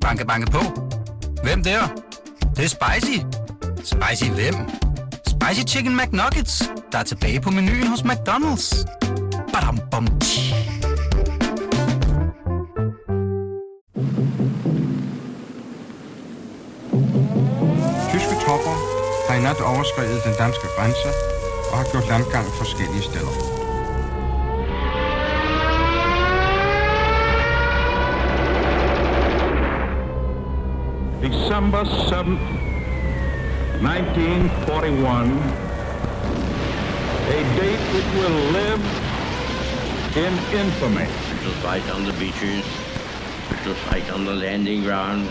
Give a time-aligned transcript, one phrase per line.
[0.00, 0.62] Banke, banke på.
[1.42, 1.80] Hvem der?
[2.40, 3.18] Det, det er spicy.
[3.84, 4.54] Spicy hvem?
[5.26, 8.84] Spicy Chicken McNuggets, der er tilbage på menuen hos McDonald's.
[9.52, 10.54] Badum, bom, tji.
[18.10, 18.76] Tyske tropper
[19.28, 21.08] har i nat overskrevet den danske grænse
[21.72, 23.59] og har gjort landgang forskellige steder.
[31.20, 32.40] December 7th,
[33.82, 35.28] 1941,
[37.28, 38.80] a date which will live
[40.16, 41.04] in infamy.
[41.04, 42.64] We shall fight on the beaches.
[43.50, 45.30] We shall fight on the landing grounds.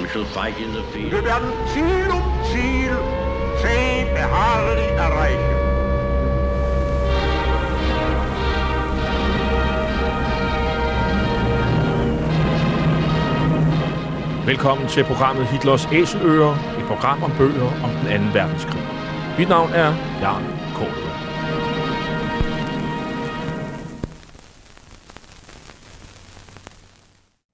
[0.00, 1.12] We shall fight in the field.
[1.12, 2.96] Wir werden Ziel um Ziel
[3.60, 5.65] zäh beharrlich erreichen.
[14.46, 18.82] Velkommen til programmet Hitlers Æseløer, et program om bøger om den anden verdenskrig.
[19.38, 20.55] Mit navn er Jan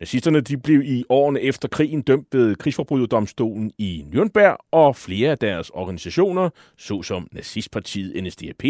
[0.00, 5.38] Nazisterne de blev i årene efter krigen dømt ved krigsforbryderdomstolen i Nürnberg, og flere af
[5.38, 8.64] deres organisationer, såsom nazistpartiet NSDAP,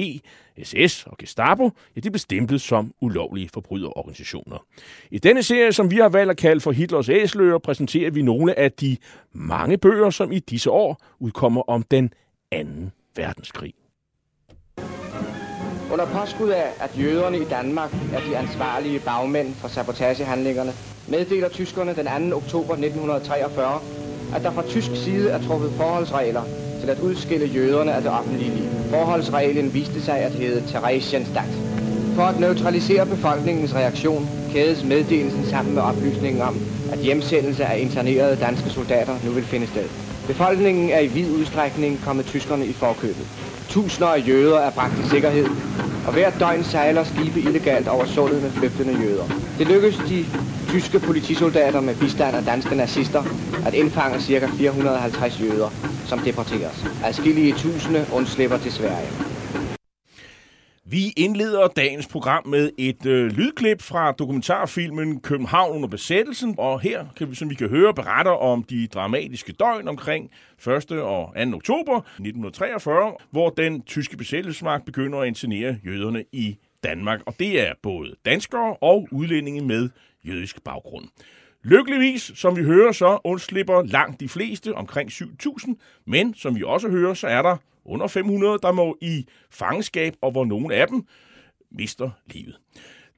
[0.62, 4.66] SS og Gestapo, ja, de blev stemplet som ulovlige forbryderorganisationer.
[5.10, 8.58] I denne serie, som vi har valgt at kalde for Hitlers æsløer, præsenterer vi nogle
[8.58, 8.96] af de
[9.32, 12.12] mange bøger, som i disse år udkommer om den
[12.52, 13.74] anden verdenskrig.
[15.94, 20.74] Under påskud af, at jøderne i Danmark er de ansvarlige bagmænd for sabotagehandlingerne,
[21.06, 22.36] meddeler tyskerne den 2.
[22.36, 23.80] oktober 1943,
[24.32, 26.42] at der fra tysk side er truffet forholdsregler
[26.80, 28.64] til at udskille jøderne af det offentlige liv.
[28.90, 31.62] Forholdsreglen viste sig at hedde Theresienstadt.
[32.14, 36.60] For at neutralisere befolkningens reaktion kædes meddelelsen sammen med oplysningen om,
[36.92, 39.88] at hjemsendelse af internerede danske soldater nu vil finde sted.
[40.26, 43.26] Befolkningen er i vid udstrækning kommet tyskerne i forkøbet.
[43.68, 45.46] Tusinder af jøder er bragt i sikkerhed,
[46.04, 49.26] og hver døgn sejler skibe illegalt over sundet med flygtende jøder.
[49.58, 50.26] Det lykkedes de
[50.66, 53.24] tyske politisoldater med bistand af danske nazister
[53.66, 54.46] at indfange ca.
[54.46, 55.70] 450 jøder,
[56.04, 56.86] som deporteres.
[57.02, 59.33] Adskillige tusinde undslipper til Sverige.
[60.86, 67.06] Vi indleder dagens program med et øh, lydklip fra dokumentarfilmen København under besættelsen, og her
[67.16, 70.30] kan vi, som vi kan høre, beretter om de dramatiske døgn omkring
[70.66, 70.92] 1.
[70.92, 71.56] og 2.
[71.56, 77.20] oktober 1943, hvor den tyske besættelsesmagt begynder at internere jøderne i Danmark.
[77.26, 79.88] Og det er både danskere og udlændinge med
[80.24, 81.04] jødisk baggrund.
[81.62, 86.88] Lykkeligvis, som vi hører, så undslipper langt de fleste, omkring 7.000, men som vi også
[86.88, 91.06] hører, så er der under 500, der må i fangenskab, og hvor nogle af dem
[91.70, 92.60] mister livet.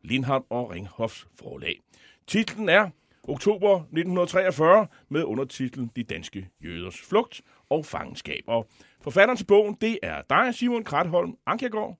[0.02, 1.80] Lindhardt og Ringhoffs forlag.
[2.26, 2.90] Titlen er
[3.28, 8.42] Oktober 1943 med undertitlen De danske jøders flugt og fangenskab.
[8.46, 8.68] Og
[9.00, 11.98] forfatteren til bogen, det er dig, Simon Kratholm Ankergaard.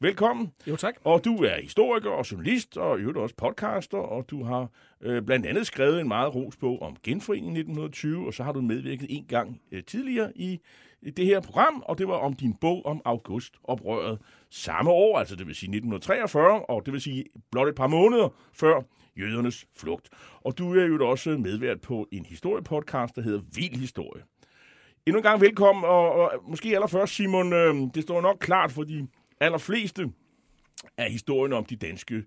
[0.00, 0.52] Velkommen.
[0.66, 0.94] Jo, tak.
[1.04, 4.68] Og du er historiker og journalist, og i øvrigt også podcaster, og du har
[5.00, 8.60] øh, blandt andet skrevet en meget ros bog om genforeningen 1920, og så har du
[8.60, 10.60] medvirket en gang øh, tidligere i,
[11.02, 14.18] i det her program, og det var om din bog om augustoprøret
[14.50, 18.28] samme år, altså det vil sige 1943, og det vil sige blot et par måneder
[18.52, 18.82] før
[19.16, 20.08] jødernes flugt.
[20.40, 24.22] Og du er jo også medvært på en historiepodcast, der hedder Vild Historie.
[25.06, 28.82] Endnu en gang velkommen, og, og måske allerførst, Simon, øh, det står nok klart for
[28.82, 29.08] de
[29.40, 30.12] allerfleste
[30.98, 32.24] af historien om de danske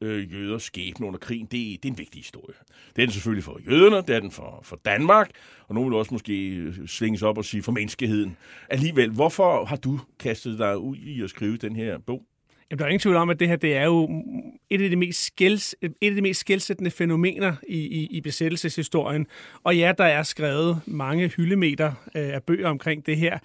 [0.00, 2.54] øh, jøders skæbne under krigen, det, det er en vigtig historie.
[2.96, 5.30] Det er den selvfølgelig for jøderne, det er den for, for Danmark,
[5.68, 8.36] og nogen vil også måske øh, svinges svinge sig op og sige for menneskeheden.
[8.70, 12.22] Alligevel, hvorfor har du kastet dig ud i at skrive den her bog?
[12.70, 14.22] Jamen, der er ingen tvivl om, at det her det er jo
[14.70, 19.26] et af de mest, skils, et af de mest skilsættende fænomener i, i, i besættelseshistorien.
[19.64, 23.38] Og ja, der er skrevet mange hyldemeter øh, af bøger omkring det her.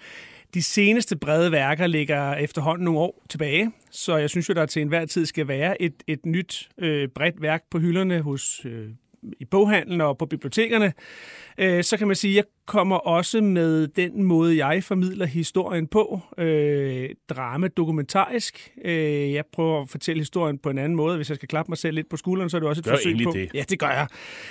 [0.54, 4.82] De seneste brede værker ligger efterhånden nogle år tilbage, så jeg synes jo, der til
[4.82, 8.88] enhver tid skal være et, et nyt øh, bredt værk på hylderne hos øh,
[9.40, 10.92] i boghandlen og på bibliotekerne,
[11.58, 15.86] øh, så kan man sige, at jeg kommer også med den måde, jeg formidler historien
[15.86, 16.20] på.
[16.38, 18.72] Øh, drama dokumentarisk.
[18.84, 21.16] Øh, jeg prøver at fortælle historien på en anden måde.
[21.16, 22.92] Hvis jeg skal klappe mig selv lidt på skulderen, så er det også et Gør
[22.92, 23.32] forsøg på...
[23.34, 23.50] det.
[23.54, 24.06] Ja, det gør jeg.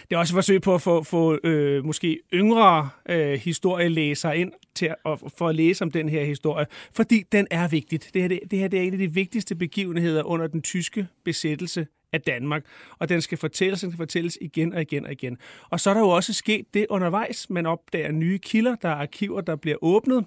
[0.09, 4.51] Det er også et forsøg på at få, få øh, måske yngre øh, historielæsere ind
[4.75, 8.09] til at, for at læse om den her historie, fordi den er vigtigt.
[8.13, 11.07] Det her, det, det her det er en af de vigtigste begivenheder under den tyske
[11.25, 12.63] besættelse af Danmark,
[12.99, 15.37] og den skal fortælles, den skal fortælles igen og igen og igen.
[15.69, 18.95] Og så er der jo også sket det undervejs, man opdager nye kilder, der er
[18.95, 20.25] arkiver, der bliver åbnet,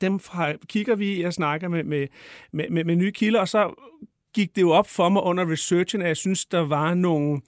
[0.00, 2.06] dem fra, kigger vi i og snakker med, med,
[2.52, 3.74] med, med, med nye kilder, og så
[4.34, 7.40] gik det jo op for mig under researchen, at jeg synes, der var nogle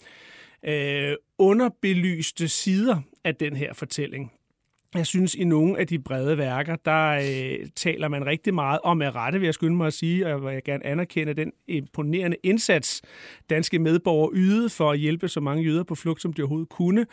[0.65, 4.33] øh, underbelyste sider af den her fortælling.
[4.95, 9.03] Jeg synes, i nogle af de brede værker, der øh, taler man rigtig meget om
[9.03, 12.37] at rette, vil jeg skynde mig at sige, og jeg vil gerne anerkende den imponerende
[12.43, 13.03] indsats,
[13.51, 17.07] danske medborgere ydede for at hjælpe så mange jøder på flugt, som de overhovedet kunne.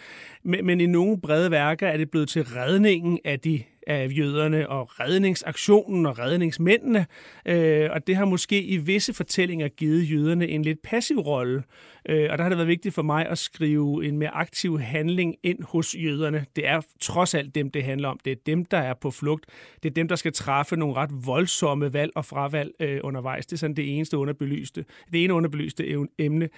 [0.44, 4.69] Men, men i nogle brede værker er det blevet til redningen af de af jøderne
[4.69, 7.06] og redningsaktionen og redningsmændene.
[7.45, 11.63] Øh, og det har måske i visse fortællinger givet jøderne en lidt passiv rolle.
[12.10, 15.36] Øh, og der har det været vigtigt for mig at skrive en mere aktiv handling
[15.44, 16.45] ind hos jøderne.
[16.56, 18.19] Det er trods alt dem, det handler om.
[18.25, 19.45] Det er dem, der er på flugt.
[19.84, 23.45] Det er dem, der skal træffe nogle ret voldsomme valg og fravalg øh, undervejs.
[23.45, 24.86] Det er sådan det eneste underbelyste.
[25.12, 26.50] Det ene underbelyste emne.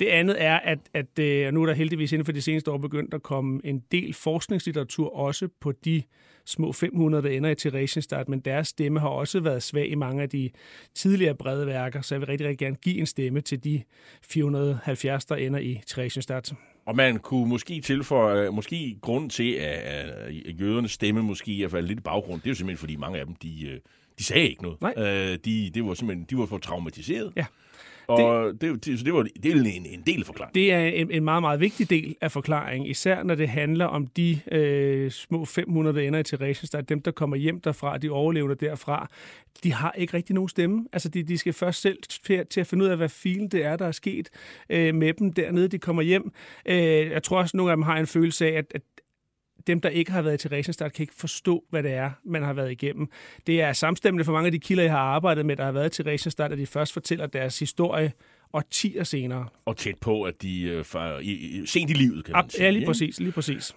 [0.00, 2.78] Det andet er, at, at øh, nu er der heldigvis inden for de seneste år
[2.78, 6.02] begyndt at komme en del forskningslitteratur også på de
[6.46, 10.22] små 500, der ender i Theresienstadt, men deres stemme har også været svag i mange
[10.22, 10.50] af de
[10.94, 13.82] tidligere brede værker, så jeg vil rigtig, rigtig gerne give en stemme til de
[14.22, 16.52] 470, der ender i Theresienstadt.
[16.86, 21.98] Og man kunne måske tilføje, måske grund til, at jødernes stemme måske er faldet lidt
[21.98, 23.80] i baggrund, det er jo simpelthen, fordi mange af dem, de, øh,
[24.18, 24.80] de sagde ikke noget.
[24.80, 24.94] Nej.
[24.96, 27.32] Øh, de, det var simpelthen, de var for traumatiseret.
[27.36, 27.46] Ja.
[28.08, 30.54] Og det, det, det, så det var det er en, en del af forklaringen.
[30.54, 34.06] Det er en, en meget, meget vigtig del af forklaringen, især når det handler om
[34.06, 38.54] de øh, små 500, der ender i Theresienstadt, dem, der kommer hjem derfra, de overlevende
[38.54, 39.08] derfra,
[39.64, 40.86] de har ikke rigtig nogen stemme.
[40.92, 43.64] Altså, de, de skal først selv til, til at finde ud af, hvad filen det
[43.64, 44.28] er, der er sket
[44.70, 46.32] øh, med dem dernede, de kommer hjem.
[46.66, 46.76] Øh,
[47.10, 48.82] jeg tror også, at nogle af dem har en følelse af, at, at
[49.66, 52.52] dem, der ikke har været til Theresienstadt, kan ikke forstå, hvad det er, man har
[52.52, 53.08] været igennem.
[53.46, 55.92] Det er samstemmende for mange af de kilder, jeg har arbejdet med, der har været
[55.92, 58.12] til Theresienstadt, at de først fortæller deres historie
[58.52, 59.46] årtier senere.
[59.64, 62.48] Og tæt på, at de øh, for, i, i, sent i livet, kan man Ja,
[62.48, 62.64] sige.
[62.64, 63.20] ja lige præcis.
[63.20, 63.74] Lige præcis.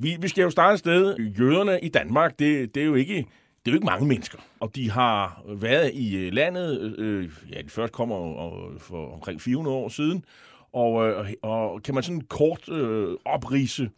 [0.00, 1.16] Vi, vi skal jo starte et sted.
[1.18, 4.76] Jøderne i Danmark, det, det er jo ikke det er jo ikke mange mennesker, og
[4.76, 9.76] de har været i øh, landet, øh, ja, de først kommer og, for omkring 400
[9.76, 10.24] år siden,
[10.72, 13.90] og, øh, og kan man sådan kort øh, oprise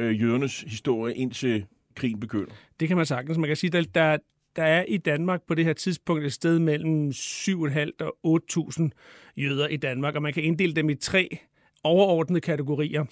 [0.00, 2.52] øh, jødernes historie indtil krigen begynder?
[2.80, 3.38] Det kan man sagtens.
[3.38, 4.16] Man kan sige, at der,
[4.56, 8.88] der er i Danmark på det her tidspunkt et sted mellem 7.500 og 8.000
[9.36, 11.38] jøder i Danmark, og man kan inddele dem i tre
[11.84, 13.04] overordnede kategorier.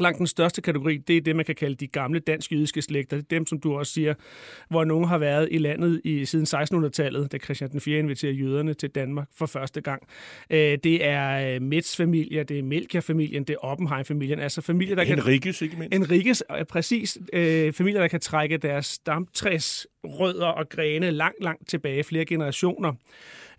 [0.00, 3.16] Langt den største kategori, det er det, man kan kalde de gamle dansk-jødiske slægter.
[3.16, 4.14] Det er dem, som du også siger,
[4.68, 7.98] hvor nogen har været i landet i siden 1600-tallet, da Christian den 4.
[7.98, 10.02] inviterer jøderne til Danmark for første gang.
[10.50, 15.18] Øh, Det er Metz-familier, det er Melchior-familien, det er Oppenheim-familien, altså familier, der kan...
[15.18, 15.94] Henriques, ikke mindst?
[15.94, 17.18] Enriques, øh, præcis.
[17.32, 22.92] Øh, familier, der kan trække deres stamtræs rødder og grene langt, langt tilbage, flere generationer.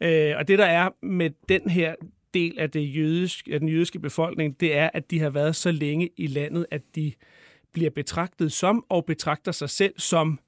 [0.02, 1.96] Øh, og det, der er med den her
[2.36, 5.72] del af, det jødiske, af den jødiske befolkning, det er, at de har været så
[5.72, 7.14] længe i landet, at de
[7.74, 10.40] bliver betragtet som og betragter sig selv som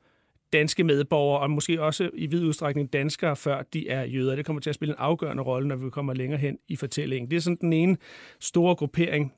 [0.54, 4.36] danske medborgere, og måske også i vid udstrækning danskere, før de er jøder.
[4.36, 7.32] Det kommer til at spille en afgørende rolle, når vi kommer længere hen i fortællingen.
[7.32, 7.98] Det er sådan den ene
[8.40, 9.34] store gruppering.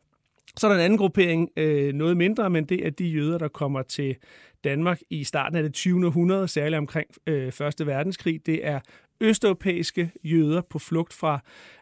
[0.58, 3.48] Så er der en anden gruppering, øh, noget mindre, men det er de jøder, der
[3.48, 4.16] kommer til
[4.64, 6.06] Danmark i starten af det 20.
[6.06, 8.46] århundrede, særligt omkring øh, Første Verdenskrig.
[8.46, 8.80] Det er
[9.22, 11.40] østeuropæiske jøder på flugt fra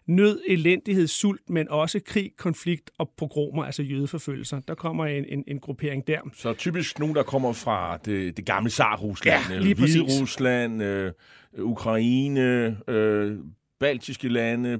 [0.08, 4.60] nød, elendighed, sult, men også krig, konflikt og pogromer, altså jødeforfølgelser.
[4.68, 6.20] Der kommer en, en, en gruppering der.
[6.34, 9.96] Så typisk nogen, der kommer fra det, det gamle Tsar-Rusland, Ja, eller lige præcis.
[9.96, 11.12] Hvide-Rusland, øh,
[11.60, 13.38] Ukraine, øh,
[13.80, 14.80] baltiske lande,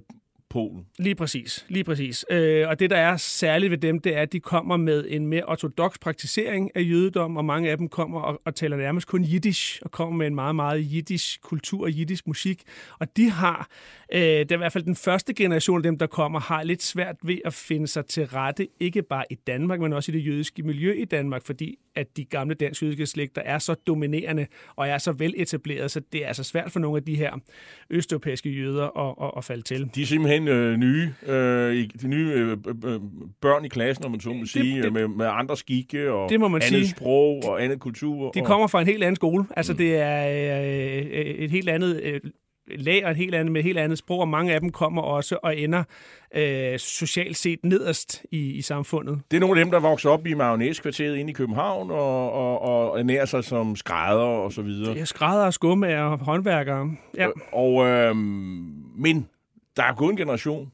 [0.50, 0.86] Polen.
[1.00, 2.26] Lige præcis, lige præcis.
[2.30, 5.28] Øh, og det, der er særligt ved dem, det er, at de kommer med en
[5.28, 9.24] mere ortodox praktisering af jødedom, og mange af dem kommer og, og taler nærmest kun
[9.24, 12.64] jiddisch, og kommer med en meget, meget jiddisch kultur og jiddisch musik.
[13.00, 13.70] Og de har,
[14.14, 16.84] øh, det er i hvert fald den første generation af dem, der kommer, har lidt
[16.84, 20.26] svært ved at finde sig til rette, ikke bare i Danmark, men også i det
[20.26, 24.98] jødiske miljø i Danmark, fordi at de gamle dansk-jødiske slægter er så dominerende og er
[24.98, 27.38] så veletableret, så det er altså svært for nogle af de her
[27.90, 29.90] østeuropæiske jøder at, at, at falde til.
[29.96, 32.52] De er simpelthen øh, nye, øh, i- de nye øh,
[32.86, 33.00] øh,
[33.42, 36.40] børn i klassen, om man så må sige, det- med, med andre skikke og Det
[36.40, 36.90] må man andet sige.
[36.96, 38.32] sprog og andet kultur.
[38.32, 39.46] De og, kommer fra en helt anden skole.
[39.58, 40.28] Altså, det er
[41.00, 42.20] øh, øh, et helt andet øh,
[42.78, 45.02] lag og et helt andet, med et helt andet sprog, og mange af dem kommer
[45.02, 45.84] også og ender
[46.36, 49.20] øh, socialt set nederst i, i samfundet.
[49.32, 52.62] Det er nogle af dem, der vokser op i Magnæskvarteret inde i København og, og,
[52.62, 54.94] og ernærer sig som skrædder og så videre.
[54.94, 56.92] Det er skrædder, skummager og håndværkere.
[57.18, 57.28] Ja.
[57.52, 58.16] Og, øh,
[58.98, 59.28] men
[59.78, 60.72] der er gået en generation,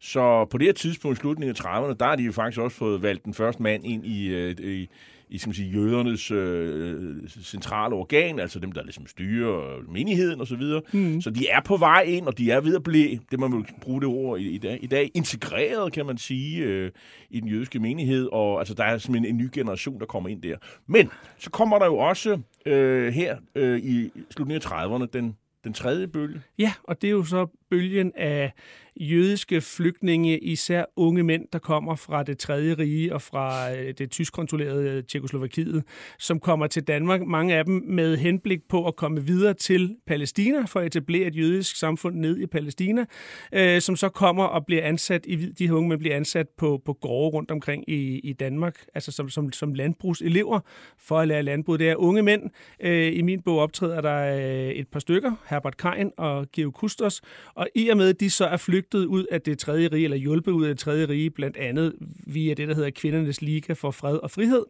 [0.00, 2.76] så på det her tidspunkt, i slutningen af 30'erne, der har de jo faktisk også
[2.76, 4.88] fået valgt den første mand ind i, øh, i,
[5.28, 10.46] i skal man sige, jødernes øh, centrale organ, altså dem, der ligesom styrer menigheden og
[10.46, 10.82] så videre.
[10.92, 11.20] Mm.
[11.20, 13.66] Så de er på vej ind, og de er ved at blive, det må man
[13.80, 16.90] bruge det ord i, i, dag, i dag, integreret, kan man sige, øh,
[17.30, 20.42] i den jødiske menighed, og altså der er simpelthen en ny generation, der kommer ind
[20.42, 20.56] der.
[20.86, 25.72] Men så kommer der jo også øh, her øh, i slutningen af 30'erne den, den
[25.72, 26.40] tredje bølge.
[26.58, 28.52] Ja, og det er jo så bølgen af
[29.00, 34.10] jødiske flygtninge, især unge mænd, der kommer fra det tredje rige og fra øh, det
[34.10, 35.84] tyskkontrollerede Tjekoslovakiet,
[36.18, 37.20] som kommer til Danmark.
[37.26, 41.36] Mange af dem med henblik på at komme videre til Palæstina for at etablere et
[41.36, 43.04] jødisk samfund ned i Palæstina,
[43.52, 46.82] øh, som så kommer og bliver ansat, i, de her unge mænd bliver ansat på,
[46.84, 50.60] på gårde rundt omkring i, i Danmark, altså som, som, som landbrugselever
[50.98, 51.78] for at lære landbrug.
[51.78, 52.42] Det er unge mænd.
[52.80, 57.20] Øh, I min bog optræder der øh, et par stykker, Herbert Kein og Georg Kustos,
[57.62, 60.16] og i og med, at de så er flygtet ud af det tredje rige, eller
[60.16, 61.94] hjulpet ud af det tredje rige, blandt andet
[62.26, 64.64] via det, der hedder Kvindernes Liga for Fred og Frihed,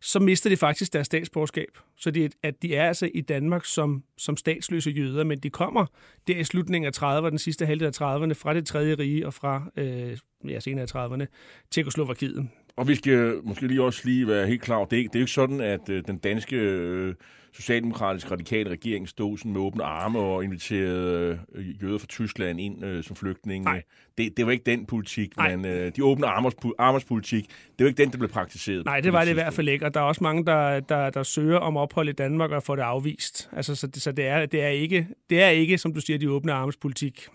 [0.00, 1.78] så mister de faktisk deres statsborgerskab.
[1.96, 5.86] Så de, at de er altså i Danmark som, som statsløse jøder, men de kommer
[6.28, 9.34] der i slutningen af 30'erne, den sidste halvdel af 30'erne, fra det tredje rige og
[9.34, 11.26] fra øh, ja, senere af 30'erne,
[11.70, 12.48] Tjekoslovakiet.
[12.76, 15.22] Og vi skal måske lige også lige være helt klar, det er, det er jo
[15.22, 17.14] ikke sådan, at øh, den danske øh,
[17.52, 22.84] socialdemokratisk radikale regering stod sådan med åbne arme og inviterede øh, jøder fra Tyskland ind
[22.84, 23.64] øh, som flygtninge.
[23.64, 23.82] Nej.
[24.18, 25.56] Det, det var ikke den politik, Nej.
[25.56, 27.46] men øh, de åbne armers, armers politik,
[27.78, 28.84] det var ikke den, der blev praktiseret.
[28.84, 31.10] Nej, det var det i hvert fald ikke, og der er også mange, der, der,
[31.10, 33.50] der søger om ophold i Danmark og får det afvist.
[33.52, 36.30] Altså, så så det, er, det, er ikke, det er ikke, som du siger, de
[36.30, 37.28] åbne armers politik.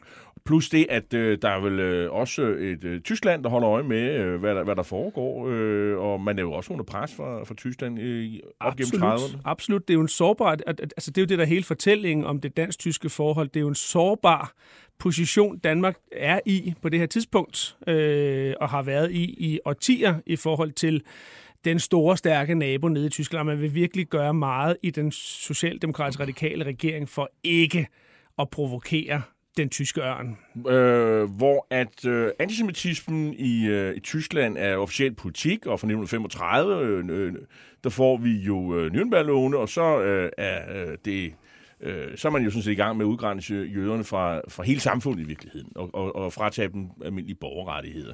[0.48, 3.84] Plus det, at øh, der er vel øh, også et øh, Tyskland, der holder øje
[3.84, 7.16] med, øh, hvad, der, hvad der foregår, øh, og man er jo også under pres
[7.16, 9.42] fra, fra Tyskland øh, op absolut, gennem 30'erne.
[9.46, 11.63] Absolut, det er jo en sårbar, at, at, altså det er jo det, der hele
[11.63, 14.54] fortællingen om det dansk-tyske forhold, det er jo en sårbar
[15.00, 20.16] position, Danmark er i på det her tidspunkt, øh, og har været i i årtier
[20.25, 21.04] i forhold til
[21.66, 23.46] den store, stærke nabo nede i Tyskland.
[23.46, 27.88] Man vil virkelig gøre meget i den socialdemokratiske radikale regering for ikke
[28.39, 29.22] at provokere
[29.57, 30.37] den tyske ørn.
[30.67, 36.85] Øh, hvor at øh, antisemitismen i, øh, i Tyskland er officiel politik, og fra 1935,
[36.85, 37.33] øh, øh,
[37.83, 41.33] der får vi jo øh, Nürnberg-lovene, og så øh, er øh, det...
[41.81, 44.63] Øh, så er man jo sådan set i gang med at udgrænse jøderne fra, fra
[44.63, 48.13] hele samfundet i virkeligheden, og, og, og fratage dem almindelige borgerrettigheder.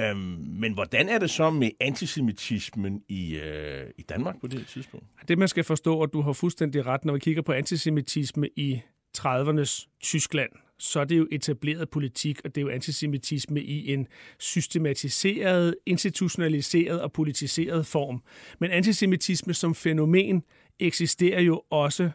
[0.00, 0.18] Øhm,
[0.60, 5.06] men hvordan er det så med antisemitismen i, øh, i Danmark på det tidspunkt?
[5.28, 8.80] Det man skal forstå, og du har fuldstændig ret, når vi kigger på antisemitisme i
[9.18, 14.06] 30'ernes Tyskland, så er det jo etableret politik, og det er jo antisemitisme i en
[14.38, 18.22] systematiseret, institutionaliseret og politiseret form.
[18.58, 20.42] Men antisemitisme som fænomen
[20.78, 22.10] eksisterer jo også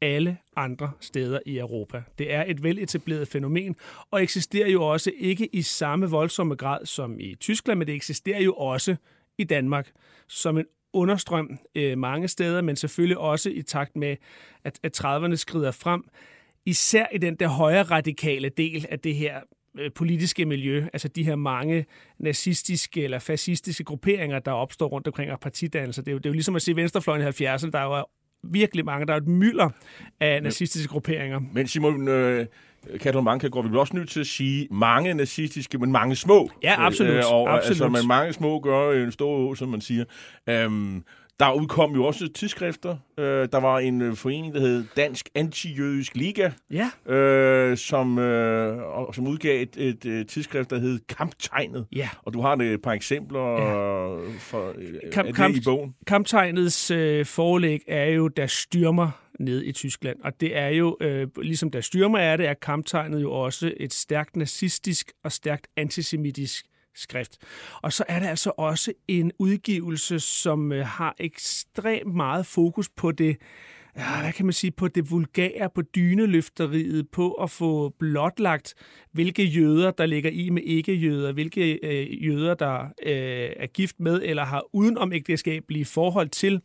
[0.00, 2.02] alle andre steder i Europa.
[2.18, 3.76] Det er et veletableret fænomen,
[4.10, 8.42] og eksisterer jo også ikke i samme voldsomme grad som i Tyskland, men det eksisterer
[8.42, 8.96] jo også
[9.38, 9.92] i Danmark
[10.28, 14.16] som en understrøm øh, mange steder, men selvfølgelig også i takt med,
[14.64, 16.04] at, at 30'erne skrider frem,
[16.66, 19.40] især i den der højre radikale del af det her
[19.78, 21.86] øh, politiske miljø, altså de her mange
[22.18, 26.02] nazistiske eller fascistiske grupperinger, der opstår rundt omkring af partidannelser.
[26.02, 28.04] Det er jo, det er jo ligesom at se venstrefløjen i 70'erne, der er jo
[28.42, 29.70] virkelig mange, der er et mylder
[30.20, 31.40] af nazistiske grupperinger.
[31.52, 32.46] Men Simon, øh,
[33.22, 36.50] Manke går vi også nødt til at sige mange nazistiske, men mange små.
[36.62, 37.14] Ja, absolut.
[37.14, 37.70] Øh, og, absolut.
[37.70, 40.04] Altså, men mange små gør en stor å, som man siger.
[40.48, 41.04] Øhm,
[41.40, 42.96] der udkom jo også tidsskrifter.
[43.18, 47.12] Øh, der var en øh, forening, der hed Dansk Antijødisk Liga, ja.
[47.14, 48.80] øh, som, øh,
[49.14, 51.86] som udgav et, et, et tidsskrift, der hed Kamptegnet.
[51.92, 52.08] Ja.
[52.22, 54.16] Og du har et par eksempler ja.
[54.38, 54.74] for,
[55.12, 55.94] Kamp, af kamp, det i bogen.
[56.06, 60.20] Kamptegnets øh, forelæg er jo, der styrmer ned i Tyskland.
[60.20, 63.92] Og det er jo, øh, ligesom der styrmer er det, er kamptegnet jo også et
[63.92, 67.36] stærkt nazistisk og stærkt antisemitisk skrift.
[67.82, 73.12] Og så er der altså også en udgivelse, som øh, har ekstremt meget fokus på
[73.12, 73.36] det,
[73.96, 78.74] ja, hvad kan man sige, på det vulgære, på dyneløfteriet, på at få blotlagt,
[79.12, 84.20] hvilke jøder, der ligger i med ikke-jøder, hvilke øh, jøder, der øh, er gift med
[84.24, 86.60] eller har udenom ægteskabelige forhold til,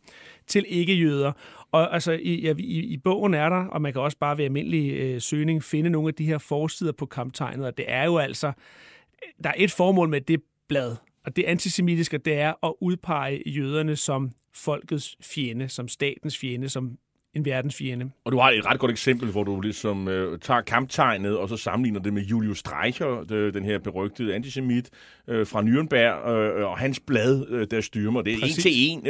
[0.46, 1.32] til ikke-jøder.
[1.72, 4.44] Og altså, i, ja, i, i bogen er der, og man kan også bare ved
[4.44, 8.18] almindelig øh, søgning finde nogle af de her forsider på kamptegnet, og det er jo
[8.18, 12.74] altså øh, der er et formål med det blad, og det antisemitiske, det er at
[12.80, 16.98] udpege jøderne som folkets fjende, som statens fjende, som
[17.34, 18.10] en verdensfjende.
[18.24, 21.56] Og du har et ret godt eksempel, hvor du ligesom øh, tager kamptegnet, og så
[21.56, 24.90] sammenligner det med Julius Streicher, det, den her berygtede antisemit
[25.28, 28.22] øh, fra Nürnberg, øh, og hans blad, øh, der styrmer.
[28.22, 28.56] Det er Præcis.
[28.56, 29.06] en til en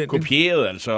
[0.00, 0.94] øh, kopieret, altså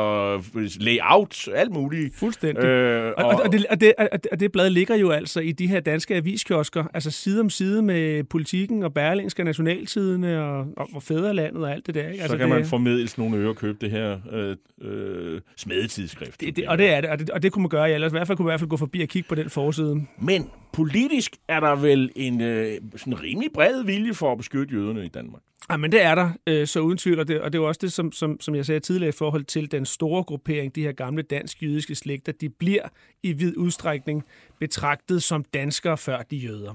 [0.81, 2.17] layout, alt muligt.
[2.17, 2.65] Fuldstændig.
[2.65, 3.93] Øh, Og, og, og, det, og, det,
[4.33, 7.83] og det blad ligger jo altså i de her danske aviskiosker, altså side om side
[7.83, 12.01] med politikken og Berlingske Nationaltidene og, og, og Fæderlandet og alt det der.
[12.09, 12.17] Ikke?
[12.17, 16.41] så Altså, kan det, man formedels nogle øre købe det her øh, øh, smedetidsskrift.
[16.41, 18.15] det, det, og det er det, og det, og det kunne man gøre, ellers i
[18.15, 20.07] hvert fald kunne man i hvert fald gå forbi og kigge på den forside.
[20.19, 25.05] Men politisk er der vel en øh, sådan rimelig bred vilje for at beskytte jøderne
[25.05, 25.43] i Danmark.
[25.71, 27.69] Ja, men det er der, øh, så uden tvivl, og det, og det er jo
[27.69, 30.83] også det, som, som, som jeg sagde tidligere i forhold til den store gruppering, de
[30.83, 32.83] her gamle dansk-jødiske slægter, de bliver
[33.23, 34.25] i vid udstrækning
[34.61, 36.75] betragtet som danskere før de jøder.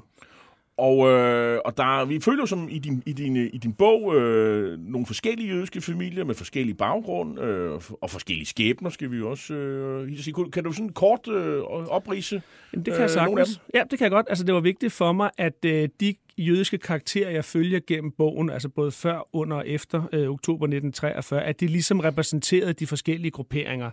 [0.77, 4.79] Og, øh, og der, vi følger som i din, i din, i din bog øh,
[4.79, 10.17] nogle forskellige jødiske familier med forskellige baggrund øh, og forskellige skæbner, skal vi også øh,
[10.17, 10.51] sige.
[10.51, 12.41] Kan du sådan kort øh, oprise
[12.73, 13.61] Jamen, det kan jeg øh, af sagtens.
[13.73, 14.25] Ja, det kan jeg godt.
[14.29, 18.49] Altså, det var vigtigt for mig, at øh, de jødiske karakterer, jeg følger gennem bogen,
[18.49, 23.31] altså både før, under og efter øh, oktober 1943, at de ligesom repræsenterede de forskellige
[23.31, 23.91] grupperinger,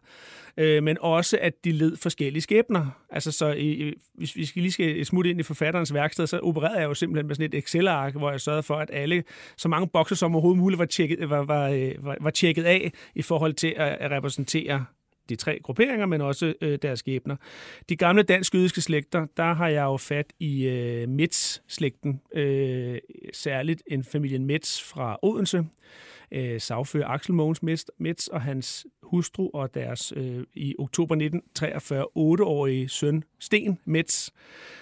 [0.56, 2.86] øh, men også, at de led forskellige skæbner.
[3.10, 6.78] Altså, så i, hvis vi skal lige skal smutte ind i forfatterens værksted, så opererede
[6.78, 9.24] jeg jo simpelthen med sådan et Excel-ark, hvor jeg sørgede for, at alle,
[9.56, 12.92] så mange bokser som overhovedet muligt, var tjekket, var, var, øh, var, var tjekket af
[13.14, 14.84] i forhold til at, at repræsentere
[15.28, 17.36] de tre grupperinger, men også øh, deres skæbner.
[17.88, 22.98] De gamle dansk-jødiske slægter, der har jeg jo fat i øh, Metz-slægten, øh,
[23.32, 25.64] særligt en familien Metz fra Odense,
[26.32, 27.62] øh, sagfører Axel Mogens
[27.98, 34.30] Metz, og hans hustru og deres øh, i oktober 1943 8-årige søn Sten Metz,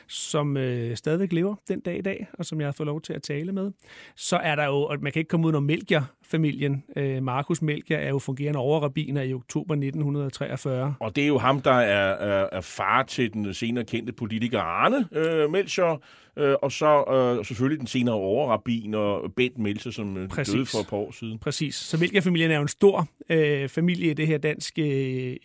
[0.06, 3.12] som øh, stadigvæk lever den dag i dag, og som jeg har fået lov til
[3.12, 3.70] at tale med.
[4.16, 6.84] Så er der jo, og man kan ikke komme ud om Melchior-familien.
[6.96, 10.94] Øh, Markus Melchior er jo fungerende overrabiner i oktober 1943.
[11.00, 14.60] Og det er jo ham, der er, er, er far til den senere kendte politiker
[14.60, 16.02] Arne øh, Melchior,
[16.36, 17.04] øh, og så
[17.38, 20.54] øh, selvfølgelig den senere overrabin og Bent Melchior, som øh, Præcis.
[20.54, 21.38] døde for et par år siden.
[21.38, 21.74] Præcis.
[21.74, 24.82] Så Melchior-familien er jo en stor øh, familie i det det her danske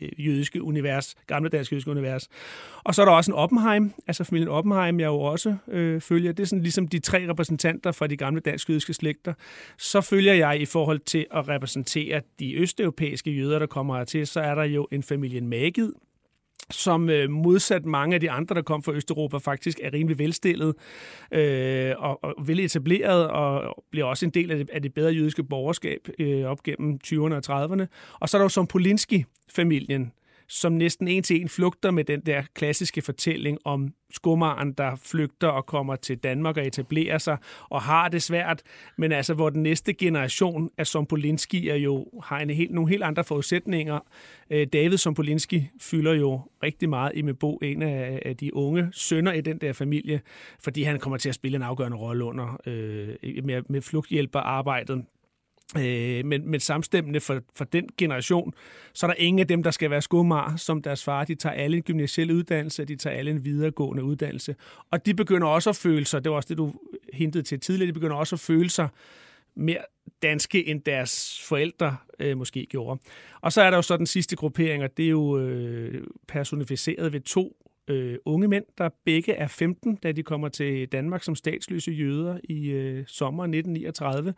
[0.02, 2.30] øh, jødiske univers, gamle danske jødiske univers.
[2.84, 6.32] Og så er der også en Oppenheim, altså familien Oppenheim, jeg jo også øh, følger.
[6.32, 9.34] Det er sådan ligesom de tre repræsentanter fra de gamle dansk jødiske slægter.
[9.78, 14.40] Så følger jeg i forhold til at repræsentere de østeuropæiske jøder, der kommer hertil, så
[14.40, 15.92] er der jo en familien Magid,
[16.72, 20.76] som øh, modsat mange af de andre, der kom fra Østeuropa, faktisk er rimelig velstillet
[21.32, 25.44] øh, og, og veletableret, og bliver også en del af det, af det bedre jødiske
[25.44, 27.86] borgerskab øh, op gennem 20'erne og 30'erne.
[28.20, 30.12] Og så er der jo som Polinski-familien,
[30.50, 35.48] som næsten en til en flugter med den der klassiske fortælling om skummeren, der flygter
[35.48, 37.38] og kommer til Danmark og etablerer sig
[37.70, 38.62] og har det svært,
[38.98, 43.04] men altså hvor den næste generation af Sompolinski er jo, har en helt, nogle helt
[43.04, 44.00] andre forudsætninger.
[44.50, 48.90] Øh, David Sompolinski fylder jo rigtig meget i med Bo, en af, af de unge
[48.92, 50.22] sønner i den der familie,
[50.60, 55.06] fordi han kommer til at spille en afgørende rolle under øh, med, med flugthjælperarbejdet.
[55.76, 58.54] Øh, men, men samstemmende for, for den generation,
[58.94, 61.26] så er der ingen af dem, der skal være skumar som deres far.
[61.26, 64.56] De tager alle en gymnasiel uddannelse, de tager alle en videregående uddannelse.
[64.92, 66.74] Og de begynder også at føle sig, det var også det, du
[67.14, 68.88] hintede til tidligere, de begynder også at føle sig
[69.56, 69.82] mere
[70.22, 73.00] danske, end deres forældre øh, måske gjorde.
[73.42, 77.14] Og så er der jo så den sidste gruppering, og det er jo øh, personificeret
[77.14, 81.36] ved to øh, unge mænd, der begge er 15, da de kommer til Danmark som
[81.36, 84.34] statsløse jøder i øh, sommer 1939.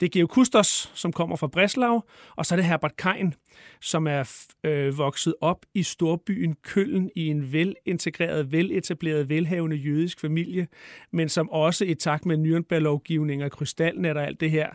[0.00, 2.02] Det er Georg Kustos, som kommer fra Breslau,
[2.36, 3.34] og så er det Herbert Kein,
[3.80, 10.66] som er øh, vokset op i storbyen Køln i en velintegreret, veletableret, velhavende jødisk familie,
[11.12, 14.70] men som også i takt med Nürnberg-lovgivning og krystalnet og alt det her,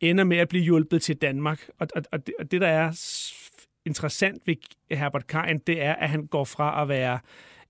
[0.00, 1.68] ender med at blive hjulpet til Danmark.
[1.78, 2.90] Og, og, og, det, og det, der er
[3.86, 4.56] interessant ved
[4.90, 7.18] Herbert Kein, det er, at han går fra at være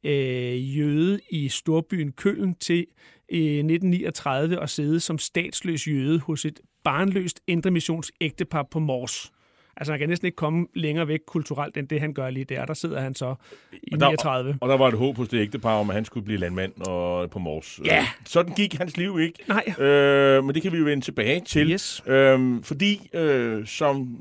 [0.05, 2.87] øh, jøde i storbyen Køln til
[3.31, 9.33] i 1939 at sidde som statsløs jøde hos et barnløst indremissions ægtepar på Mors.
[9.77, 12.65] Altså, man kan næsten ikke komme længere væk kulturelt, end det, han gør lige der.
[12.65, 13.35] Der sidder han så
[13.83, 14.59] i Og der- 39.
[14.61, 17.31] Og der var et håb hos det ægtepar om, at han skulle blive landmand og
[17.31, 17.81] på Mors.
[17.85, 17.99] Ja.
[17.99, 19.39] Øh, Sådan gik hans liv ikke.
[19.49, 19.87] Nej.
[19.87, 21.71] Øh, men det kan vi jo vende tilbage til.
[21.73, 22.03] Yes.
[22.07, 24.17] Øhm, fordi, øh, som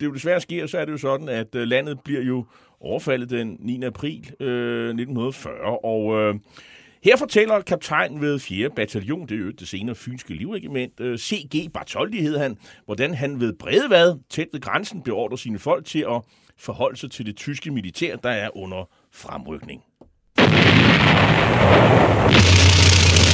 [0.00, 2.44] det jo desværre sker, så er det jo sådan, at øh, landet bliver jo
[2.82, 3.84] overfaldet den 9.
[3.84, 5.54] april øh, 1940.
[5.84, 6.34] Og øh,
[7.04, 8.70] her fortæller kaptajn ved 4.
[8.76, 11.72] bataljon, det er jo det senere fynske livregiment, øh, C.G.
[11.74, 16.22] Bartoldi hed han, hvordan han ved Bredevad, tæt ved grænsen, beordrer sine folk til at
[16.58, 19.82] forholde sig til det tyske militær, der er under fremrykning.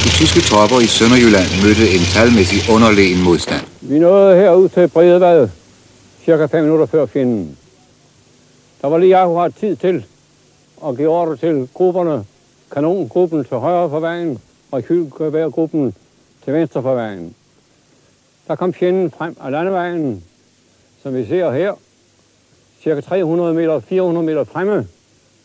[0.05, 3.65] De tyske tropper i Sønderjylland mødte en talmæssig underlegen modstand.
[3.81, 5.49] Vi nåede herud til Bredevad,
[6.25, 7.59] cirka 5 minutter før fjenden.
[8.83, 10.05] Der var lige akkurat tid til
[10.87, 12.25] at give ordre til grupperne,
[12.71, 14.39] kanongruppen til højre for vejen
[14.71, 15.95] og kylgeværgruppen
[16.45, 17.35] til venstre for vejen.
[18.49, 20.25] Der kom fjenden frem af landevejen,
[21.03, 21.75] som vi ser her,
[22.83, 24.89] cirka 300 meter, 400 meter fremme,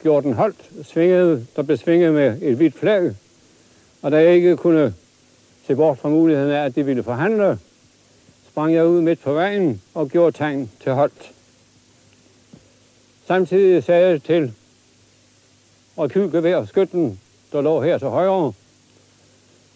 [0.02, 3.16] gjorde den holdt, svingede, der blev svinget med et hvidt flag,
[4.02, 4.94] og da jeg ikke kunne
[5.68, 7.60] se bort fra muligheden af, at de ville forhandle,
[8.52, 11.32] sprang jeg ud midt på vejen og gjorde tegn til holdt.
[13.28, 14.54] Samtidig sagde jeg til
[15.98, 17.20] rekylgevær skytten,
[17.52, 18.54] der lå her til højre,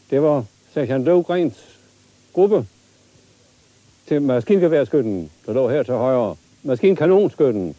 [0.09, 1.79] det var sergeant Løvgrens
[2.33, 2.67] gruppe
[4.07, 6.35] til maskingeværskytten, der lå her til højre.
[6.63, 7.75] Maskinkanonskytten.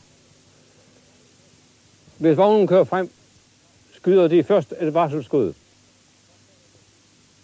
[2.19, 3.11] Hvis vognen kører frem,
[3.93, 5.53] skyder de først et varselskud.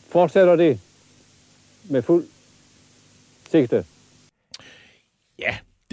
[0.08, 0.80] Fortsætter det
[1.84, 2.26] med fuld
[3.50, 3.84] sigte.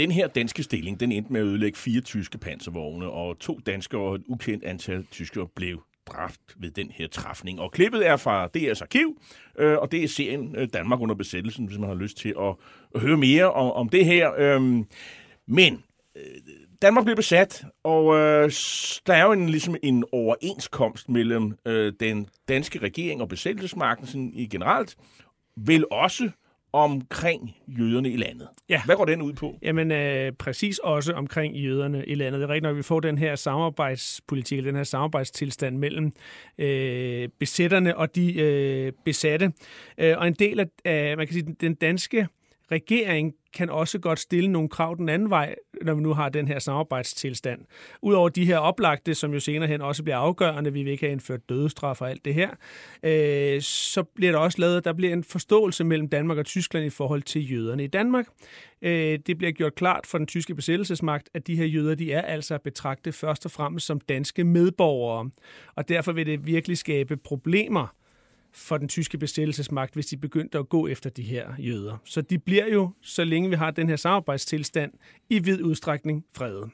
[0.01, 3.97] Den her danske stilling, den endte med at ødelægge fire tyske panservogne, og to danske
[3.97, 7.59] og et ukendt antal tyskere blev dræbt ved den her træfning.
[7.59, 9.21] Og klippet er fra DR's arkiv,
[9.59, 12.55] øh, og det er serien øh, Danmark under besættelsen, hvis man har lyst til at,
[12.95, 14.31] at høre mere om, om det her.
[14.37, 14.61] Øh,
[15.47, 15.83] men
[16.15, 16.21] øh,
[16.81, 18.51] Danmark blev besat, og øh,
[19.07, 24.31] der er jo en, ligesom en overenskomst mellem øh, den danske regering og besættelsesmagten sådan,
[24.33, 24.95] i generelt,
[25.57, 26.29] vil også
[26.73, 28.47] omkring jøderne i landet.
[28.69, 28.81] Ja.
[28.85, 29.57] Hvad går den ud på?
[29.61, 32.41] Jamen, øh, præcis også omkring jøderne i landet.
[32.41, 36.11] Det er rigtigt at vi får den her samarbejdspolitik, den her samarbejdstilstand mellem
[36.57, 39.51] øh, besætterne og de øh, besatte.
[39.97, 42.27] Øh, og en del af, man kan sige, den danske
[42.71, 46.47] regering kan også godt stille nogle krav den anden vej, når vi nu har den
[46.47, 47.61] her samarbejdstilstand.
[48.01, 51.11] Udover de her oplagte, som jo senere hen også bliver afgørende, vi vil ikke have
[51.11, 52.49] indført dødestraf og alt det her,
[53.03, 56.89] øh, så bliver der også lavet, der bliver en forståelse mellem Danmark og Tyskland i
[56.89, 58.25] forhold til jøderne i Danmark.
[58.81, 62.21] Øh, det bliver gjort klart for den tyske besættelsesmagt, at de her jøder, de er
[62.21, 65.29] altså betragtet først og fremmest som danske medborgere,
[65.75, 67.87] og derfor vil det virkelig skabe problemer
[68.53, 71.97] for den tyske besættelsesmagt, hvis de begyndte at gå efter de her jøder.
[72.05, 74.91] Så de bliver jo, så længe vi har den her samarbejdstilstand,
[75.29, 76.69] i vid udstrækning fredet.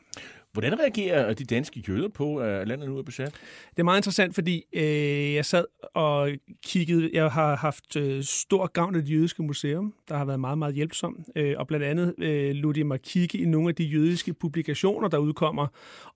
[0.57, 3.33] Hvordan reagerer de danske jøder på, at landet nu er besat?
[3.69, 6.29] Det er meget interessant, fordi øh, jeg sad og
[6.65, 7.09] kiggede.
[7.13, 10.75] Jeg har haft øh, stor gavn af det jødiske museum, der har været meget, meget
[10.75, 11.23] hjælpsom.
[11.35, 15.07] Øh, og blandt andet øh, lod de mig kigge i nogle af de jødiske publikationer,
[15.07, 15.67] der udkommer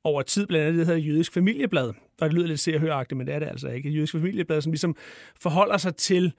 [0.04, 0.48] over tid.
[0.48, 1.94] Blandt andet det hedder Jødisk Familieblad.
[2.22, 3.90] Og det lyder lidt se og men det er det altså ikke.
[3.90, 4.96] Jødisk Familieblad, som ligesom
[5.42, 6.34] forholder sig til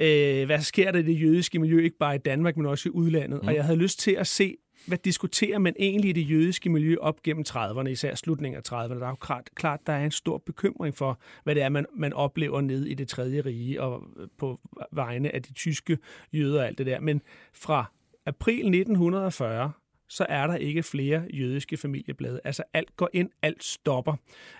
[0.00, 2.92] øh, hvad sker der i det jødiske miljø, ikke bare i Danmark, men også i
[2.92, 3.42] udlandet.
[3.42, 3.48] Mm.
[3.48, 6.96] Og jeg havde lyst til at se hvad diskuterer man egentlig i det jødiske miljø
[7.00, 8.94] op gennem 30'erne, især slutningen af 30'erne?
[8.94, 11.86] Der er jo klart, klart, der er en stor bekymring for, hvad det er, man,
[11.96, 14.60] man oplever ned i det tredje rige og øh, på
[14.92, 15.98] vegne af de tyske
[16.32, 17.00] jøder og alt det der.
[17.00, 17.84] Men fra
[18.26, 19.72] april 1940
[20.08, 22.40] så er der ikke flere jødiske familieblade.
[22.44, 24.16] Altså alt går ind, alt stopper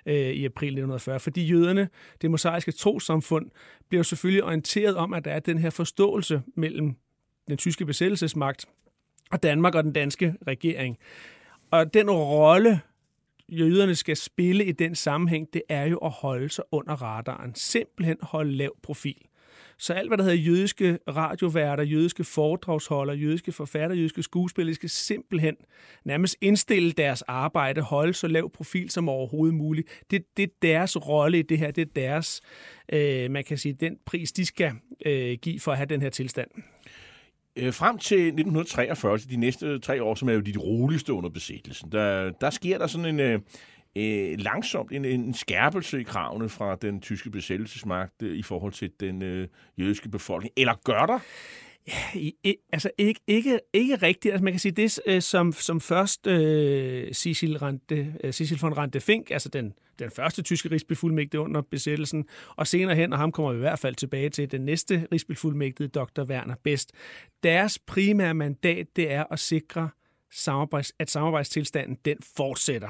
[0.06, 1.88] øh, i april 1940, fordi jøderne,
[2.22, 3.50] det mosaiske trosamfund,
[3.88, 6.94] bliver selvfølgelig orienteret om, at der er den her forståelse mellem
[7.48, 8.66] den tyske besættelsesmagt
[9.30, 10.98] og Danmark og den danske regering.
[11.70, 12.80] Og den rolle,
[13.48, 17.54] jøderne skal spille i den sammenhæng, det er jo at holde sig under radaren.
[17.54, 19.22] Simpelthen holde lav profil.
[19.78, 25.56] Så alt, hvad der hedder jødiske radioværter, jødiske foredragsholdere, jødiske forfatter, jødiske skuespillere, skal simpelthen
[26.04, 30.04] nærmest indstille deres arbejde, holde så lav profil som overhovedet muligt.
[30.10, 32.40] Det, det er deres rolle i det her, det er deres,
[32.92, 34.72] øh, man kan sige, den pris, de skal
[35.06, 36.50] øh, give for at have den her tilstand.
[37.56, 41.92] Øh, frem til 1943, de næste tre år, som er jo de roligste under besættelsen,
[41.92, 43.20] der, der sker der sådan en...
[43.20, 43.40] Øh,
[43.96, 48.90] øh, langsomt en, en skærpelse i kravene fra den tyske besættelsesmagt øh, i forhold til
[49.00, 50.52] den øh, jødiske befolkning.
[50.56, 51.18] Eller gør der?
[51.88, 54.32] Ja, i, altså ikke, ikke, ikke rigtigt.
[54.32, 58.76] Altså man kan sige, det øh, som, som først øh, Cecil, Rante, øh, Cecil von
[58.76, 62.24] Rante Fink, altså den, den første tyske rigsbefuldmægtige under besættelsen,
[62.56, 65.88] og senere hen, og ham kommer vi i hvert fald tilbage til, den næste rigsbefuldmægtige,
[65.88, 66.22] dr.
[66.22, 66.92] Werner Best.
[67.42, 69.88] Deres primære mandat, det er at sikre,
[70.30, 72.88] samarbejds, at samarbejdstilstanden den fortsætter.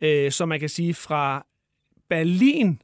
[0.00, 1.46] Øh, så man kan sige, fra
[2.08, 2.82] Berlin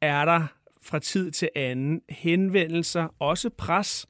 [0.00, 0.46] er der
[0.82, 4.06] fra tid til anden henvendelser, også pres,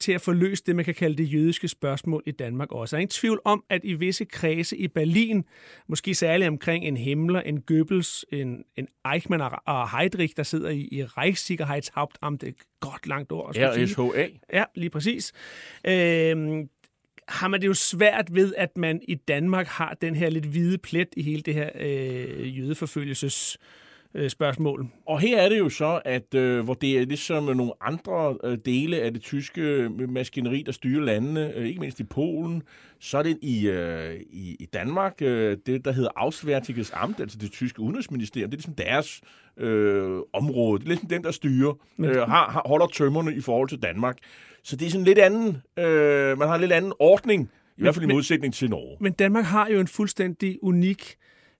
[0.00, 2.96] til at få løst det, man kan kalde det jødiske spørgsmål i Danmark også.
[2.96, 5.44] Der er ingen tvivl om, at i visse kredse i Berlin,
[5.88, 10.88] måske særligt omkring en Himmler, en Goebbels, en, en Eichmann og Heydrich, der sidder i,
[10.92, 13.56] i Reichssicherheitshauptamt, er et godt langt ord.
[13.56, 14.26] RSHA.
[14.52, 15.32] Ja, lige præcis.
[15.86, 16.68] Øhm,
[17.28, 20.78] har man det jo svært ved, at man i Danmark har den her lidt hvide
[20.78, 23.79] plet i hele det her øh, jødeforfølgelses øh,
[24.28, 24.86] spørgsmål.
[25.06, 28.58] Og her er det jo så, at øh, hvor det er ligesom nogle andre øh,
[28.64, 32.62] dele af det tyske maskineri, der styrer landene, øh, ikke mindst i Polen,
[33.00, 37.38] så er det i, øh, i, i Danmark, øh, det der hedder Auswärtiges Amt, altså
[37.38, 39.20] det tyske udenrigsministerium, det er ligesom deres
[39.56, 40.78] øh, område.
[40.78, 44.16] Det er ligesom dem, der styrer, øh, har, har, holder tømmerne i forhold til Danmark.
[44.62, 47.94] Så det er sådan lidt anden, øh, man har en lidt anden ordning, i hvert
[47.94, 48.96] fald i modsætning til Norge.
[49.00, 51.16] Men Danmark har jo en fuldstændig unik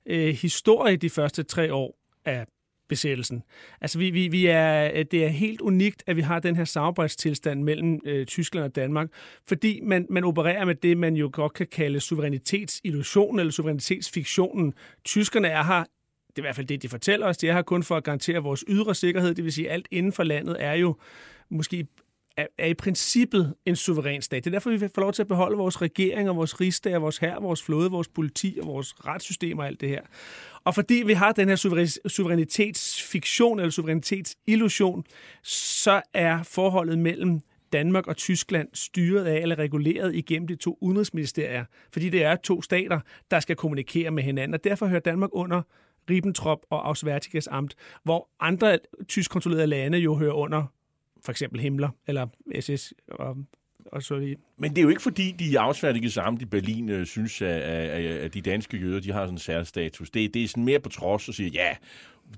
[0.07, 2.47] øh, historie de første tre år af
[2.89, 3.43] besættelsen.
[3.81, 6.65] Altså, vi, vi, vi er, øh, det er helt unikt, at vi har den her
[6.65, 9.09] samarbejdstilstand mellem øh, Tyskland og Danmark,
[9.49, 14.75] fordi man, man opererer med det, man jo godt kan kalde suverænitetsillusionen eller suverænitetsfiktionen.
[15.05, 15.85] Tyskerne er her
[16.31, 17.39] det er i hvert fald det, de fortæller os.
[17.39, 20.13] De er her kun for at garantere vores ydre sikkerhed, det vil sige, alt inden
[20.13, 20.97] for landet er jo
[21.51, 21.87] måske
[22.41, 24.45] er, er i princippet en suveræn stat.
[24.45, 27.19] Det er derfor, vi får lov til at beholde vores regering og vores rigsdag, vores
[27.19, 30.01] her, vores flåde, vores politi og vores retssystem og alt det her.
[30.65, 31.57] Og fordi vi har den her
[32.07, 35.05] suverænitetsfiktion eller suverænitetsillusion,
[35.43, 37.41] så er forholdet mellem
[37.73, 42.63] Danmark og Tyskland styret af eller reguleret igennem de to udenrigsministerier, fordi det er to
[42.63, 43.01] stater,
[43.31, 45.63] der skal kommunikere med hinanden, og derfor hører Danmark under
[46.11, 47.75] Ribbentrop og Auswärtiges Amt,
[48.05, 50.67] hvor andre tysk kontrollerede lande jo hører under
[51.25, 52.27] for eksempel Himmler eller
[52.61, 53.37] SS og,
[53.87, 54.37] og så lige.
[54.59, 58.05] Men det er jo ikke fordi, de afsværdige sammen i Berlin øh, synes, at, at,
[58.05, 60.11] at de danske jøder de har sådan en særstatus.
[60.11, 61.77] Det, det er sådan mere på trods og siger, ja,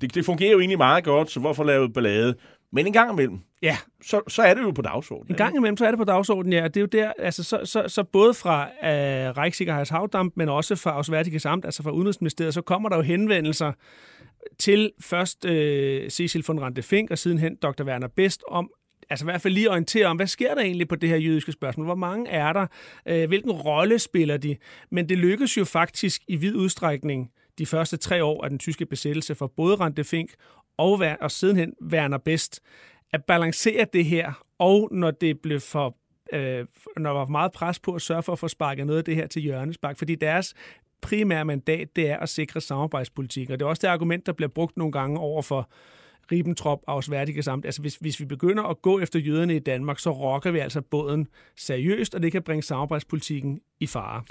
[0.01, 2.35] det, det fungerer jo egentlig meget godt, så hvorfor lave ballade?
[2.75, 3.77] Men en gang imellem, ja.
[4.03, 5.33] så, så er det jo på dagsordenen.
[5.33, 6.65] En gang imellem, så er det på dagsordenen, ja.
[6.69, 10.97] Det er jo der, altså, så, så, så både fra uh, Reichssicherheitshavdamp, men også fra
[10.97, 13.73] Auswärtiges Amt, altså fra Udenrigsministeriet, så kommer der jo henvendelser
[14.59, 17.85] til først øh, Cecil von Rante Fink og sidenhen Dr.
[17.85, 18.71] Werner Best om,
[19.11, 21.53] altså i hvert fald lige orientere om, hvad sker der egentlig på det her jødiske
[21.53, 21.87] spørgsmål?
[21.87, 22.67] Hvor mange er der?
[23.09, 24.57] Øh, hvilken rolle spiller de?
[24.91, 28.87] Men det lykkes jo faktisk i vid udstrækning de første tre år af den tyske
[28.87, 30.31] besættelse for både Rante Fink
[30.79, 32.61] og, og sidenhen Werner Best
[33.13, 35.97] at balancere det her, og når det blev for
[36.33, 39.05] øh, når der var meget pres på at sørge for at få sparket noget af
[39.05, 40.55] det her til hjørnespark, fordi deres
[41.03, 44.49] primære mandat, det er at sikre samarbejdspolitik, og det er også det argument, der bliver
[44.49, 45.71] brugt nogle gange over for
[46.33, 47.65] Ribbentrop Auswärtige samt.
[47.65, 50.81] Altså hvis, hvis vi begynder at gå efter jøderne i Danmark, så rokker vi altså
[50.81, 54.23] båden seriøst, og det kan bringe samarbejdspolitikken i fare.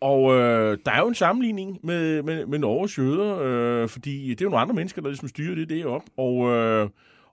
[0.00, 4.40] Og øh, der er jo en sammenligning med, med, med Norges jøder, øh, fordi det
[4.40, 6.10] er jo nogle andre mennesker, der ligesom styrer det deroppe.
[6.16, 6.88] Og, øh,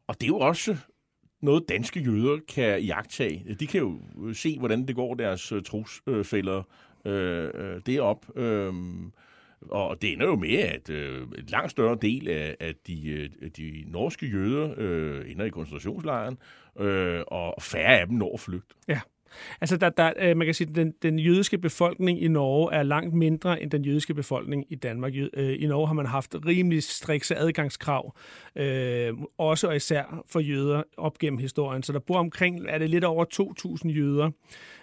[0.07, 0.77] og det er jo også
[1.41, 3.55] noget, danske jøder kan jagtage.
[3.59, 3.99] De kan jo
[4.33, 6.63] se, hvordan det går deres øh, trosfælder
[7.05, 8.25] Øh, øh, det op.
[8.35, 8.73] Øh,
[9.61, 13.49] og det ender jo med, at øh, en langt større del af, af de, øh,
[13.57, 16.37] de norske jøder øh, ender i koncentrationslejren,
[16.79, 18.73] øh, og færre af dem når flygt.
[18.87, 18.99] Ja.
[19.61, 22.83] Altså, der, der, øh, man kan sige, at den, den jødiske befolkning i Norge er
[22.83, 25.13] langt mindre end den jødiske befolkning i Danmark.
[25.33, 28.15] Øh, I Norge har man haft rimelig strikse adgangskrav,
[28.55, 31.83] øh, også og især for jøder op gennem historien.
[31.83, 33.25] Så der bor omkring, er det lidt over
[33.83, 34.31] 2.000 jøder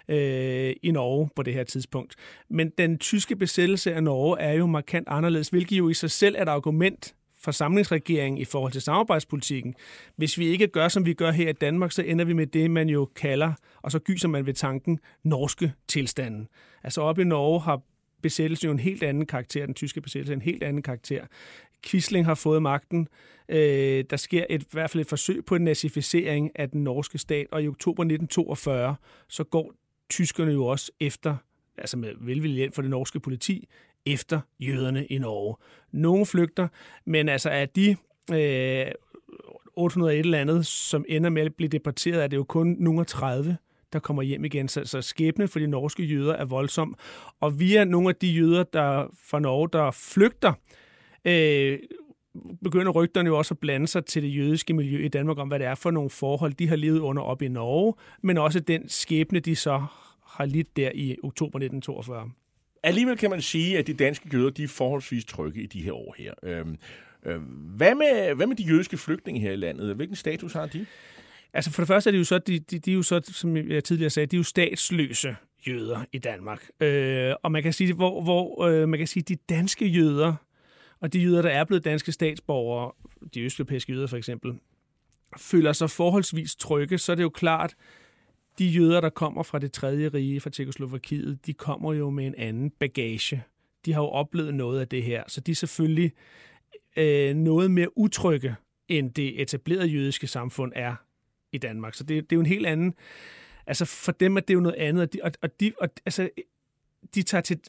[0.07, 2.15] øh, i Norge på det her tidspunkt.
[2.49, 6.35] Men den tyske besættelse af Norge er jo markant anderledes, hvilket jo i sig selv
[6.37, 9.75] er et argument forsamlingsregering i forhold til samarbejdspolitikken.
[10.15, 12.71] Hvis vi ikke gør, som vi gør her i Danmark, så ender vi med det,
[12.71, 16.47] man jo kalder, og så gyser man ved tanken, norske tilstanden.
[16.83, 17.81] Altså op i Norge har
[18.21, 21.25] besættelsen jo en helt anden karakter, den tyske besættelse en helt anden karakter.
[21.85, 23.07] Quisling har fået magten.
[23.49, 27.17] Øh, der sker et, i hvert fald et forsøg på en nazificering af den norske
[27.17, 28.95] stat, og i oktober 1942,
[29.27, 29.73] så går
[30.09, 31.35] tyskerne jo også efter,
[31.77, 33.67] altså med velvillig hjælp for det norske politi,
[34.13, 35.55] efter jøderne i Norge.
[35.91, 36.67] Nogle flygter,
[37.05, 37.95] men altså er de
[38.33, 38.91] øh,
[39.75, 43.05] 800 et eller andet, som ender med at blive deporteret, er det jo kun nogle
[43.05, 43.57] 30,
[43.93, 44.67] der kommer hjem igen.
[44.67, 46.95] Så, så skæbnen for de norske jøder er voldsom.
[47.39, 50.53] Og via nogle af de jøder der fra Norge, der flygter,
[51.25, 51.79] øh,
[52.63, 55.59] begynder rygterne jo også at blande sig til det jødiske miljø i Danmark om, hvad
[55.59, 57.93] det er for nogle forhold, de har levet under op i Norge,
[58.23, 59.85] men også den skæbne, de så
[60.25, 62.31] har lidt der i oktober 1942.
[62.83, 65.91] Alligevel kan man sige, at de danske jøder de er forholdsvis trygge i de her
[65.91, 66.33] år her.
[66.43, 66.77] Øhm,
[67.25, 67.41] øh,
[67.75, 69.95] hvad, med, hvad med de jødiske flygtninge her i landet?
[69.95, 70.85] Hvilken status har de?
[71.53, 73.57] Altså for det første er de jo så, de, de, de er jo så, som
[73.57, 75.35] jeg tidligere sagde, de er jo statsløse
[75.67, 76.69] jøder i Danmark.
[76.79, 80.33] Øh, og man kan sige, hvor, hvor øh, man kan sige, de danske jøder,
[80.99, 82.91] og de jøder, der er blevet danske statsborgere,
[83.33, 84.53] de østeuropæiske jøder for eksempel,
[85.37, 87.75] føler sig forholdsvis trygge, så er det jo klart,
[88.59, 92.35] de jøder, der kommer fra det tredje rige, fra Tjekoslovakiet, de kommer jo med en
[92.37, 93.43] anden bagage.
[93.85, 96.11] De har jo oplevet noget af det her, så de er selvfølgelig
[96.97, 98.55] øh, noget mere utrygge,
[98.87, 100.95] end det etablerede jødiske samfund er
[101.51, 101.93] i Danmark.
[101.93, 102.93] Så det, det er jo en helt anden...
[103.67, 106.29] Altså for dem er det jo noget andet, og de, og, og de, og, altså,
[107.15, 107.59] de tager til...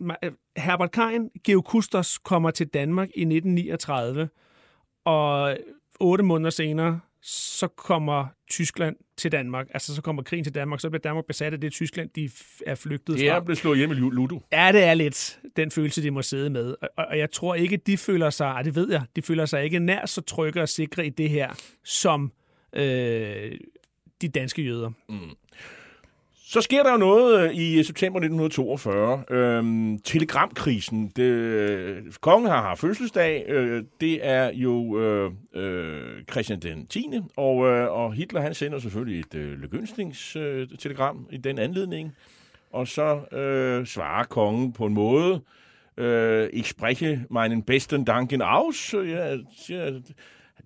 [0.57, 4.29] Herbert Klein, Geo Kustos, kommer til Danmark i 1939,
[5.05, 5.59] og
[6.01, 9.67] otte måneder senere, så kommer Tyskland til Danmark.
[9.75, 12.31] Altså, så kommer krigen til Danmark, så bliver Danmark besat af det Tyskland, de
[12.67, 13.41] er flygtet Det er fra.
[13.41, 14.41] blevet slået hjem i Lu- Ludo.
[14.53, 16.75] Ja, det er lidt den følelse, de må sidde med.
[16.83, 19.65] Og, og jeg tror ikke, de føler sig, og det ved jeg, de føler sig
[19.65, 21.53] ikke nær så trygge og sikre i det her,
[21.85, 22.33] som
[22.73, 23.59] øh,
[24.21, 24.91] de danske jøder.
[26.51, 29.25] Så sker der jo noget øh, i øh, september 1942.
[29.31, 31.13] Øhm, telegramkrisen.
[31.17, 33.45] Det, øh, kongen har haft fødselsdag.
[33.49, 37.11] Øh, det er jo øh, øh, Christian den 10.
[37.37, 42.15] Og, øh, og Hitler han sender selvfølgelig et øh, lykønskningstelegram i den anledning.
[42.73, 45.41] Og så øh, svarer kongen på en måde.
[45.97, 48.95] Øh, ich spreche meinen besten Danken aus.
[48.95, 49.37] Ja,
[49.69, 49.91] ja,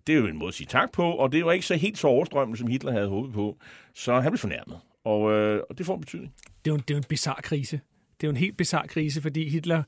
[0.07, 1.99] det er jo en måde at sige tak på, og det var ikke så helt
[1.99, 3.57] så overstrømmende, som Hitler havde håbet på.
[3.95, 6.35] Så han blev fornærmet, og, øh, og det får en betydning.
[6.65, 7.81] Det er jo en, det er jo en bizarre krise.
[8.21, 9.83] Det er jo en helt bizarre krise, fordi Hitler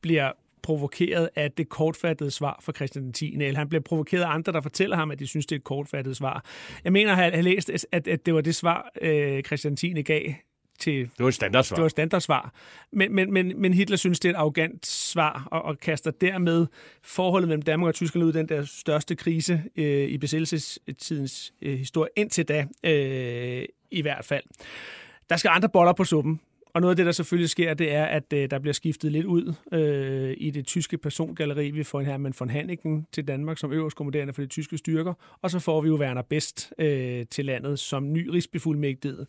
[0.00, 3.34] bliver provokeret af det kortfattede svar fra Christian den 10.
[3.34, 5.64] Eller han bliver provokeret af andre, der fortæller ham, at de synes, det er et
[5.64, 6.44] kortfattet svar.
[6.84, 10.02] Jeg mener, at jeg har læst, at, at det var det svar, øh, Christian 10.
[10.02, 10.32] gav
[10.76, 11.00] til...
[11.00, 11.74] Det var et standardsvar.
[11.74, 12.52] Det var et standardsvar.
[12.92, 16.66] Men, men, men, men Hitler synes, det er et arrogant svar, og, og kaster dermed
[17.02, 21.78] forholdet mellem Danmark og Tyskland ud i den der største krise øh, i besættelsestidens øh,
[21.78, 24.44] historie, indtil da øh, i hvert fald.
[25.30, 26.40] Der skal andre boller på suppen.
[26.74, 29.26] Og noget af det, der selvfølgelig sker, det er, at øh, der bliver skiftet lidt
[29.26, 31.70] ud øh, i det tyske persongalleri.
[31.70, 35.50] Vi får en Hermann von Hanniken til Danmark som øverstkommanderende for de tyske styrker, og
[35.50, 39.26] så får vi jo Werner Best øh, til landet som ny rigsbefuldmægtighed.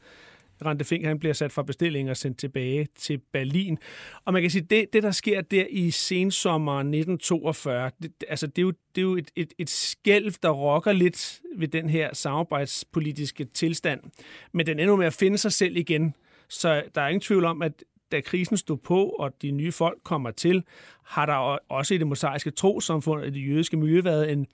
[0.66, 3.78] Rente Fink, han bliver sat fra bestilling og sendt tilbage til Berlin.
[4.26, 8.58] Og man kan sige, det, det der sker der i sensommeren 1942, det, altså det
[8.58, 12.14] er jo, det er jo et, et, et skælv, der rokker lidt ved den her
[12.14, 14.00] samarbejdspolitiske tilstand.
[14.54, 16.16] Men den ender med at finde sig selv igen.
[16.50, 20.00] Så der er ingen tvivl om, at da krisen stod på, og de nye folk
[20.04, 20.64] kommer til,
[21.08, 21.34] har der
[21.72, 24.48] også i det mosaiske trosamfund og i det jødiske miljø været en,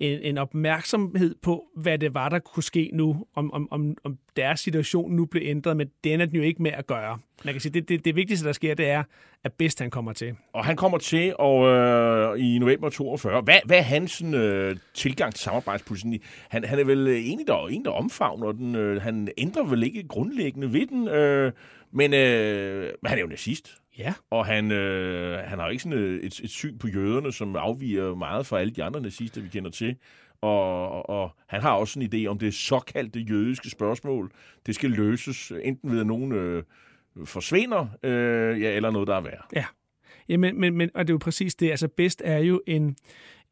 [0.00, 4.18] en, en opmærksomhed på, hvad det var, der kunne ske nu, om, om, om, om
[4.36, 7.18] deres situation nu blev ændret, men den er den jo ikke med at gøre.
[7.44, 9.02] Man kan sige, det, det, det vigtigste, der sker, det er,
[9.44, 10.34] at bedst han kommer til.
[10.52, 13.40] Og han kommer til og, øh, i november 42.
[13.40, 16.20] Hvad, hvad er hans sådan, øh, tilgang til samarbejdspolitikken?
[16.48, 18.74] Han, han er vel en, der, en, der omfavner den.
[18.74, 21.08] Øh, han ændrer vel ikke grundlæggende ved den.
[21.08, 21.52] Øh,
[21.96, 23.76] men øh, han er jo nazist.
[23.98, 24.14] Ja.
[24.30, 28.14] Og han, øh, han har ikke sådan et, et, et syn på jøderne, som afviger
[28.14, 29.96] meget fra alle de andre nazister, vi kender til.
[30.40, 34.30] Og, og, og han har også en idé om det såkaldte jødiske spørgsmål.
[34.66, 36.62] Det skal løses enten ved, at nogen øh,
[37.24, 39.46] forsvinder, øh, ja, eller noget, der er værd.
[39.54, 39.64] Ja.
[40.28, 41.70] Jamen, men, men, og det er jo præcis det.
[41.70, 42.96] Altså, bedst er jo en,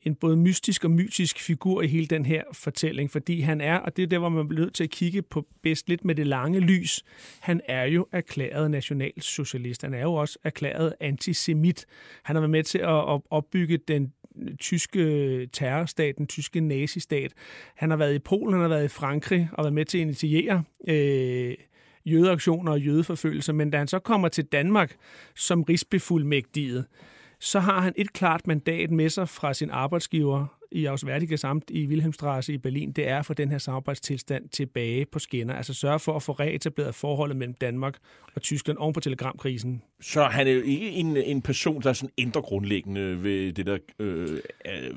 [0.05, 3.97] en både mystisk og mytisk figur i hele den her fortælling, fordi han er, og
[3.97, 6.27] det er der, hvor man bliver nødt til at kigge på bedst lidt med det
[6.27, 7.05] lange lys,
[7.41, 9.83] han er jo erklæret nationalsocialist.
[9.83, 11.87] Han er jo også erklæret antisemit.
[12.23, 14.13] Han har været med til at opbygge den
[14.59, 17.33] tyske terrorstat, den tyske nazistat.
[17.75, 20.03] Han har været i Polen, han har været i Frankrig og været med til at
[20.03, 21.55] initiere øh,
[22.05, 24.97] jødeaktioner og jødeforfølgelser, men da han så kommer til Danmark
[25.35, 26.85] som rigsbefuldmægtiget,
[27.45, 31.87] så har han et klart mandat med sig fra sin arbejdsgiver i Auswärtige Samt i
[31.87, 35.55] Wilhelmstrasse i Berlin, det er at få den her samarbejdstilstand tilbage på skinner.
[35.55, 37.99] Altså sørge for at få reetableret forholdet mellem Danmark
[38.35, 39.83] og Tyskland oven på telegramkrisen.
[40.01, 43.79] Så han er jo ikke en, en person, der sådan ændrer grundlæggende ved, det der,
[43.99, 44.29] øh,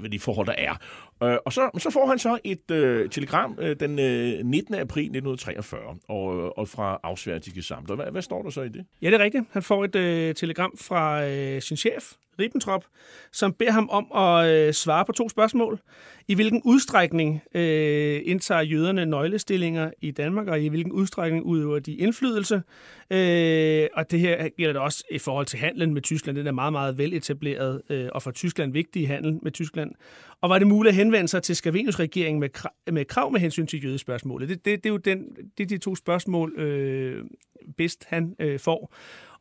[0.03, 0.77] ved de forhold, der er.
[1.23, 4.75] Øh, og så, så får han så et øh, telegram øh, den øh, 19.
[4.75, 7.89] april 1943 og, og fra Auswärtige Samt.
[7.89, 8.85] Og hvad, hvad står der så i det?
[9.01, 9.43] Ja, det er rigtigt.
[9.51, 12.85] Han får et øh, telegram fra øh, sin chef, Ribbentrop,
[13.31, 15.66] som beder ham om at øh, svare på to spørgsmål.
[16.27, 21.95] I hvilken udstrækning øh, indtager jøderne nøglestillinger i Danmark, og i hvilken udstrækning udøver de
[21.95, 22.61] indflydelse?
[23.11, 26.37] Øh, og det her gælder det også i forhold til handlen med Tyskland.
[26.37, 29.91] Den er meget, meget veletableret, øh, og for Tyskland vigtig handel med Tyskland.
[30.41, 32.49] Og var det muligt at henvende sig til Skavenius-regeringen med,
[32.91, 34.49] med krav med hensyn til jødespørgsmålet?
[34.49, 35.25] Det, det, det er jo den,
[35.57, 37.23] det er de to spørgsmål, øh,
[37.77, 38.93] bedst han øh, får.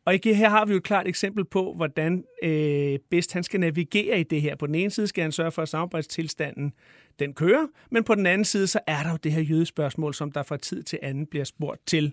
[0.06, 4.20] Og her har vi jo et klart eksempel på, hvordan øh, bedst han skal navigere
[4.20, 4.56] i det her.
[4.56, 6.72] På den ene side skal han sørge for, at samarbejdstilstanden
[7.18, 10.32] den kører, men på den anden side, så er der jo det her jødespørgsmål, som
[10.32, 12.12] der fra tid til anden bliver spurgt til.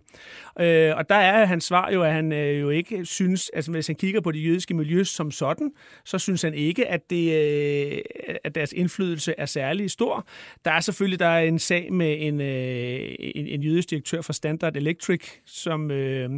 [0.60, 3.88] Øh, og der er hans svar jo, at han øh, jo ikke synes, altså hvis
[3.88, 5.72] han kigger på det jødiske miljø som sådan,
[6.06, 8.02] så synes han ikke, at, det, øh,
[8.44, 10.28] at deres indflydelse er særlig stor.
[10.66, 14.34] Der er selvfølgelig der er en sag med en, øh, en, en jødisk direktør for
[14.34, 16.30] Standard Electric, som øh,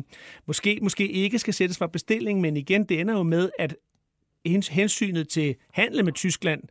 [0.46, 3.76] måske, måske ikke skal sættes fra bestilling, men igen, det ender jo med, at
[4.70, 6.62] hensynet til handle med Tyskland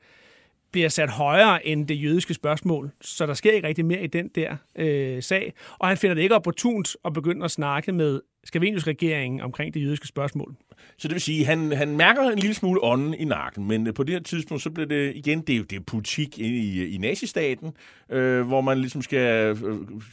[0.74, 2.90] bliver sat højere end det jødiske spørgsmål.
[3.00, 5.52] Så der sker ikke rigtig mere i den der øh, sag.
[5.78, 9.82] Og han finder det ikke opportunt at begynde at snakke med Skavenius regeringen omkring det
[9.82, 10.54] jødiske spørgsmål.
[10.96, 13.94] Så det vil sige, han, han mærker en lille smule ånden i nakken, men øh,
[13.94, 16.98] på det her tidspunkt, så bliver det igen, det er det er politik i, i
[16.98, 17.72] nazistaten,
[18.10, 19.56] øh, hvor man ligesom skal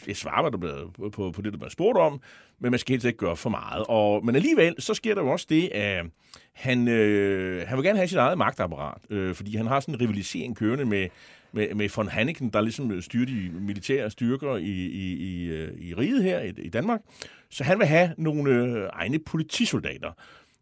[0.07, 2.21] øh, svare hvad der bliver, på, på, det, der bliver spurgt om,
[2.59, 3.85] men man skal helt ikke gøre for meget.
[3.87, 6.05] Og, men alligevel, så sker der jo også det, at
[6.53, 10.01] han, øh, han vil gerne have sit eget magtapparat, øh, fordi han har sådan en
[10.01, 11.07] rivalisering kørende med,
[11.51, 15.93] med, med von Hanneken, der ligesom styrer de militære styrker i, i, i, øh, i
[15.93, 17.01] riget her i, i Danmark.
[17.49, 20.11] Så han vil have nogle øh, egne politisoldater.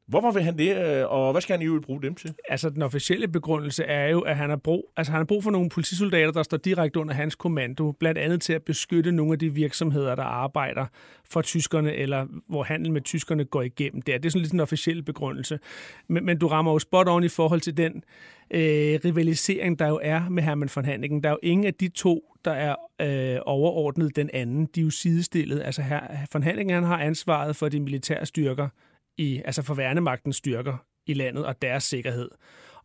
[0.09, 2.33] Hvorfor vil han det, øh, og hvad skal han i øvrigt bruge dem til?
[2.49, 5.51] Altså, den officielle begrundelse er jo, at han har brug, altså, han har brug for
[5.51, 9.39] nogle politisoldater, der står direkte under hans kommando, blandt andet til at beskytte nogle af
[9.39, 10.85] de virksomheder, der arbejder
[11.25, 14.17] for tyskerne, eller hvor handel med tyskerne går igennem der.
[14.17, 15.59] Det er sådan lidt en officiel begrundelse.
[16.07, 18.03] Men, men du rammer jo spot on i forhold til den
[18.51, 21.23] øh, rivalisering, der jo er med Hermann von Hanniken.
[21.23, 24.65] Der er jo ingen af de to, der er øh, overordnet den anden.
[24.65, 25.61] De er jo sidestillet.
[25.65, 25.99] Altså, her,
[26.33, 28.67] von Hanniken han har ansvaret for de militære styrker,
[29.19, 32.29] i, altså for værnemagtens styrker i landet og deres sikkerhed.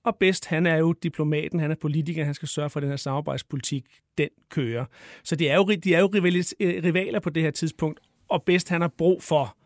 [0.05, 2.91] Og bedst, han er jo diplomaten, han er politiker, han skal sørge for, at den
[2.91, 3.85] her samarbejdspolitik,
[4.19, 4.85] den kører.
[5.25, 8.69] Så de er jo, de er jo øh, rivaler på det her tidspunkt, og bedst,
[8.69, 9.57] han har brug for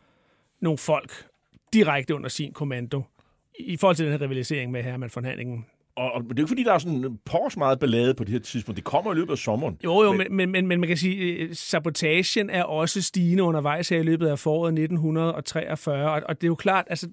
[0.61, 1.27] nogle folk
[1.73, 3.03] direkte under sin kommando
[3.59, 5.67] i forhold til den her rivalisering med Hermann von Hanningen.
[5.99, 8.33] Og, og det er jo ikke, fordi der er sådan pors meget ballade på det
[8.33, 8.77] her tidspunkt.
[8.77, 9.79] Det kommer i løbet af sommeren.
[9.85, 13.89] Jo, jo, men, men, men, men man kan sige, at sabotagen er også stigende undervejs
[13.89, 16.11] her i løbet af foråret 1943.
[16.11, 17.09] Og, og det er jo klart, altså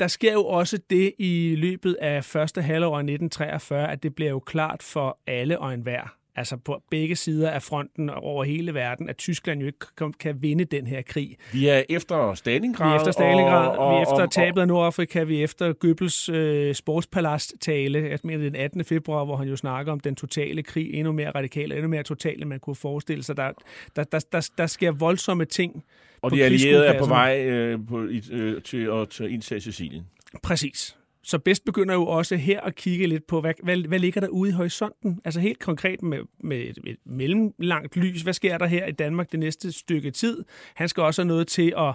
[0.00, 4.30] der sker jo også det i løbet af første halvår af 1943, at det bliver
[4.30, 9.08] jo klart for alle og enhver, altså på begge sider af fronten over hele verden,
[9.08, 11.36] at Tyskland jo ikke kan vinde den her krig.
[11.52, 12.88] Vi er efter Stalingrad.
[12.88, 15.44] Vi er efter Stalingrad, og, og, vi er efter og, tabet af Nordafrika, vi er
[15.44, 18.84] efter Goebbels øh, sportspalast-tale, jeg mener den 18.
[18.84, 22.02] februar, hvor han jo snakker om den totale krig, endnu mere radikal og endnu mere
[22.02, 23.36] total, end man kunne forestille sig.
[23.36, 23.52] Der,
[23.96, 25.84] der, der, der, der sker voldsomme ting
[26.22, 30.04] Og de allierede er på vej øh, på, øh, til at indtage Sicilien.
[30.42, 30.96] Præcis.
[31.24, 34.28] Så bedst begynder jo også her at kigge lidt på, hvad, hvad, hvad ligger der
[34.28, 35.20] ude i horisonten?
[35.24, 38.22] Altså helt konkret med, med et, et mellemlangt lys.
[38.22, 40.44] Hvad sker der her i Danmark det næste stykke tid?
[40.74, 41.94] Han skal også have noget til at...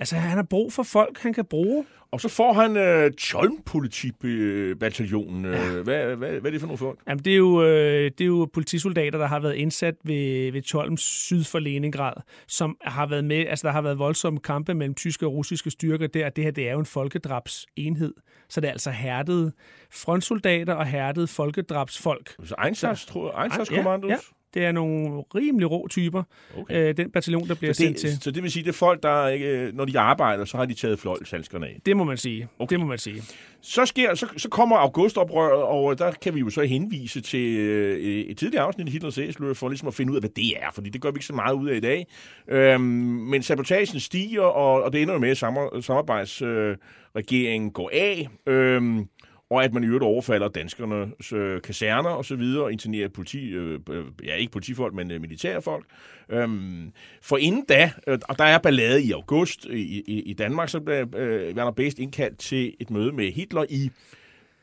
[0.00, 1.84] Altså, han har brug for folk, han kan bruge.
[2.10, 5.44] Og så får han øh, Tjolm-politibataljonen.
[5.44, 5.82] Ja.
[5.82, 6.98] Hvad, hvad, hvad er det for nogle folk?
[7.08, 10.62] Jamen, det er, jo, øh, det er jo politisoldater, der har været indsat ved, ved
[10.62, 12.12] Tjolm syd for Leningrad,
[12.48, 16.06] som har været med, altså der har været voldsomme kampe mellem tyske og russiske styrker
[16.06, 18.14] der, det her det er jo en folkedrabsenhed.
[18.48, 19.52] Så det er altså hærdede
[19.90, 22.34] frontsoldater og hærdede folkedrabsfolk.
[22.44, 24.10] Så Einsatzkommandos?
[24.10, 24.18] Ja, ja.
[24.54, 26.22] Det er nogle rimelig rå typer,
[26.58, 26.88] okay.
[26.88, 28.22] øh, den bataljon, der bliver så det, sendt til.
[28.22, 30.74] Så det vil sige, det er folk, der ikke, når de arbejder, så har de
[30.74, 31.80] taget fløjlsalskerne af?
[31.86, 32.48] Det må man sige.
[32.58, 32.70] Okay.
[32.70, 33.22] Det må man sige.
[33.60, 37.98] Så, sker, så, så kommer augustoprøret, og der kan vi jo så henvise til øh,
[37.98, 40.70] et tidligere afsnit i Hitlers Æsler, for ligesom at finde ud af, hvad det er,
[40.74, 42.06] fordi det gør vi ikke så meget ud af i dag.
[42.48, 45.36] Øhm, men sabotagen stiger, og, og det ender jo med, at
[45.84, 48.28] samarbejdsregeringen øh, går af.
[48.46, 49.08] Øhm,
[49.50, 53.48] og at man i øvrigt overfalder danskernes øh, kaserner og så videre, og internerer politi,
[53.48, 53.80] øh,
[54.24, 55.84] ja ikke politifolk, men øh, militærfolk.
[56.28, 56.92] Øhm,
[57.22, 60.80] for inden da, øh, og der er ballade i august i, i, i Danmark, så
[60.80, 63.90] bliver øh, Werner Best indkaldt til et møde med Hitler i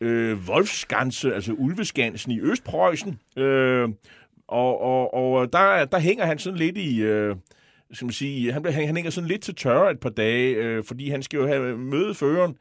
[0.02, 3.20] øh, Wolfsganse, altså Ulveskansen i Østpreussen.
[3.38, 3.90] Øh,
[4.48, 7.02] og og, og der, der hænger han sådan lidt i...
[7.02, 7.36] Øh,
[7.94, 11.10] skal man sige, han, han hænger sådan lidt til tørre et par dage, øh, fordi
[11.10, 12.56] han skal jo have mødeføreren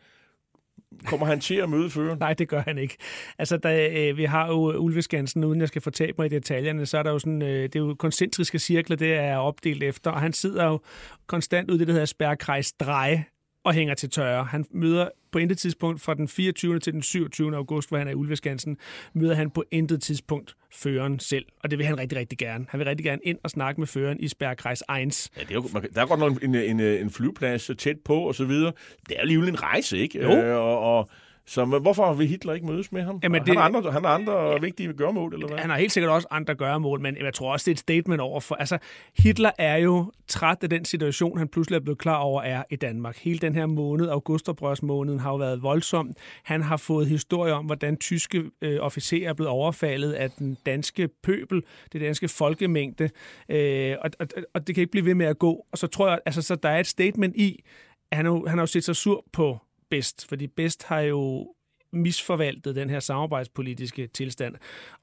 [1.06, 2.18] Kommer han til at møde føreren?
[2.18, 2.96] Nej, det gør han ikke.
[3.38, 6.98] Altså, da, øh, vi har jo Ulveskansen, uden jeg skal fortabe mig i detaljerne, så
[6.98, 10.20] er der jo sådan, øh, det er jo koncentriske cirkler, det er opdelt efter, og
[10.20, 10.80] han sidder jo
[11.26, 13.24] konstant ud i det, der hedder spærrekreis dreje,
[13.64, 14.44] og hænger til tørre.
[14.44, 16.78] Han møder på intet tidspunkt fra den 24.
[16.78, 17.56] til den 27.
[17.56, 18.76] august, hvor han er i Ulveskansen,
[19.14, 21.44] møder han på intet tidspunkt føreren selv.
[21.62, 22.66] Og det vil han rigtig, rigtig gerne.
[22.68, 24.86] Han vil rigtig gerne ind og snakke med føreren i Spærkreis 1.
[24.90, 25.00] Ja,
[25.40, 28.44] det er jo, der er godt nok en, en, en flyveplads tæt på og så
[28.44, 28.72] videre.
[29.08, 30.22] Det er jo alligevel en rejse, ikke?
[30.22, 30.30] Jo.
[30.30, 31.10] Øh, og, og
[31.46, 33.20] så hvorfor vil Hitler ikke mødes med ham?
[33.22, 35.58] Jamen, det, han, har andre, han har andre ja, vigtige gørmål, eller hvad?
[35.58, 38.20] Han har helt sikkert også andre gørmål, men jeg tror også, det er et statement
[38.20, 38.54] over for...
[38.54, 38.78] Altså,
[39.18, 42.76] Hitler er jo træt af den situation, han pludselig er blevet klar over er i
[42.76, 43.18] Danmark.
[43.18, 46.12] Hele den her måned, augustoprørsmåneden, har jo været voldsom.
[46.44, 51.08] Han har fået historier om, hvordan tyske øh, officerer er blevet overfaldet af den danske
[51.22, 51.62] pøbel,
[51.92, 53.10] det danske folkemængde,
[53.48, 55.66] øh, og, og, og det kan ikke blive ved med at gå.
[55.72, 57.64] Og så tror jeg, altså, så der er et statement i,
[58.10, 59.58] at han, han har jo set sig sur på
[59.90, 61.54] Best, fordi Best har jo
[61.92, 64.54] misforvaltet den her samarbejdspolitiske tilstand.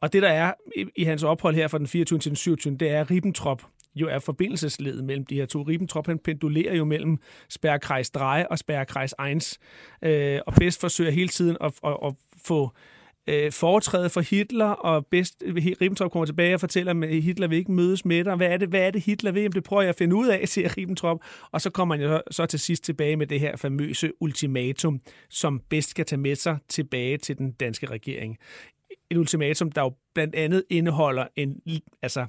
[0.01, 2.19] Og det, der er i, i hans ophold her fra den 24.
[2.19, 2.75] til den 27.
[2.75, 3.63] det er, Ribbentrop
[3.95, 5.61] jo er forbindelsesledet mellem de her to.
[5.61, 7.17] Ribbentrop, han pendulerer jo mellem
[7.49, 9.57] Spærrekreis Dreje og Spærrekreis 1.
[10.01, 12.13] Øh, og Best forsøger hele tiden at, at, at
[12.45, 12.71] få
[13.27, 17.57] øh, foretræde for Hitler, og bedst øh, Ribbentrop kommer tilbage og fortæller, at Hitler vil
[17.57, 18.35] ikke mødes med dig.
[18.35, 19.41] Hvad er det, hvad er det Hitler vil?
[19.41, 21.19] Jamen, det prøver jeg at finde ud af, siger Ribbentrop.
[21.51, 25.61] Og så kommer han jo så til sidst tilbage med det her famøse ultimatum, som
[25.69, 28.37] bedst skal tage med sig tilbage til den danske regering.
[29.09, 31.61] Et ultimatum, der jo blandt andet indeholder en
[32.01, 32.25] altså,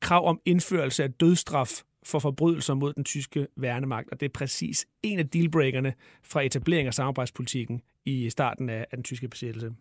[0.00, 4.86] krav om indførelse af dødstraf for forbrydelser mod den tyske værnemagt, og det er præcis
[5.02, 9.72] en af dealbreakerne fra etablering af samarbejdspolitikken i starten af, af den tyske besættelse.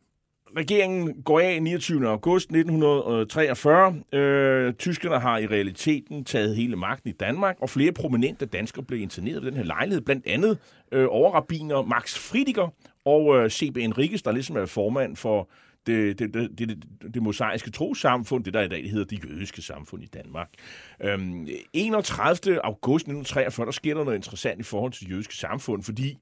[0.58, 2.08] Regeringen går af 29.
[2.08, 3.96] august 1943.
[4.14, 9.02] Øh, tyskerne har i realiteten taget hele magten i Danmark, og flere prominente danskere blev
[9.02, 10.02] interneret ved den her lejlighed.
[10.02, 10.58] Blandt andet
[10.92, 12.74] øh, overrabiner Max Fridiger
[13.06, 13.78] og øh, C.B.
[13.78, 15.50] Enriquez, der ligesom er formand for
[15.88, 16.84] det, det, det, det,
[17.14, 20.50] det mosaiske trosamfund, det der i dag hedder det jødiske samfund i Danmark.
[21.04, 22.66] Øhm, 31.
[22.66, 26.18] august 1943, der sker der noget interessant i forhold til det jødiske samfund, fordi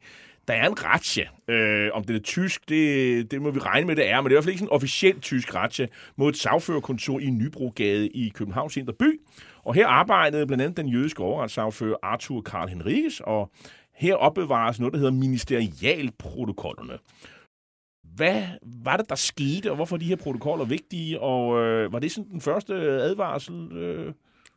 [0.50, 1.30] der er en ratje.
[1.48, 4.32] Øh, om det er tysk, det, det må vi regne med, det er, men det
[4.32, 8.08] er i hvert fald ikke sådan en officiel tysk ratje mod et sagførerkontor i Nybrogade
[8.08, 9.22] i Københavns Indre By.
[9.64, 13.52] Og her arbejdede blandt andet den jødiske overretssagfører Arthur Karl Henriques, og
[13.96, 16.98] her opbevares noget, der hedder ministerialprotokollerne.
[18.16, 18.44] Hvad
[18.84, 21.20] var det, der skete, og hvorfor er de her protokoller vigtige?
[21.20, 23.72] Og øh, var det sådan den første advarsel?
[23.72, 24.14] Øh?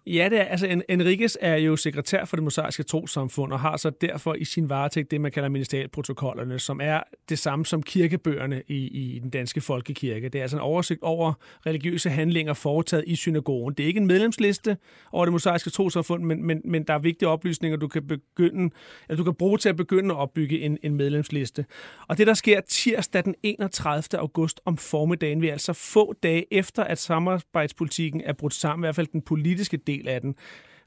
[0.07, 3.91] Ja, det er, altså Enriquez er jo sekretær for det mosaiske trosamfund og har så
[3.91, 8.77] derfor i sin varetægt det, man kalder ministerialprotokollerne, som er det samme som kirkebøgerne i,
[8.77, 10.29] i den danske folkekirke.
[10.29, 11.33] Det er altså en oversigt over
[11.67, 13.75] religiøse handlinger foretaget i synagogen.
[13.75, 14.77] Det er ikke en medlemsliste
[15.13, 18.75] over det mosaiske trosamfund, men, men, men der er vigtige oplysninger, du kan begynde,
[19.09, 21.65] eller du kan bruge til at begynde at opbygge en, en medlemsliste.
[22.09, 24.21] Og det, der sker tirsdag den 31.
[24.21, 28.97] august om formiddagen, vi altså få dage efter, at samarbejdspolitikken er brudt sammen, i hvert
[28.97, 30.35] fald den politiske del del af den.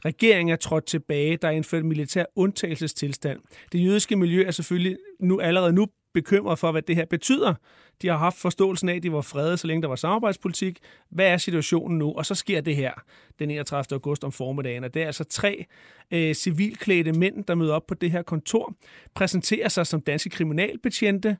[0.05, 3.39] Regeringen er trådt tilbage, der er indført militær undtagelsestilstand.
[3.71, 7.53] Det jødiske miljø er selvfølgelig nu allerede nu bekymret for, hvad det her betyder.
[8.01, 10.79] De har haft forståelsen af, at de var fredet, så længe der var samarbejdspolitik.
[11.09, 12.13] Hvad er situationen nu?
[12.13, 12.91] Og så sker det her
[13.39, 13.95] den 31.
[13.95, 14.83] august om formiddagen.
[14.83, 15.65] Og det er altså tre
[16.11, 18.73] øh, civilklædte mænd, der møder op på det her kontor,
[19.15, 21.37] præsenterer sig som danske kriminalbetjente,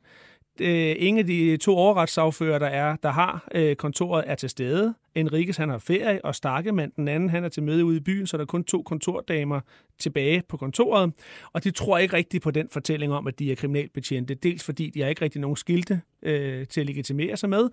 [0.61, 4.93] øh, ingen af de to overretssagfører, der er, der har øh, kontoret, er til stede.
[5.15, 8.27] Enriques, han har ferie, og Starkemand, den anden, han er til møde ude i byen,
[8.27, 9.59] så der er kun to kontordamer
[9.99, 11.13] tilbage på kontoret.
[11.53, 14.35] Og de tror ikke rigtigt på den fortælling om, at de er kriminalbetjente.
[14.35, 17.69] Dels fordi de har ikke rigtig nogen skilte øh, til at legitimere sig med,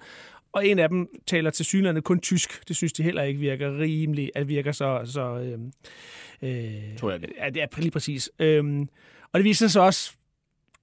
[0.52, 2.68] og en af dem taler til synligheden kun tysk.
[2.68, 5.00] Det synes de heller ikke virker rimeligt, at virker så...
[5.04, 5.58] så øh,
[6.42, 7.30] øh, tror jeg det.
[7.38, 8.30] Ja, det er lige præcis.
[8.38, 8.80] Øh,
[9.32, 10.14] og det viser sig også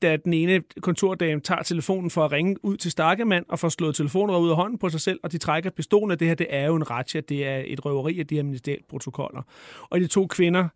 [0.01, 3.95] da den ene kontordame tager telefonen for at ringe ud til Starkemand og får slået
[3.95, 6.65] telefonen ud af hånden på sig selv, og de trækker pistolen, det her det er
[6.65, 9.41] jo en ratcha, det er et røveri af de her ministerialprotokoller.
[9.81, 10.67] Og de to kvinder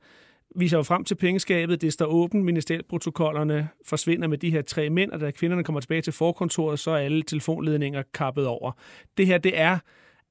[0.56, 5.12] viser jo frem til pengeskabet, det står åbent, ministerialprotokollerne forsvinder med de her tre mænd,
[5.12, 8.72] og da kvinderne kommer tilbage til forkontoret, så er alle telefonledninger kappet over.
[9.18, 9.78] Det her, det er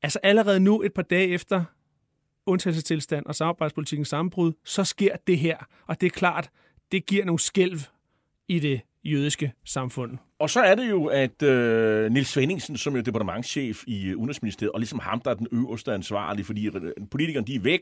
[0.03, 1.65] altså allerede nu et par dage efter
[2.47, 5.57] undtagelsestilstand og samarbejdspolitikkens sammenbrud, så sker det her.
[5.87, 6.51] Og det er klart,
[6.93, 7.81] det giver nogle skælv
[8.53, 10.19] i det jødiske samfund.
[10.43, 14.73] Og så er det jo, at øh, Nils Svendingsen, som er departementschef i øh, Udenrigsministeriet,
[14.73, 16.71] og ligesom ham, der er den øverste ansvarlige, fordi
[17.11, 17.81] politikerne de er væk,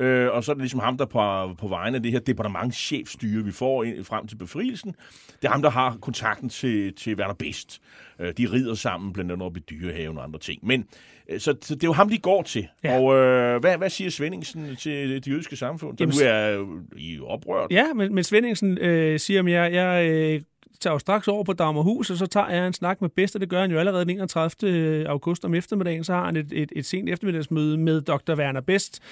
[0.00, 3.44] øh, og så er det ligesom ham, der på, på vegne af det her departementschefstyre,
[3.44, 4.94] vi får ind, frem til befrielsen,
[5.42, 7.80] det er ham, der har kontakten til, til Werner Best.
[8.20, 10.66] Øh, de rider sammen, blandt andet op i dyrehaven og andre ting.
[10.66, 10.84] Men
[11.28, 12.68] øh, så, så det er jo ham, de går til.
[12.84, 13.00] Ja.
[13.00, 16.00] Og øh, hvad, hvad siger Svendingsen til det jødiske samfund?
[16.00, 17.70] Jamen, nu er I oprørt.
[17.70, 20.40] Ja, men, men Svendingsen øh, siger, at jeg, jeg øh,
[20.80, 23.36] tager jo straks over på Dagmarhus, og så tager jeg en snak med Bester.
[23.36, 24.70] og det gør han jo allerede den 31.
[24.70, 28.34] Øh, august om eftermiddagen, så har han et, et, et sent eftermiddagsmøde med Dr.
[28.34, 29.02] Werner Best,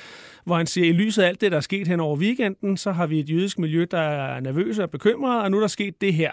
[0.44, 2.76] hvor han siger, at i lyset af alt det, der er sket hen over weekenden,
[2.76, 5.68] så har vi et jødisk miljø, der er nervøse og bekymrede, og nu er der
[5.68, 6.32] sket det her.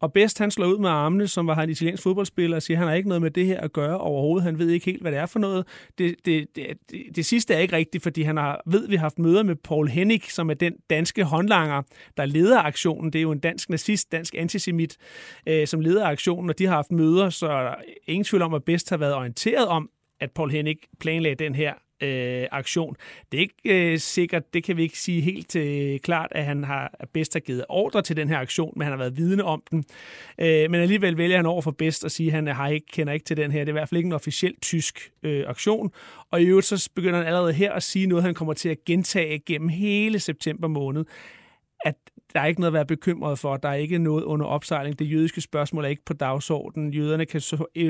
[0.00, 2.78] Og Best han slår ud med armene, som var han italiensk fodboldspiller, og siger, at
[2.78, 4.44] han har ikke noget med det her at gøre overhovedet.
[4.44, 5.66] Han ved ikke helt, hvad det er for noget.
[5.98, 8.96] Det, det, det, det, det sidste er ikke rigtigt, fordi han har, ved, at vi
[8.96, 11.82] har haft møder med Paul Hennig, som er den danske håndlanger,
[12.16, 13.12] der leder aktionen.
[13.12, 14.96] Det er jo en dansk nazist, dansk antisemit,
[15.46, 17.74] øh, som leder aktionen, og de har haft møder, så
[18.06, 19.90] ingen tvivl om, at Best har været orienteret om,
[20.20, 22.96] at Paul Hennig planlagde den her øh, aktion.
[23.32, 26.64] Det er ikke øh, sikkert, det kan vi ikke sige helt øh, klart, at han
[26.64, 29.62] har bedst har givet ordre til den her aktion, men han har været vidne om
[29.70, 29.84] den.
[30.38, 33.12] Øh, men alligevel vælger han over for bedst at sige, at han har ikke, kender
[33.12, 33.60] ikke til den her.
[33.60, 35.92] Det er i hvert fald ikke en officiel tysk øh, aktion.
[36.30, 38.84] Og i øvrigt så begynder han allerede her at sige noget, han kommer til at
[38.84, 41.04] gentage gennem hele september måned
[41.84, 41.94] at
[42.34, 43.56] der er ikke noget at være bekymret for.
[43.56, 44.98] Der er ikke noget under opsejling.
[44.98, 46.94] Det jødiske spørgsmål er ikke på dagsordenen.
[46.94, 47.40] Jøderne kan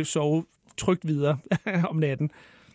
[0.05, 0.45] sove
[0.77, 1.39] trygt videre
[1.91, 2.31] om natten.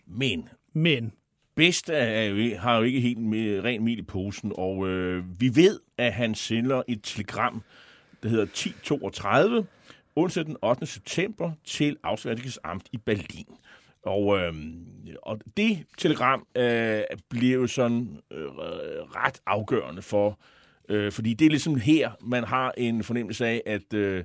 [0.08, 1.14] Men men
[1.56, 5.56] Bedst er jo, har jo ikke helt med ren mel i posen, og øh, vi
[5.56, 7.64] ved, at han sender et telegram,
[8.24, 9.66] der hedder 1032,
[10.16, 10.86] onsdag den 8.
[10.86, 13.48] september til Auswärtiges Amt i Berlin.
[14.06, 14.54] Og, øh,
[15.24, 18.48] og det telegram øh, blev jo sådan øh,
[19.16, 20.40] ret afgørende for,
[20.90, 24.24] øh, fordi det er ligesom her, man har en fornemmelse af, at, øh,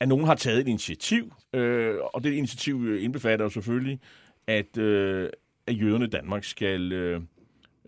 [0.00, 4.00] at nogen har taget et initiativ, øh, og det initiativ indbefatter jo selvfølgelig,
[4.46, 5.30] at, øh,
[5.70, 7.20] at jøderne i Danmark skal øh,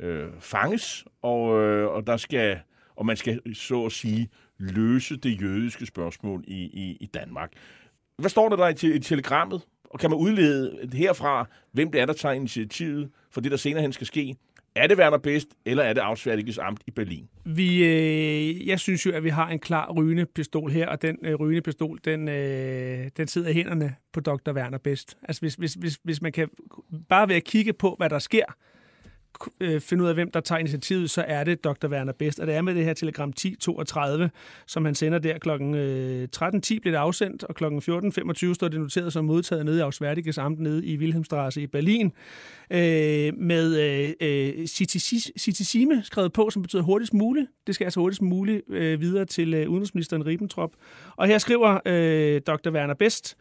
[0.01, 2.61] øh, fanges, og, øh, og der skal
[2.97, 4.29] og man skal så at sige
[4.59, 7.53] løse det jødiske spørgsmål i, i, i Danmark.
[8.17, 9.63] Hvad står der der i, i telegrammet?
[9.85, 13.83] Og kan man udlede herfra, hvem det er, der tager initiativet for det, der senere
[13.83, 14.37] hen skal ske?
[14.75, 17.29] Er det Werner Best, eller er det Auswärtiges Amt i Berlin?
[17.45, 21.19] Vi, øh, jeg synes jo, at vi har en klar rygende pistol her, og den
[21.23, 24.53] øh, rygende pistol, den, øh, den sidder i hænderne på Dr.
[24.53, 25.17] Werner Best.
[25.23, 26.49] Altså hvis, hvis, hvis, hvis man kan
[27.09, 28.45] bare ved at kigge på, hvad der sker,
[29.61, 31.87] øh, finde ud af, hvem der tager initiativet, så er det Dr.
[31.89, 32.41] Werner Best.
[32.41, 34.31] Og det er med det her telegram 1032,
[34.67, 35.51] som han sender der kl.
[35.51, 37.65] 13.10 øh, bliver det afsendt, og kl.
[37.65, 42.13] 14.25 står det noteret som modtaget nede i Auswärtiges Amt nede i Wilhelmstrasse i Berlin,
[42.71, 43.79] øh, med
[44.21, 44.67] øh,
[45.39, 47.47] Citizime øh, skrevet på, som betyder hurtigst muligt.
[47.67, 50.71] Det skal altså hurtigst muligt øh, videre til øh, udenrigsministeren Ribbentrop.
[51.17, 52.71] Og her skriver øh, Dr.
[52.71, 53.37] Werner Best,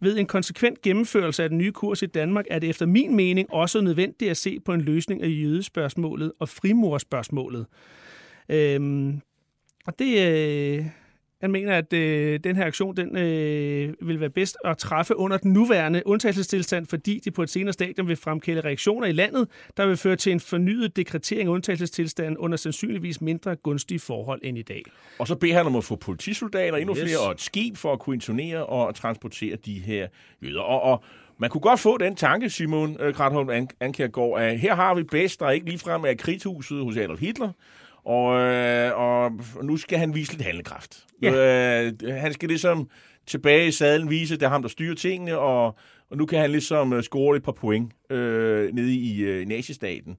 [0.00, 3.52] ved en konsekvent gennemførelse af den nye kurs i Danmark er det efter min mening
[3.52, 7.66] også nødvendigt at se på en løsning af jødespørgsmålet og frimorspørgsmålet.
[8.48, 9.20] Øhm,
[9.86, 10.86] og det, øh,
[11.40, 15.36] han mener, at øh, den her aktion den, øh, vil være bedst at træffe under
[15.36, 19.86] den nuværende undtagelsestilstand, fordi de på et senere stadium vil fremkalde reaktioner i landet, der
[19.86, 24.62] vil føre til en fornyet dekretering af undtagelsestilstanden under sandsynligvis mindre gunstige forhold end i
[24.62, 24.82] dag.
[25.18, 27.02] Og så beder han om at få politisoldater, endnu yes.
[27.02, 30.08] flere, og et skib for at kunne intonere og transportere de her
[30.42, 30.60] jøder.
[30.60, 31.04] Og, og
[31.38, 35.40] man kunne godt få den tanke, Simon øh, Kratholm Ankergaard, at her har vi bedst,
[35.40, 37.52] der ikke ligefrem er krigshuset hos Adolf Hitler,
[38.06, 39.32] og, øh, og
[39.62, 41.06] nu skal han vise lidt handlekraft.
[41.22, 41.84] Ja.
[41.84, 42.90] Øh, han skal ligesom
[43.26, 45.66] tilbage i sadlen vise, at det er ham, der styrer tingene, og,
[46.10, 50.16] og nu kan han ligesom øh, score et par point øh, nede i øh, nazistaten.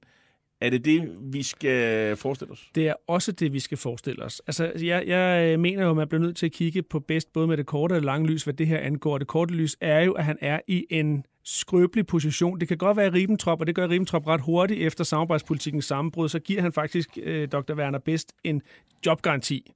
[0.60, 2.70] Er det det, vi skal forestille os?
[2.74, 4.42] Det er også det, vi skal forestille os.
[4.46, 7.32] Altså, jeg, jeg øh, mener jo, at man bliver nødt til at kigge på bedst
[7.32, 9.18] både med det korte og det lange lys, hvad det her angår.
[9.18, 12.60] Det korte lys er jo, at han er i en skrøbelig position.
[12.60, 16.38] Det kan godt være Ribbentrop, og det gør Ribbentrop ret hurtigt efter samarbejdspolitikens sammenbrud, så
[16.38, 17.74] giver han faktisk øh, Dr.
[17.74, 18.62] Werner Best en
[19.06, 19.72] jobgaranti.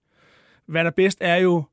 [0.68, 1.64] Werner Best er jo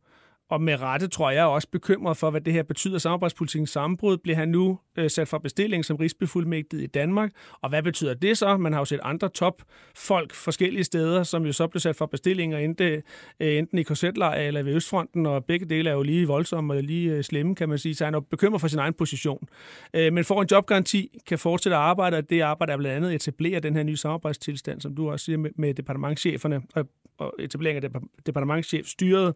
[0.50, 2.98] og med rette tror jeg også bekymret for, hvad det her betyder.
[2.98, 7.32] Samarbejdspolitikens sammenbrud bliver han nu øh, sat fra bestilling som rigsbefuldmægtig i Danmark.
[7.62, 8.58] Og hvad betyder det så?
[8.58, 12.58] Man har jo set andre topfolk forskellige steder, som jo så blev sat fra bestillinger
[12.58, 13.04] endte,
[13.40, 16.84] øh, enten i korsetlejr eller ved Østfronten, og begge dele er jo lige voldsomme og
[16.84, 17.96] lige øh, slemme, kan man sige.
[17.96, 19.48] Så han er bekymret for sin egen position.
[19.94, 23.10] Øh, men får en jobgaranti, kan fortsætte at arbejde, og det arbejde er blandt andet
[23.10, 26.86] at etablere den her nye samarbejdstilstand, som du også siger med, med departementcheferne og,
[27.18, 27.90] og etablering af
[28.26, 29.34] departementchefstyret.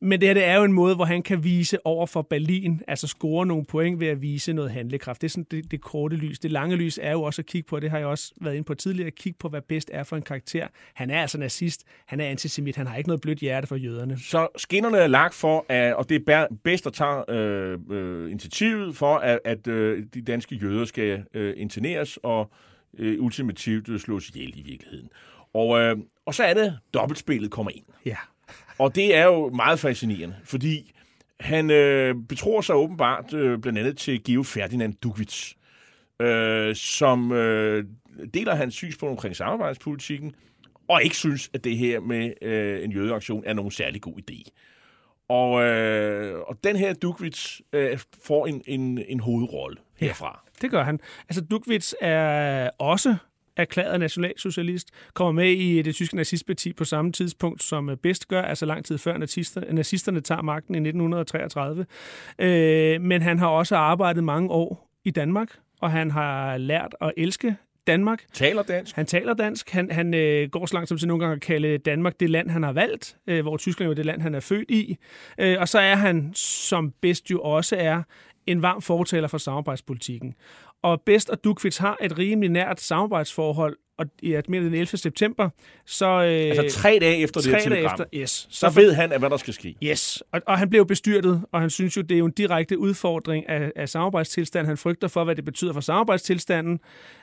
[0.00, 2.82] Men det her det er jo en måde, hvor han kan vise over for Berlin,
[2.88, 5.20] altså score nogle point ved at vise noget handlekraft.
[5.20, 6.38] Det er sådan det, det korte lys.
[6.38, 8.66] Det lange lys er jo også at kigge på, det har jeg også været inde
[8.66, 10.66] på tidligere, at kigge på, hvad bedst er for en karakter.
[10.94, 14.18] Han er altså nazist, han er antisemit, han har ikke noget blødt hjerte for jøderne.
[14.18, 18.96] Så skinnerne er lagt for, at, og det er bedst at tage øh, øh, initiativet
[18.96, 22.50] for, at, at øh, de danske jøder skal øh, interneres og
[22.98, 25.08] øh, ultimativt slås ihjel i virkeligheden.
[25.54, 27.84] Og, øh, og så er det, dobbeltspillet kommer ind.
[28.06, 28.16] Ja.
[28.78, 30.92] Og det er jo meget fascinerende, fordi
[31.40, 35.52] han øh, betror sig åbenbart øh, blandt andet til Geo Ferdinand Dugwitz,
[36.20, 37.84] øh, som øh,
[38.34, 40.34] deler hans synspunkt omkring samarbejdspolitikken,
[40.88, 44.50] og ikke synes, at det her med øh, en jødeaktion er nogen særlig god idé.
[45.28, 50.42] Og, øh, og den her Dugwitz øh, får en, en, en hovedrolle herfra.
[50.46, 51.00] Ja, det gør han.
[51.28, 53.16] Altså Dugwitz er også
[53.56, 58.42] erklæret nationalsocialist, kommer med i det tyske nazistparti på samme tidspunkt, som øh, bedst gør,
[58.42, 61.86] altså lang tid før nazister, nazisterne tager magten i 1933.
[62.38, 65.48] Øh, men han har også arbejdet mange år i Danmark,
[65.80, 68.22] og han har lært at elske Danmark.
[68.32, 68.96] Taler dansk.
[68.96, 69.70] Han taler dansk.
[69.70, 72.50] Han, han øh, går så langt som til nogle gange at kalde Danmark det land,
[72.50, 74.96] han har valgt, øh, hvor Tyskland er det land, han er født i.
[75.38, 78.02] Øh, og så er han, som bedst jo også er,
[78.46, 80.34] en varm fortaler for samarbejdspolitikken.
[80.84, 84.86] Og Best og Dukvits har et rimelig nært samarbejdsforhold, og ja, mere den 11.
[84.86, 85.48] september,
[85.86, 86.06] så...
[86.06, 87.92] Øh, altså tre dage efter tre det telegram.
[87.92, 88.30] Efter, yes.
[88.30, 89.76] Så, så ved han, at hvad der skal ske.
[89.82, 92.78] Yes, og, og han blev bestyrtet, og han synes jo, det er jo en direkte
[92.78, 94.68] udfordring af, af samarbejdstilstanden.
[94.68, 96.80] Han frygter for, hvad det betyder for samarbejdstilstanden,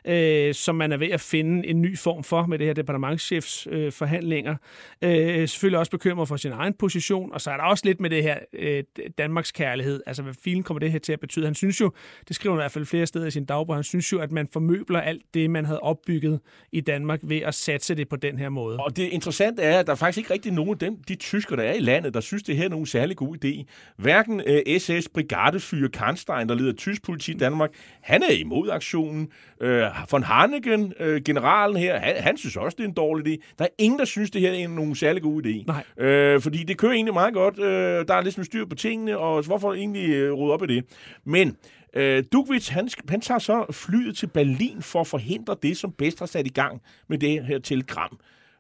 [0.07, 3.67] øh, som man er ved at finde en ny form for med det her departementchefs
[3.72, 4.55] øh, forhandlinger.
[5.01, 8.09] Øh, selvfølgelig også bekymret for sin egen position, og så er der også lidt med
[8.09, 8.84] det her øh,
[9.17, 10.01] Danmarks kærlighed.
[10.05, 11.45] Altså, hvad filen kommer det her til at betyde?
[11.45, 11.91] Han synes jo,
[12.28, 14.32] det skriver han i hvert fald flere steder i sin dagbog, han synes jo, at
[14.32, 16.39] man formøbler alt det, man havde opbygget
[16.72, 18.78] i Danmark ved at satse det på den her måde.
[18.78, 21.55] Og det interessante er, at der er faktisk ikke rigtig nogen af dem, de tysker,
[21.55, 23.64] der er i landet, der synes, det her er nogen særlig god idé.
[23.97, 27.70] Hverken øh, SS brigadefyr Karnstein, der leder tysk politi i Danmark,
[28.01, 29.30] han er imod aktionen.
[29.62, 33.53] Øh, von Hannigen, øh, generalen her, han, han synes også, det er en dårlig idé.
[33.59, 35.64] Der er ingen, der synes, det her er nogen særlig god idé.
[35.68, 36.07] Nej.
[36.07, 37.59] Øh, fordi det kører egentlig meget godt.
[37.59, 40.86] Øh, der er lidt styr på tingene, og hvorfor egentlig øh, rode op i det?
[41.26, 41.57] Men
[41.93, 46.19] Øh, Dugwitz, han, han tager så flyet til Berlin for at forhindre det, som bedst
[46.19, 48.19] har sat i gang med det her telegram.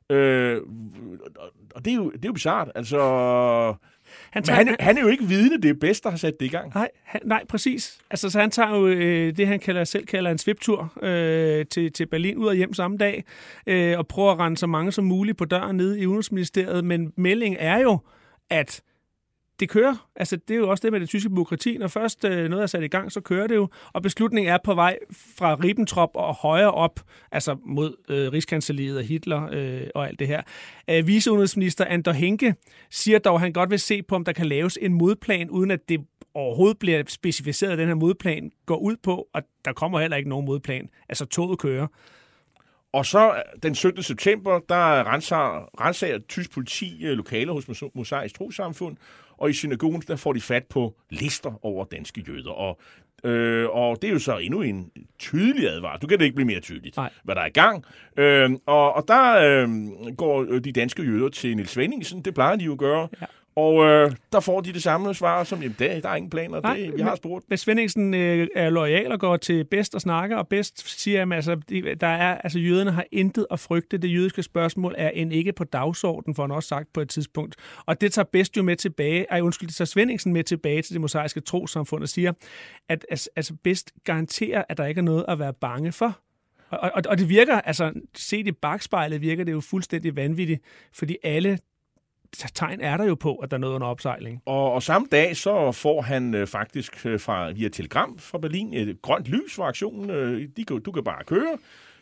[0.09, 0.61] Øh,
[1.75, 2.71] og det er jo, det er jo bizart.
[2.75, 2.97] Altså,
[4.29, 6.39] han, tager, Men han, han er jo ikke vidne, det er bedst, der har sat
[6.39, 6.71] det i gang.
[6.75, 7.99] Nej, han, nej præcis.
[8.09, 11.91] Altså, så han tager jo øh, det, han kalder, selv kalder en sviptur øh, til,
[11.91, 13.23] til Berlin ud og hjem samme dag,
[13.67, 16.85] øh, og prøver at rende så mange som muligt på døren nede i Udenrigsministeriet.
[16.85, 17.99] Men meldingen er jo,
[18.49, 18.81] at
[19.61, 20.09] det kører.
[20.15, 21.77] Altså, det er jo også det med det tyske byråkrati.
[21.77, 23.69] Når først øh, noget er sat i gang, så kører det jo.
[23.93, 24.97] Og beslutningen er på vej
[25.37, 26.99] fra Ribbentrop og højere op,
[27.31, 30.41] altså mod øh, Rigskanseliet og Hitler øh, og alt det her.
[30.89, 32.55] Øh, Viceudenrigsminister Andor Henke
[32.89, 35.71] siger dog, at han godt vil se på, om der kan laves en modplan, uden
[35.71, 39.99] at det overhovedet bliver specificeret, at den her modplan går ud på, og der kommer
[39.99, 40.89] heller ikke nogen modplan.
[41.09, 41.87] Altså, toget kører.
[42.93, 44.03] Og så øh, den 17.
[44.03, 48.97] september, der renser, renser tysk politi øh, lokaler hos Mosaisk Trosamfund,
[49.41, 52.51] og i synagogen, der får de fat på lister over danske jøder.
[52.51, 52.79] Og,
[53.23, 55.97] øh, og det er jo så endnu en tydelig advar.
[55.97, 57.09] Du kan det ikke blive mere tydeligt, Nej.
[57.23, 57.85] hvad der er i gang.
[58.17, 59.69] Øh, og, og der øh,
[60.17, 62.21] går de danske jøder til Nils Svendingsen.
[62.21, 63.07] Det plejer de jo at gøre.
[63.21, 63.25] Ja.
[63.61, 66.61] Og øh, der får de det samme svar som, jamen, der, der er ingen planer,
[66.61, 67.45] Nej, det, vi har spurgt.
[67.47, 71.33] Hvis Svendingsen øh, er lojal og går til bedst og snakker, og bedst siger, at
[71.33, 71.55] altså,
[72.01, 73.97] der er, altså, jøderne har intet at frygte.
[73.97, 77.55] Det jødiske spørgsmål er end ikke på dagsordenen, for han også sagt på et tidspunkt.
[77.85, 80.93] Og det tager bedst jo med tilbage, ej undskyld, det tager Svendingsen med tilbage til
[80.93, 82.33] det mosaiske trosamfund og siger,
[82.89, 86.19] at altså, bedst garanterer, at der ikke er noget at være bange for.
[86.69, 90.61] Og, og, og det virker, altså set i bagspejlet virker det jo fuldstændig vanvittigt,
[90.93, 91.59] fordi alle
[92.37, 94.41] tegn er der jo på, at der er noget under opsejling.
[94.45, 98.73] Og, og samme dag, så får han øh, faktisk øh, fra, via telegram fra Berlin
[98.73, 100.09] et grønt lys for aktionen.
[100.09, 101.57] Øh, de, du kan bare køre.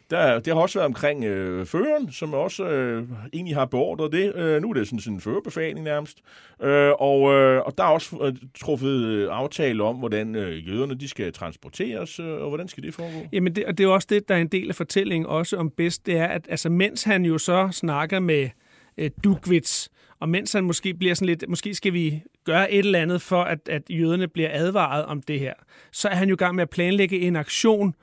[0.09, 4.35] Der, det har også været omkring øh, føreren, som også øh, egentlig har beordret det.
[4.35, 6.17] Øh, nu er det sådan, sådan en førerbefaling nærmest.
[6.61, 10.95] Øh, og, øh, og der er også øh, truffet øh, aftale om, hvordan øh, jøderne
[10.95, 13.27] de skal transporteres, øh, og hvordan skal det foregå?
[13.31, 15.69] Jamen, det, og det er også det, der er en del af fortællingen også om
[15.69, 18.49] bedst, det er, at altså, mens han jo så snakker med
[18.97, 19.87] øh, Dugwitz,
[20.19, 23.43] og mens han måske bliver sådan lidt, måske skal vi gøre et eller andet for,
[23.43, 25.53] at, at jøderne bliver advaret om det her,
[25.91, 27.95] så er han jo i gang med at planlægge en aktion,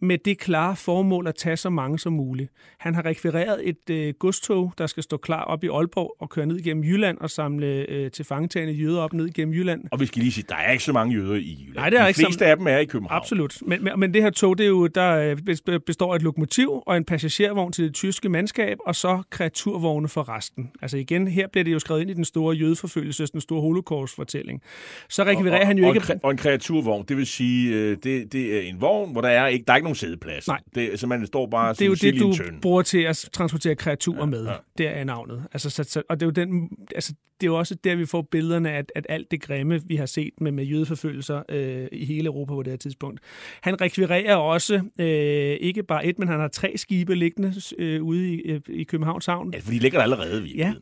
[0.00, 2.50] med det klare formål at tage så mange som muligt.
[2.78, 6.46] Han har rekvireret et øh, godstog, der skal stå klar op i Aalborg og køre
[6.46, 9.84] ned igennem Jylland og samle øh, til fangetagende jøder op ned igennem Jylland.
[9.90, 11.76] Og vi skal lige sige, der er ikke så mange jøder i Jylland.
[11.76, 12.48] Nej, det er De ikke fleste som...
[12.48, 13.20] af dem er i København.
[13.22, 13.58] Absolut.
[13.66, 15.36] Men, men, men det her tog, det er jo, der
[15.68, 20.08] øh, består af et lokomotiv og en passagervogn til det tyske mandskab, og så kreaturvogne
[20.08, 20.70] for resten.
[20.82, 24.62] Altså igen, her bliver det jo skrevet ind i den store jødeforfølgelse, den store holocaust-fortælling.
[25.08, 26.06] Så rekvirerer han jo og, ikke...
[26.08, 29.20] Og en, og en kreaturvogn, det vil sige, øh, det, det er en vogn, hvor
[29.20, 30.48] der er ikke, der er ikke nogen sædeplads.
[30.48, 30.60] Nej.
[30.74, 32.58] Det, så man står bare det er jo det, du tøn.
[32.62, 34.46] bruger til at transportere kreaturer ja, med.
[34.46, 34.52] ja.
[34.78, 35.44] Det er navnet.
[35.52, 38.06] Altså, så, så, og det er, jo den, altså, det er jo også der, vi
[38.06, 41.86] får billederne af, at, at alt det grimme, vi har set med, med jødeforfølgelser øh,
[41.92, 43.20] i hele Europa på det her tidspunkt.
[43.60, 45.06] Han rekvirerer også øh,
[45.60, 49.26] ikke bare et, men han har tre skibe liggende øh, ude i, øh, i Københavns
[49.26, 49.50] Havn.
[49.54, 50.72] Ja, for de ligger der allerede i Ja,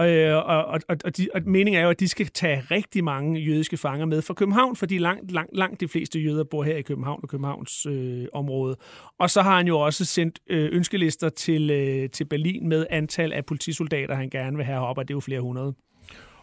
[0.00, 3.04] Øh, og, og, og, og, de, og meningen er jo, at de skal tage rigtig
[3.04, 6.76] mange jødiske fanger med fra København, fordi langt, langt, langt de fleste jøder bor her
[6.76, 8.76] i København og Københavns øh, område.
[9.18, 13.32] Og så har han jo også sendt øh, ønskelister til, øh, til Berlin med antal
[13.32, 15.74] af politisoldater, han gerne vil have op, og det er jo flere hundrede.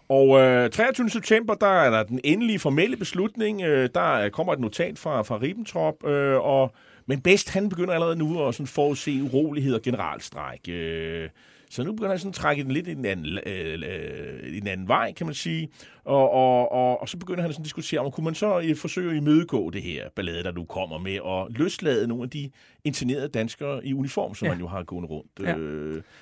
[0.10, 1.10] Og øh, 23.
[1.10, 3.62] september, der er der den endelige formelle beslutning.
[3.62, 6.72] Øh, der kommer et notat fra, fra Ribbentrop, øh, og,
[7.06, 10.60] men Best han begynder allerede nu at sådan forudse urolighed og generalstræk.
[10.70, 11.30] Øh,
[11.72, 14.58] så nu begynder han sådan at trække den lidt i en anden, øh, øh, i
[14.58, 15.70] en anden vej, kan man sige.
[16.04, 18.76] Og, og, og, og så begynder han sådan at diskutere, om kunne man så øh,
[18.76, 22.50] forsøge at imødegå det her ballade, der nu kommer med, og løslade nogle af de
[22.84, 24.52] internerede danskere i uniform, som ja.
[24.52, 25.32] man jo har gået rundt.
[25.40, 25.56] Ja.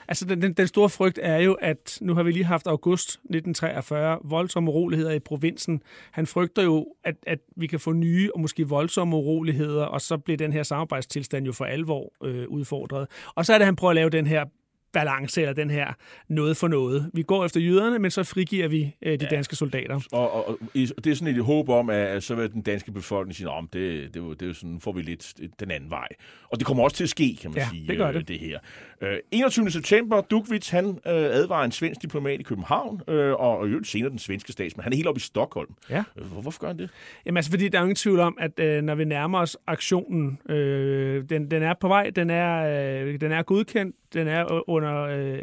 [0.07, 3.09] Altså, den, den, den store frygt er jo, at nu har vi lige haft august
[3.09, 5.81] 1943, voldsomme uroligheder i provinsen.
[6.11, 10.17] Han frygter jo, at, at vi kan få nye og måske voldsomme uroligheder, og så
[10.17, 13.07] bliver den her samarbejdstilstand jo for alvor øh, udfordret.
[13.35, 14.45] Og så er det, at han prøver at lave den her
[14.93, 15.93] balance, eller den her
[16.27, 17.09] noget for noget.
[17.13, 19.35] Vi går efter jøderne, men så frigiver vi øh, de Ja.
[19.35, 19.99] danske soldater.
[20.11, 22.91] Og, og, og det er sådan et håb om, at, at så vil den danske
[22.91, 26.07] befolkning sige, om det, det, er det jo sådan, får vi lidt den anden vej.
[26.51, 28.27] Og det kommer også til at ske, kan man Ja, sige, det gør øh, det.
[28.27, 28.59] det her.
[29.01, 29.71] Øh, 21.
[29.71, 34.09] september, Dukvits, han øh, advarer en svensk diplomat i København, øh, og, og øvrigt senere
[34.09, 34.83] den svenske statsmand.
[34.83, 35.69] Han er helt oppe i Stockholm.
[35.89, 36.03] Ja.
[36.17, 36.89] Øh, hvor- Hvorfor gør han det?
[37.25, 39.57] Jamen altså, fordi der er jo ingen tvivl om, at øh, når vi nærmer os
[39.67, 42.55] aktionen, øh, den, den er på vej, den er,
[43.03, 45.39] øh, den er godkendt, den er øh, under øh,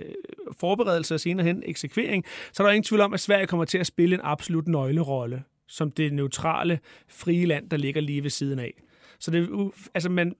[0.61, 3.79] forberedelse og senere hen eksekvering, så er der ingen tvivl om, at Sverige kommer til
[3.79, 6.79] at spille en absolut nøglerolle som det neutrale,
[7.09, 8.83] frie land, der ligger lige ved siden af.
[9.19, 9.49] Så det,
[9.95, 10.35] altså man,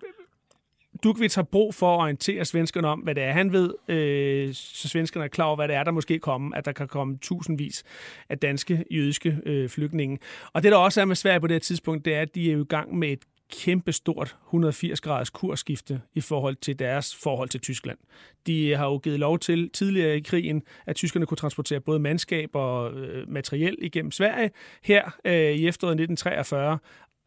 [1.05, 4.89] Dukvits har brug for at orientere svenskerne om, hvad det er, han ved, øh, så
[4.89, 7.85] svenskerne er klar over, hvad det er, der måske kommer, at der kan komme tusindvis
[8.29, 10.19] af danske, jødiske øh, flygtninge.
[10.53, 12.51] Og det, der også er med Sverige på det her tidspunkt, det er, at de
[12.51, 17.61] er jo i gang med et kæmpestort 180-graders kursskifte i forhold til deres forhold til
[17.61, 17.99] Tyskland.
[18.47, 22.51] De har jo givet lov til tidligere i krigen, at tyskerne kunne transportere både mandskab
[22.55, 24.51] og øh, materiel igennem Sverige.
[24.83, 26.79] Her øh, i efteråret 1943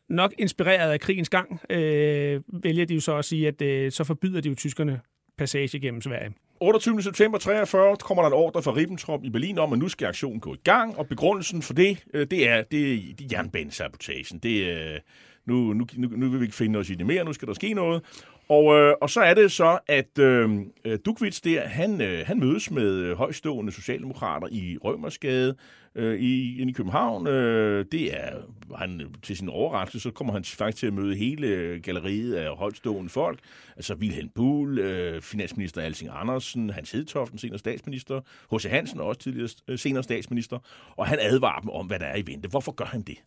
[0.10, 4.03] nok inspireret af krigens gang, øh, vælger de jo så at sige, at øh, så
[4.03, 4.99] forbyder de jo tyskerne
[5.38, 6.34] passage gennem Sverige.
[6.62, 7.01] 28.
[7.01, 10.39] september 43 kommer der en ordre fra Ribbentrop i Berlin om, at nu skal aktionen
[10.39, 14.39] gå i gang, og begrundelsen for det, øh, det er, det er, det er jernbanesabotagen.
[14.39, 14.97] Det er,
[15.45, 17.53] nu, nu, nu, nu vil vi ikke finde os i det mere, nu skal der
[17.53, 18.03] ske noget.
[18.50, 20.60] Og, øh, og så er det så, at øh,
[21.06, 25.56] Dukvits der, han, øh, han mødes med øh, højstående socialdemokrater i Rømersgade
[25.95, 27.28] øh, i, inde i København.
[27.28, 28.38] Øh, det er,
[28.78, 32.58] han, til sin overraskelse, så kommer han faktisk til at møde hele øh, galleriet af
[32.58, 33.39] højstående folk.
[33.76, 38.22] Altså Wilhelm Buhl, øh, finansminister Alsing Andersen, Hans Hedtoften, senere statsminister,
[38.56, 38.66] H.C.
[38.66, 40.60] Hansen, også tidligere øh, senere statsminister.
[40.97, 42.50] Og han advarer dem om, hvad der er i vente.
[42.50, 43.18] Hvorfor gør han det?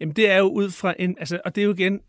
[0.00, 2.00] Jamen det er jo ud fra en, altså, og det er jo igen,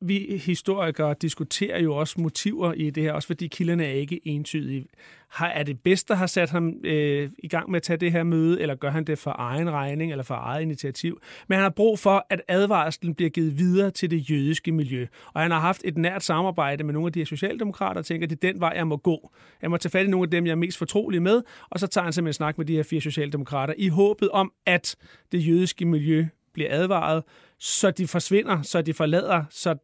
[0.00, 4.86] vi historikere diskuterer jo også motiver i det her, også fordi kilderne er ikke entydige.
[5.28, 8.12] Har, er det bedst, der har sat ham øh, i gang med at tage det
[8.12, 11.20] her møde, eller gør han det for egen regning, eller for eget initiativ?
[11.48, 15.06] Men han har brug for, at advarslen bliver givet videre til det jødiske miljø.
[15.32, 18.26] Og han har haft et nært samarbejde med nogle af de her socialdemokrater, og tænker,
[18.26, 19.32] at det er den vej, jeg må gå.
[19.62, 21.86] Jeg må tage fat i nogle af dem, jeg er mest fortrolig med, og så
[21.86, 24.96] tager han simpelthen en snak med de her fire socialdemokrater, i håbet om, at
[25.32, 27.22] det jødiske miljø bliver advaret,
[27.58, 29.76] så de forsvinder, så de forlader, så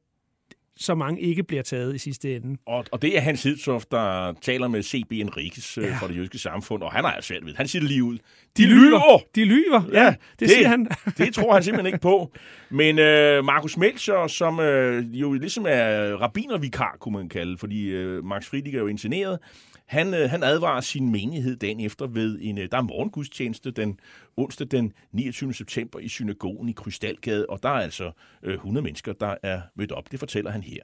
[0.76, 2.58] så mange ikke bliver taget i sidste ende.
[2.66, 5.12] Og, og det er Hans Hedtoft, der taler med C.B.
[5.12, 5.96] Enriquez øh, ja.
[5.96, 7.54] fra det jødiske samfund, og han har svært ved.
[7.54, 8.18] Han siger det lige ud.
[8.18, 8.88] De, De lyver!
[8.88, 9.18] lyver!
[9.34, 10.88] De lyver, ja, ja det, det siger han.
[11.18, 12.32] det tror han simpelthen ikke på.
[12.70, 18.24] Men øh, Markus Melcher, som øh, jo ligesom er rabinervikar, kunne man kalde, fordi øh,
[18.24, 19.38] Max Friedrich er jo incineret,
[19.86, 24.00] han, øh, han advarer sin menighed dagen efter ved en, øh, der er morgengudstjeneste den
[24.36, 25.54] onsdag den 29.
[25.54, 28.10] september i synagogen i Krystalgade, og der er altså
[28.42, 30.12] øh, 100 mennesker, der er mødt op.
[30.12, 30.82] Det fortæller han her.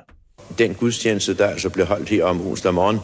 [0.59, 2.99] Den gudstjeneste, der altså blev holdt her om onsdag morgen,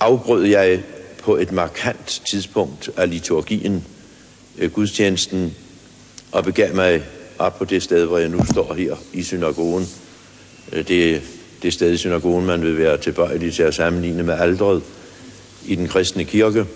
[0.00, 0.82] afbrød jeg
[1.22, 3.84] på et markant tidspunkt af liturgien
[4.58, 5.54] øh, gudstjenesten
[6.32, 7.02] og begav mig
[7.38, 9.84] op på det sted, hvor jeg nu står her i synagogen.
[10.72, 11.22] Øh, det
[11.62, 14.82] det sted i synagogen, man vil være tilbøjelig til at sammenligne med aldret
[15.66, 16.66] i den kristne kirke.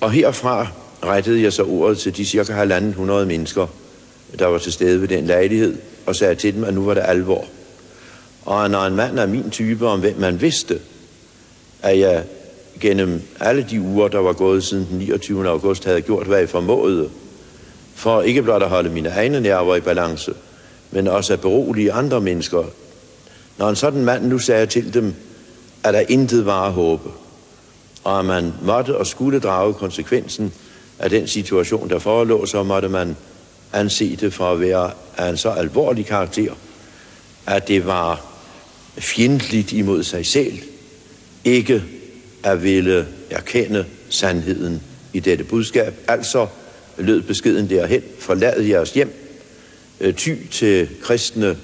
[0.00, 0.66] Og herfra
[1.04, 3.66] rettede jeg så ordet til de cirka halvanden hundrede mennesker,
[4.38, 7.02] der var til stede ved den lejlighed, og sagde til dem, at nu var det
[7.04, 7.44] alvor.
[8.44, 10.78] Og når en mand af min type, om hvem man vidste,
[11.82, 12.24] at jeg
[12.80, 15.48] gennem alle de uger, der var gået siden den 29.
[15.48, 17.08] august, havde gjort, hvad jeg formåede,
[17.94, 20.34] for ikke blot at holde mine egne nerver i balance,
[20.90, 22.64] men også at berolige andre mennesker.
[23.58, 25.14] Når en sådan mand nu sagde til dem,
[25.84, 27.08] at der intet var at håbe,
[28.04, 30.52] og at man måtte og skulle drage konsekvensen
[30.98, 33.16] af den situation, der forelå, så måtte man
[33.72, 36.54] anse det for at være af en så alvorlig karakter,
[37.46, 38.24] at det var
[38.98, 40.58] fjendtligt imod sig selv,
[41.44, 41.82] ikke
[42.42, 44.82] at ville erkende sandheden
[45.12, 45.94] i dette budskab.
[46.08, 46.46] Altså
[46.98, 49.14] lød beskeden derhen, forlad jeres hjem,
[50.00, 51.56] øh, ty til kristne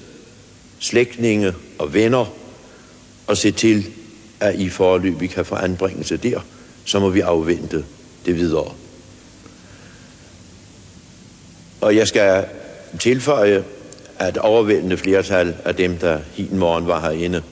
[0.79, 2.25] slægtninge og venner,
[3.27, 3.85] og se til,
[4.39, 6.39] at I forløbig kan få anbringelse der,
[6.85, 7.85] så må vi afvente
[8.25, 8.71] det videre.
[11.81, 12.45] Og jeg skal
[12.99, 13.63] tilføje,
[14.19, 17.43] at overvældende flertal af dem, der hin morgen var herinde,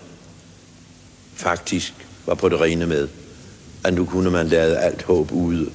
[1.35, 1.93] faktisk
[2.25, 3.07] var på det rene med,
[3.83, 5.69] at nu kunne man lade alt håb ude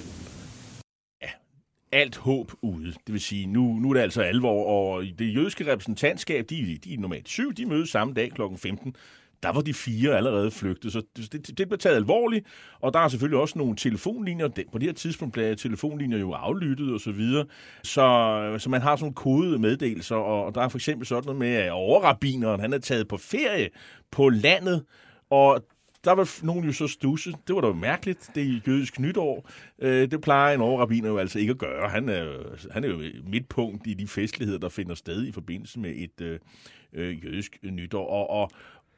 [1.92, 2.86] alt håb ude.
[2.86, 6.94] Det vil sige, nu, nu er det altså alvor, og det jødiske repræsentantskab, de, de
[6.94, 8.42] er normalt syv, de mødes samme dag kl.
[8.56, 8.96] 15.
[9.42, 12.46] Der var de fire allerede flygtet, så det, det, blev taget alvorligt,
[12.80, 14.48] og der er selvfølgelig også nogle telefonlinjer.
[14.72, 17.46] På det her tidspunkt blev telefonlinjer jo aflyttet og så videre,
[17.82, 21.54] så, så man har sådan kodede meddelelser, og der er for eksempel sådan noget med,
[21.54, 23.68] at overrabineren, han er taget på ferie
[24.10, 24.84] på landet,
[25.30, 25.64] og
[26.04, 27.32] der var nogen jo så stusse.
[27.46, 28.30] Det var da mærkeligt.
[28.34, 29.50] Det er jødisk nytår.
[29.78, 31.88] Øh, det plejer en overrabiner jo altså ikke at gøre.
[31.88, 32.26] Han er,
[32.70, 36.38] han er jo midtpunkt i de festligheder, der finder sted i forbindelse med et øh,
[36.92, 38.06] øh, jødisk nytår.
[38.06, 38.50] Og, og,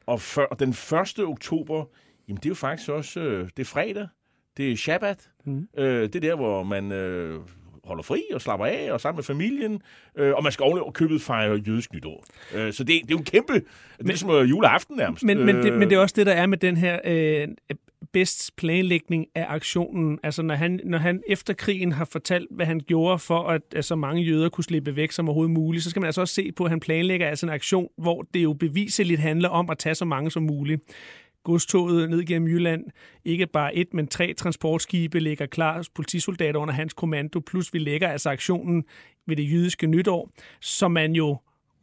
[0.05, 1.19] og, før, den 1.
[1.19, 1.85] oktober,
[2.27, 4.07] jamen det er jo faktisk også, øh, det er fredag.
[4.57, 5.29] Det er Shabbat.
[5.45, 5.67] Mm.
[5.77, 7.39] Øh, det er der, hvor man øh,
[7.85, 9.81] holder fri og slapper af og sammen med familien.
[10.17, 12.25] Øh, og man skal ovenikøbet købet fejre jødisk nytår.
[12.55, 13.53] Øh, så det, det er jo en kæmpe...
[13.97, 15.23] Det er som øh, juleaften nærmest.
[15.23, 17.47] Men, men, det, men det er også det, der er med den her øh,
[18.13, 20.19] bedst planlægning af aktionen.
[20.23, 23.85] Altså når han, når han efter krigen har fortalt, hvad han gjorde for, at, at
[23.85, 26.51] så mange jøder kunne slippe væk som overhovedet muligt, så skal man altså også se
[26.51, 29.95] på, at han planlægger altså en aktion, hvor det jo beviseligt handler om at tage
[29.95, 30.81] så mange som muligt
[31.45, 32.85] godstoget ned gennem Jylland.
[33.25, 38.07] Ikke bare et, men tre transportskibe ligger klar, politisoldater under hans kommando, plus vi lægger
[38.07, 38.83] altså aktionen
[39.27, 40.29] ved det jødiske nytår,
[40.61, 41.37] som man jo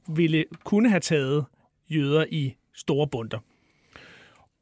[0.08, 1.44] ville kunne have taget
[1.90, 3.38] jøder i store bunder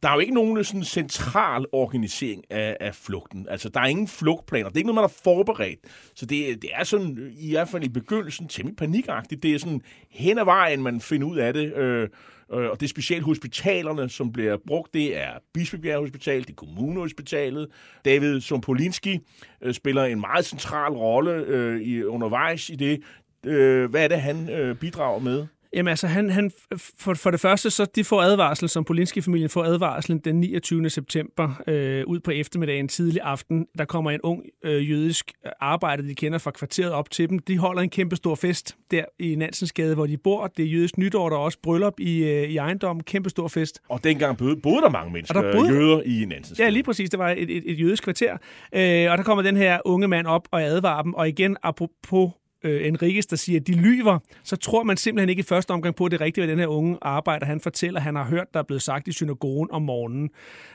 [0.03, 3.46] der er jo ikke nogen sådan central organisering af, af flugten.
[3.51, 4.68] Altså, der er ingen flugtplaner.
[4.68, 5.80] Det er ikke noget, man har forberedt.
[6.14, 9.42] Så det, det er sådan, i hvert fald i begyndelsen, temmelig panikagtigt.
[9.42, 9.80] Det er sådan
[10.11, 11.74] hen ad vejen, man finder ud af det.
[11.76, 12.09] Øh,
[12.53, 14.94] øh, og det er specialhospitalerne, som bliver brugt.
[14.94, 17.68] Det er Bispebjerg Hospital, det er Kommunehospitalet.
[18.05, 19.18] David Sompolinski
[19.62, 23.01] øh, spiller en meget central rolle øh, i, undervejs i det.
[23.46, 25.46] Øh, hvad er det, han øh, bidrager med?
[25.73, 26.51] Jamen altså, han, han,
[26.99, 30.91] for, for det første, så de får advarsel, som Polinski-familien får advarslen den 29.
[30.91, 33.66] september øh, ud på eftermiddagen, tidlig aften.
[33.79, 37.39] Der kommer en ung øh, jødisk arbejder, de kender fra kvarteret op til dem.
[37.39, 40.47] De holder en kæmpe stor fest der i Nansensgade, hvor de bor.
[40.47, 43.03] Det er jødisk nytår, der er også bryllup i, øh, i ejendommen.
[43.03, 43.81] Kæmpe stor fest.
[43.89, 46.66] Og dengang boede, boede der mange mennesker, der boede, jøder i Nansensgade.
[46.66, 47.11] Ja, lige præcis.
[47.11, 48.33] Det var et, et, et jødisk kvarter.
[48.73, 51.14] Øh, og der kommer den her unge mand op og advarer dem.
[51.14, 52.31] Og igen, apropos
[52.64, 55.94] øh, Enriquez, der siger, at de lyver, så tror man simpelthen ikke i første omgang
[55.94, 58.54] på, at det er rigtigt, hvad den her unge arbejder, han fortæller, han har hørt,
[58.54, 60.30] der er blevet sagt i synagogen om morgenen.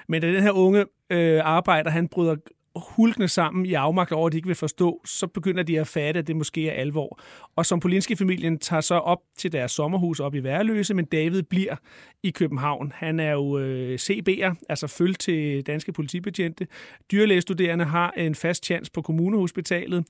[0.09, 2.35] Men da den her unge øh, arbejder, han bryder
[2.75, 6.17] hulkende sammen i afmagt over, at de ikke vil forstå, så begynder de at fatte,
[6.17, 7.19] at det måske er alvor.
[7.55, 11.75] Og som Polinski-familien tager så op til deres sommerhus op i Værløse, men David bliver
[12.23, 12.91] i København.
[12.95, 16.67] Han er jo øh, CB'er, altså følge til danske politibetjente.
[17.11, 20.05] Dyrlægestuderende har en fast chance på kommunehospitalet,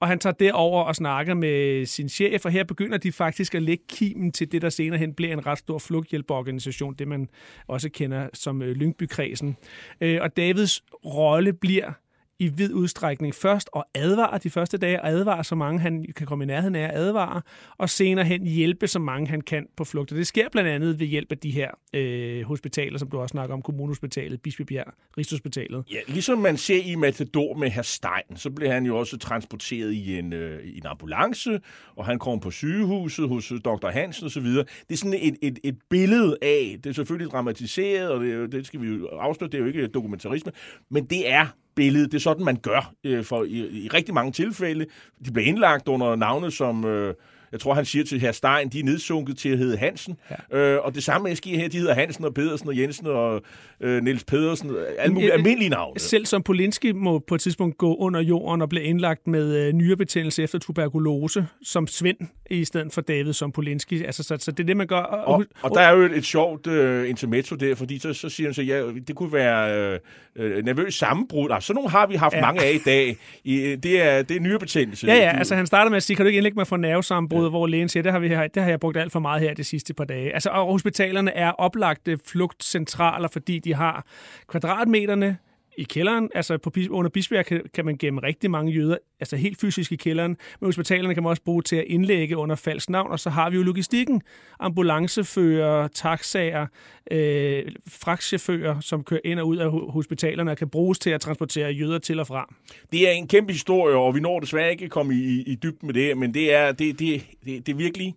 [0.00, 3.62] og han tager derover og snakker med sin chef, og her begynder de faktisk at
[3.62, 7.28] lægge kimen til det, der senere hen bliver en ret stor flugthjælpeorganisation, det man
[7.66, 9.56] også kender som øh, Lyngbykredsen.
[10.00, 11.92] Øh, og Davids rolle bliver
[12.40, 16.26] i vid udstrækning først og advare de første dage, og advare så mange han kan
[16.26, 17.42] komme i nærheden af at advare,
[17.78, 20.12] og senere hen hjælpe så mange han kan på flugt.
[20.12, 23.32] Og det sker blandt andet ved hjælp af de her øh, hospitaler, som du også
[23.32, 25.84] snakker om, Kommunehospitalet, Bispebjerg, Rigshospitalet.
[25.92, 29.92] Ja, ligesom man ser i Matador med herr Stein, så bliver han jo også transporteret
[29.92, 31.60] i en, øh, i en ambulance,
[31.96, 33.88] og han kommer på sygehuset hos øh, Dr.
[33.88, 34.44] Hansen osv.
[34.44, 38.66] Det er sådan et, et, et billede af, det er selvfølgelig dramatiseret, og det, det
[38.66, 40.52] skal vi jo afsløre, det er jo ikke dokumentarisme,
[40.90, 42.04] men det er billede.
[42.04, 44.86] Det er sådan, man gør øh, for, i, i rigtig mange tilfælde.
[45.24, 46.84] De bliver indlagt under navne som...
[46.84, 47.14] Øh,
[47.52, 50.16] jeg tror, han siger til herr Stein, de er nedsunket til at hedde Hansen.
[50.52, 50.58] Ja.
[50.58, 53.42] Øh, og det samme sker her, de hedder Hansen og Pedersen og Jensen og
[53.80, 54.70] øh, Niels Pedersen.
[54.98, 56.00] Alle mulige almindelige navne.
[56.00, 59.72] Selv som Polinski må på et tidspunkt gå under jorden og blive indlagt med øh,
[59.72, 62.18] nyrebetændelse efter tuberkulose, som Svend
[62.50, 64.04] i stedet for David som Polinski.
[64.04, 65.00] Altså, så, så det er det, man gør.
[65.00, 68.28] Og, og, og der er jo et, et sjovt øh, intermezzo der, fordi så, så
[68.28, 69.98] siger han så, ja, det kunne være øh,
[70.36, 71.50] øh nervøs sammenbrud.
[71.50, 72.40] Altså, sådan nogle har vi haft ja.
[72.40, 73.16] mange af i dag.
[73.44, 75.06] I, det er, det er nyrebetændelse.
[75.06, 77.39] Ja, ja, altså han starter med at sige, kan du ikke indlægge mig for nervesammenbrud,
[77.42, 77.48] ja.
[77.48, 79.64] hvor lægen siger, det har, vi, det har jeg brugt alt for meget her de
[79.64, 80.34] sidste par dage.
[80.34, 84.06] Altså, og hospitalerne er oplagte flugtcentraler, fordi de har
[84.48, 85.38] kvadratmeterne,
[85.76, 89.60] i kælderen, altså på, under Bisbjerg kan, kan man gemme rigtig mange jøder, altså helt
[89.60, 93.12] fysisk i kælderen, men hospitalerne kan man også bruge til at indlægge under falsk navn,
[93.12, 94.22] og så har vi jo logistikken,
[94.60, 96.66] ambulancefører, taxaer,
[97.10, 101.70] øh, fragtchauffører, som kører ind og ud af hospitalerne og kan bruges til at transportere
[101.70, 102.54] jøder til og fra.
[102.92, 105.86] Det er en kæmpe historie, og vi når desværre ikke at komme i, i dybden
[105.86, 108.14] med det, men det er, det, det, det, det er virkelig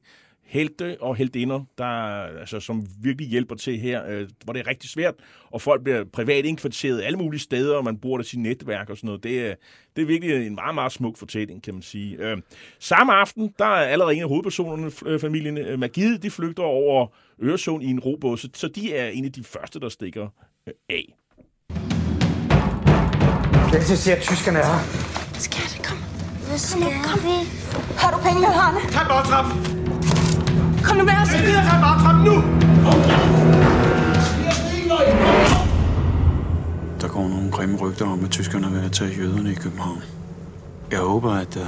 [0.53, 1.85] helte og heldinder, der,
[2.39, 5.13] altså, som virkelig hjælper til her, øh, hvor det er rigtig svært,
[5.51, 8.97] og folk bliver privat indkvarteret alle mulige steder, og man bruger det sin netværk og
[8.97, 9.23] sådan noget.
[9.23, 9.55] Det er,
[9.95, 12.17] det er virkelig en meget, meget smuk fortælling, kan man sige.
[12.19, 12.37] Øh,
[12.79, 17.07] samme aften, der er allerede en af hovedpersonerne, øh, familien øh, Magide, de flygter over
[17.43, 20.27] Øresund i en robåd, så, så de er en af de første, der stikker
[20.67, 21.15] øh, af.
[23.71, 25.39] Jeg kan se, at tyskerne er her.
[25.39, 25.97] Skat, kom.
[26.47, 27.37] Hvad skal kom, vi?
[27.97, 28.79] Har du penge, Johanne?
[28.91, 29.72] Tag bagtrappen!
[30.83, 31.33] Kom nu med os!
[31.33, 32.35] Jeg gider tage bagtrappen nu!
[37.01, 40.03] Der går nogle grimme rygter om, at tyskerne vil tage jøderne i København.
[40.91, 41.67] Jeg håber, at uh,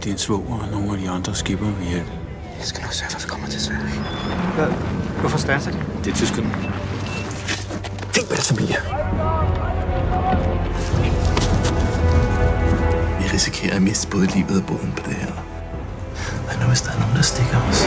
[0.00, 2.10] det er en svoger og nogle af de andre skipper vil hjælpe.
[2.58, 4.00] Jeg skal nok sørge for, at vi kommer til Sverige.
[4.54, 4.66] Hvad?
[5.20, 5.78] Hvorfor stanser de?
[6.04, 6.48] Det er tyskerne.
[8.14, 8.76] Det Roberts familie.
[13.20, 15.45] Vi risikerer at miste både livet og båden på det her.
[16.46, 17.80] Hvad nu, hvis der er nogen, der stikker os?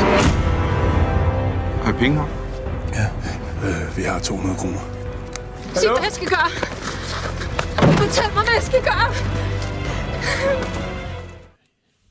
[1.83, 2.29] Har I penge nok?
[2.97, 3.05] Ja,
[3.65, 4.81] øh, vi har 200 kroner.
[5.75, 6.49] Sig, hvad jeg skal gøre.
[8.01, 9.09] Fortæl mig, hvad jeg skal gøre.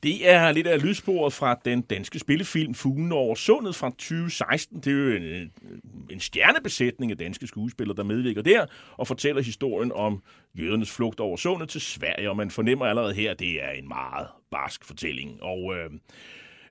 [0.03, 4.79] Det er lidt af lydsporet fra den danske spillefilm Fuglen over sundet fra 2016.
[4.79, 5.51] Det er jo en,
[6.09, 8.65] en stjernebesætning af danske skuespillere, der medvirker der
[8.97, 10.23] og fortæller historien om
[10.55, 12.29] jødernes flugt over sundet til Sverige.
[12.29, 15.43] Og man fornemmer allerede her, at det er en meget barsk fortælling.
[15.43, 15.89] Og øh,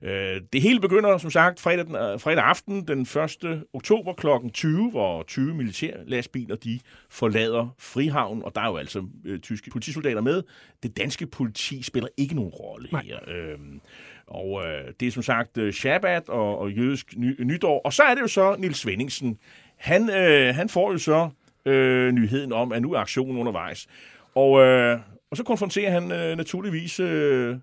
[0.01, 3.63] øh, det hele begynder, som sagt, fredag, den, øh, fredag aften den 1.
[3.73, 4.49] oktober kl.
[4.53, 6.79] 20, hvor 20 militærlastbiler de
[7.09, 8.41] forlader Frihavn.
[8.43, 10.43] Og der er jo altså øh, tyske politisoldater med.
[10.83, 13.19] Det danske politi spiller ikke nogen rolle her.
[13.27, 13.57] Øh,
[14.27, 17.81] og øh, det er som sagt øh, Shabbat og, og jødisk ny, nytår.
[17.85, 19.37] Og så er det jo så Nils Svendingsen.
[19.77, 21.29] Han, øh, han får jo så
[21.65, 23.87] øh, nyheden om, at nu er aktionen undervejs.
[24.35, 24.99] Og, øh,
[25.31, 27.57] og så konfronterer han øh, naturligvis øh,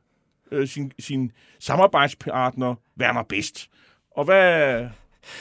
[0.52, 3.70] øh, sin, sin samarbejdspartner Werner Best.
[4.16, 4.86] Og hvad,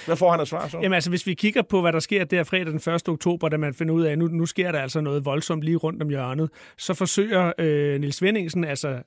[0.06, 0.78] hvad får han at svar så?
[0.78, 3.10] Jamen altså, hvis vi kigger på, hvad der sker der fredag den 1.
[3.10, 5.78] oktober, da man finder ud af, at nu, nu sker der altså noget voldsomt lige
[5.78, 9.01] rundt om hjørnet, så forsøger øh, Nils Svendingsen, altså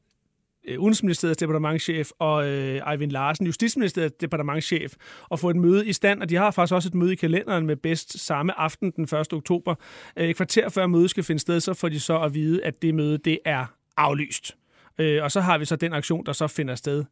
[0.68, 4.94] øh, Udenrigsministeriets departementchef og øh, Eivind Larsen, Justitsministeriets departementchef,
[5.32, 7.66] at få et møde i stand, og de har faktisk også et møde i kalenderen
[7.66, 9.32] med bedst samme aften den 1.
[9.32, 9.74] oktober.
[10.16, 12.82] Øh, et kvarter før mødet skal finde sted, så får de så at vide, at
[12.82, 14.56] det møde det er aflyst.
[14.98, 17.04] Øh, og så har vi så den aktion, der så finder sted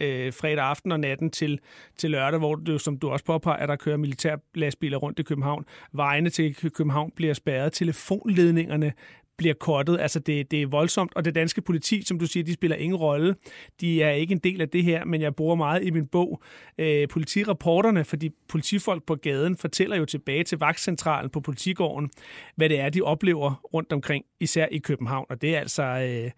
[0.00, 1.58] øh, fredag aften og natten til,
[1.96, 5.64] til lørdag, hvor det, som du også påpeger, at der kører militærlastbiler rundt i København.
[5.92, 8.92] Vejene til København bliver spærret, telefonledningerne
[9.36, 10.00] bliver kortet.
[10.00, 12.96] Altså, det, det er voldsomt, og det danske politi, som du siger, de spiller ingen
[12.96, 13.34] rolle.
[13.80, 16.42] De er ikke en del af det her, men jeg bruger meget i min bog
[16.78, 22.10] øh, politirapporterne, fordi politifolk på gaden fortæller jo tilbage til vagtcentralen på politigården,
[22.56, 25.82] hvad det er, de oplever rundt omkring, især i København, og det er altså...
[25.82, 26.30] Øh,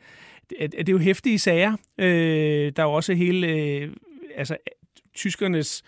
[0.50, 1.76] det, det er jo hæftige sager.
[1.98, 3.46] Øh, der er jo også hele...
[3.48, 3.90] Øh,
[4.36, 4.56] altså,
[5.16, 5.82] tyskernes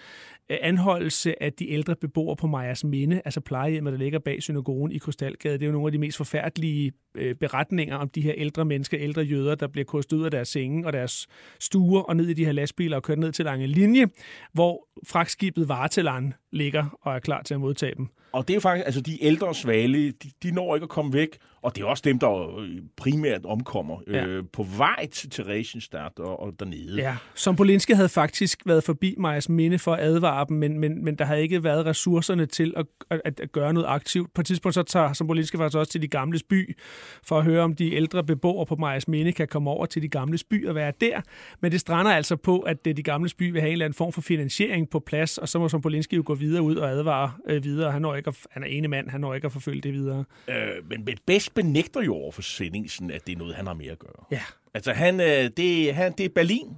[0.51, 4.93] øh, anholdelse af de ældre beboere på Majers Minde, altså plejehjemmet, der ligger bag synagogen
[4.93, 5.55] i Krystalgade.
[5.55, 8.99] Det er jo nogle af de mest forfærdelige øh, beretninger om de her ældre mennesker,
[9.01, 11.27] ældre jøder, der bliver kostet ud af deres senge og deres
[11.61, 14.07] stuer og ned i de her lastbiler og kørt ned til Lange Linje,
[14.53, 18.09] hvor fragtskibet Vartelan ligger og er klar til at modtage dem.
[18.33, 21.13] Og det er jo faktisk, altså de ældre svale, de, de når ikke at komme
[21.13, 24.27] væk, og det er også dem, der øh, primært omkommer ja.
[24.27, 27.03] øh, på vej til Theresienstadt og, og dernede.
[27.03, 31.05] Ja, som Polinski havde faktisk været forbi Majas Minde for at advare dem, men, men,
[31.05, 34.35] men der havde ikke været ressourcerne til at, at, at gøre noget aktivt.
[34.35, 36.77] På et tidspunkt så tager som Polinski faktisk også til de gamle by,
[37.23, 40.09] for at høre, om de ældre beboere på Majas Minde kan komme over til de
[40.09, 41.21] gamle by og være der.
[41.61, 44.13] Men det strander altså på, at de gamle by vil have en eller anden form
[44.13, 47.33] for finansiering på plads, og så må som Polinski jo gå videre ud og advare
[47.49, 47.93] øh, videre.
[47.93, 50.25] Han, når ikke at, han er ene mand, han når ikke at forfølge det videre.
[50.49, 50.55] Øh,
[50.89, 53.99] men, bedst benægter jo over for Svendingsen, at det er noget, han har mere at
[53.99, 54.25] gøre.
[54.31, 54.43] Ja.
[54.75, 56.69] Altså, han, øh, det, han, det er Berlin,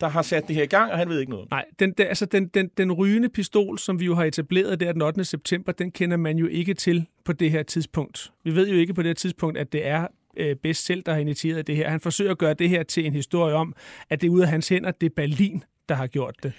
[0.00, 1.50] der har sat det her i gang, og han ved ikke noget.
[1.50, 4.92] Nej, den, den, altså den, den, den rygende pistol, som vi jo har etableret der
[4.92, 5.24] den 8.
[5.24, 8.32] september, den kender man jo ikke til på det her tidspunkt.
[8.44, 10.06] Vi ved jo ikke på det her tidspunkt, at det er
[10.36, 11.88] øh, bedst selv, der har initieret det her.
[11.88, 13.74] Han forsøger at gøre det her til en historie om,
[14.10, 16.52] at det er ude af hans hænder, det er Berlin, der har gjort det.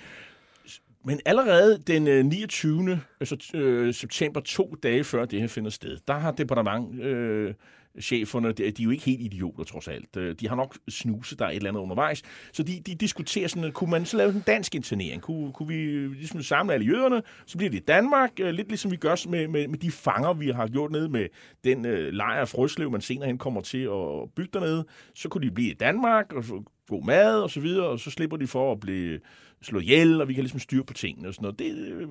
[1.06, 3.02] Men allerede den øh, 29.
[3.20, 7.00] Altså, øh, september, to dage før det her finder sted, der har departement...
[7.02, 7.54] Øh,
[8.02, 10.18] cheferne, de, de er jo ikke helt idioter trods alt.
[10.18, 12.22] Øh, de har nok snuset der et eller andet undervejs.
[12.54, 15.22] Så de, de diskuterer sådan, øh, kunne man så lave en dansk internering?
[15.22, 17.22] Kunne, kunne vi ligesom samle alle jøderne?
[17.46, 20.50] Så bliver det i Danmark, lidt ligesom vi gør med, med, med de fanger, vi
[20.50, 21.28] har gjort ned med
[21.64, 24.86] den øh, lejr af Frøslev, man senere hen kommer til at bygge dernede.
[25.16, 28.12] Så kunne de blive i Danmark og få god mad og så videre, og så
[28.12, 29.20] slipper de for at blive
[29.62, 31.60] slået ihjel, og vi kan ligesom styre på tingene og sådan noget.
[31.60, 32.10] Det, øh,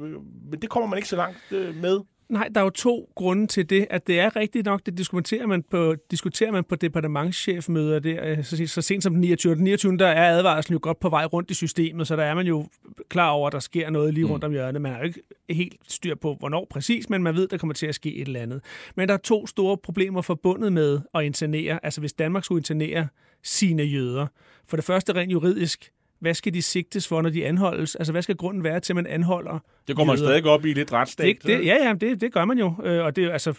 [0.51, 2.01] men det kommer man ikke så langt øh, med.
[2.29, 5.47] Nej, der er jo to grunde til det, at det er rigtigt nok, det diskuterer
[5.47, 9.55] man på, diskuterer man på departementschefmøder der, så, så sent som den 29.
[9.55, 9.97] Den 29.
[9.97, 12.69] der er advarslen jo godt på vej rundt i systemet, så der er man jo
[13.09, 14.83] klar over, at der sker noget lige rundt om hjørnet.
[14.83, 17.87] Man har jo ikke helt styr på, hvornår præcis, men man ved, der kommer til
[17.87, 18.61] at ske et eller andet.
[18.97, 21.85] Men der er to store problemer forbundet med at internere.
[21.85, 23.09] Altså hvis Danmark skulle internere
[23.43, 24.27] sine jøder.
[24.67, 27.95] For det første rent juridisk, hvad skal de sigtes for, når de anholdes?
[27.95, 29.59] Altså, hvad skal grunden være til, at man anholder
[29.89, 30.29] Det går man jøder?
[30.29, 31.27] stadig op i lidt retsstat.
[31.27, 32.75] Det, det, ja, ja, det, det gør man jo.
[32.85, 33.51] Øh, Og det er jo, altså,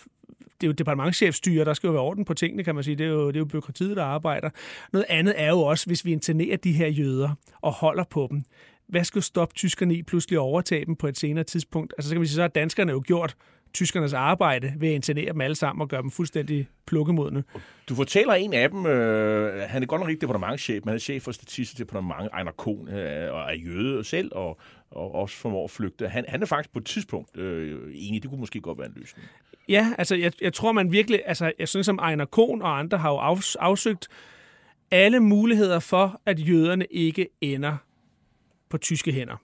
[0.62, 2.96] det er jo departementchefstyre, der skal jo være orden på tingene, kan man sige.
[2.96, 4.50] Det er jo, det er jo byråkratiet, der arbejder.
[4.94, 7.30] Noget andet er jo også, hvis vi internerer de her jøder
[7.62, 8.42] og holder på dem.
[8.88, 11.94] Hvad skal stoppe tyskerne i pludselig at overtage dem på et senere tidspunkt?
[11.98, 13.36] Altså, så kan man sige, så har danskerne jo gjort
[13.74, 17.44] tyskernes arbejde ved at internere dem alle sammen og gøre dem fuldstændig plukkemodne.
[17.90, 21.00] Du fortæller en af dem, øh, han er godt nok ikke departementchef, men han er
[21.00, 24.60] chef for Statistisk Departement, Ejner Kohn, øh, og er jøde selv, og
[24.92, 26.10] og også formår at flygte.
[26.10, 28.94] Han, han er faktisk på et tidspunkt øh, enig, det kunne måske godt være en
[28.96, 29.28] løsning.
[29.70, 32.98] Ja, altså jeg, jeg tror man virkelig, altså jeg synes som Ejner Kohn og andre
[32.98, 34.08] har jo afs, afsøgt
[34.92, 37.78] alle muligheder for, at jøderne ikke ender
[38.70, 39.36] på tyske hænder.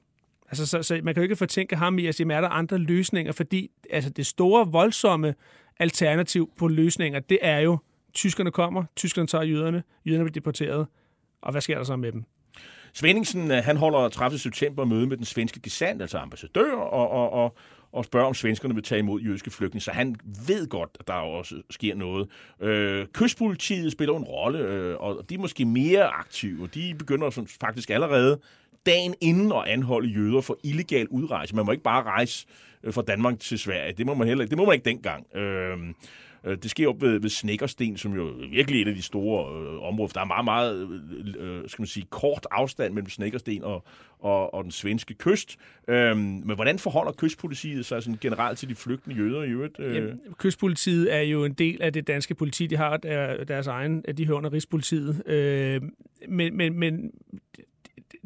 [0.49, 2.77] Altså, så, så man kan jo ikke fortænke ham i at sige, er der andre
[2.77, 5.35] løsninger, fordi altså, det store, voldsomme
[5.79, 7.77] alternativ på løsninger, det er jo,
[8.13, 10.87] tyskerne kommer, tyskerne tager jøderne, jøderne bliver deporteret,
[11.41, 12.23] og hvad sker der så med dem?
[12.93, 14.39] Svendingsen, øh, han holder 30.
[14.39, 17.55] september møde med den svenske gesandt, altså ambassadør, og, og, og,
[17.91, 19.83] og spørger, om svenskerne vil tage imod jødiske flygtninge.
[19.83, 20.15] Så han
[20.47, 22.29] ved godt, at der også sker noget.
[22.61, 26.67] Øh, kystpolitiet spiller en rolle, øh, og de er måske mere aktive.
[26.67, 28.39] De begynder som, faktisk allerede
[28.85, 31.55] dagen inden at anholde jøder for illegal udrejse.
[31.55, 32.47] Man må ikke bare rejse
[32.83, 33.93] øh, fra Danmark til Sverige.
[33.97, 35.35] Det må man heller det må man ikke dengang.
[35.37, 35.77] Øh,
[36.45, 39.61] Øh, det sker op ved, ved Snækkersten, som jo virkelig er et af de store
[39.61, 40.13] øh, områder.
[40.13, 40.89] Der er meget, meget
[41.39, 43.83] øh, øh, skal man sige, kort afstand mellem Snækkersten og,
[44.19, 45.57] og, og den svenske kyst.
[45.87, 49.79] Øhm, men hvordan forholder kystpolitiet sig sådan generelt til de flygtende jøder i øvrigt?
[49.79, 49.95] Øh?
[49.95, 52.67] Jamen, kystpolitiet er jo en del af det danske politi.
[52.67, 55.27] De har der, deres egen, de hører under Rigspolitiet.
[55.27, 55.81] Øh,
[56.27, 57.11] men, men, men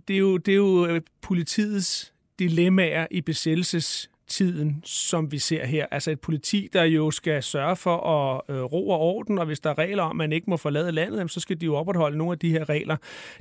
[0.09, 5.85] det er, jo, det er jo øh, politiets dilemmaer i besættelsestiden, som vi ser her.
[5.91, 9.59] Altså et politi, der jo skal sørge for at øh, ro og orden, og hvis
[9.59, 12.17] der er regler om, at man ikke må forlade landet, så skal de jo opretholde
[12.17, 12.97] nogle af de her regler.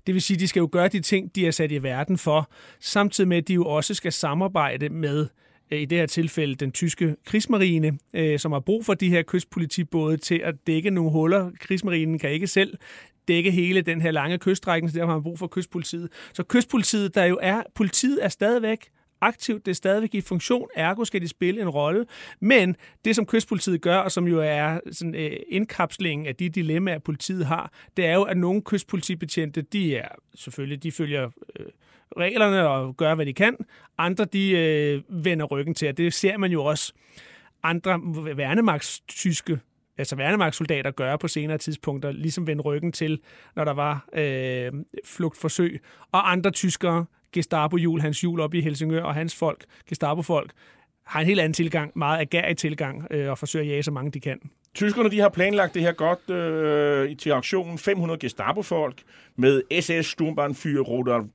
[0.07, 2.19] Det vil sige, at de skal jo gøre de ting, de er sat i verden
[2.19, 2.51] for,
[2.81, 5.27] samtidig med, at de jo også skal samarbejde med
[5.71, 9.23] øh, i det her tilfælde den tyske krigsmarine, øh, som har brug for de her
[9.23, 11.51] kystpolitibåde til at dække nogle huller.
[11.61, 12.79] Krigsmarinen kan ikke selv
[13.29, 16.09] dække hele den her lange kyststrækning, så derfor har man brug for kystpolitiet.
[16.33, 18.91] Så kystpolitiet, der jo er, politiet er stadigvæk
[19.21, 22.07] aktivt, det er stadigvæk i funktion, ergo skal de spille en rolle.
[22.41, 26.99] Men det, som kystpolitiet gør, og som jo er sådan, øh, indkapslingen af de dilemmaer,
[26.99, 31.67] politiet har, det er jo, at nogle kystpolitibetjente, de er selvfølgelig, de følger øh,
[32.17, 33.57] reglerne og gør, hvad de kan.
[33.99, 36.93] Andre, de øh, vender ryggen til, og det ser man jo også
[37.63, 38.01] andre
[38.37, 39.59] værnemagtstyske
[39.99, 43.21] altså værnemagtssoldater gøre på senere tidspunkter, ligesom vende ryggen til,
[43.57, 44.73] når der var øh,
[45.05, 45.81] flugtforsøg.
[46.13, 50.53] Og andre tyskere, Gestapo-jul, hans jul op i Helsingør, og hans folk, Gestapo-folk,
[51.07, 54.11] har en helt anden tilgang, meget agerig tilgang, øh, og forsøger at jage så mange
[54.11, 54.41] de kan.
[54.75, 57.79] Tyskerne de har planlagt det her godt øh, til aktionen.
[57.79, 59.03] 500 Gestapo-folk
[59.37, 60.83] med SS Sturmbannführer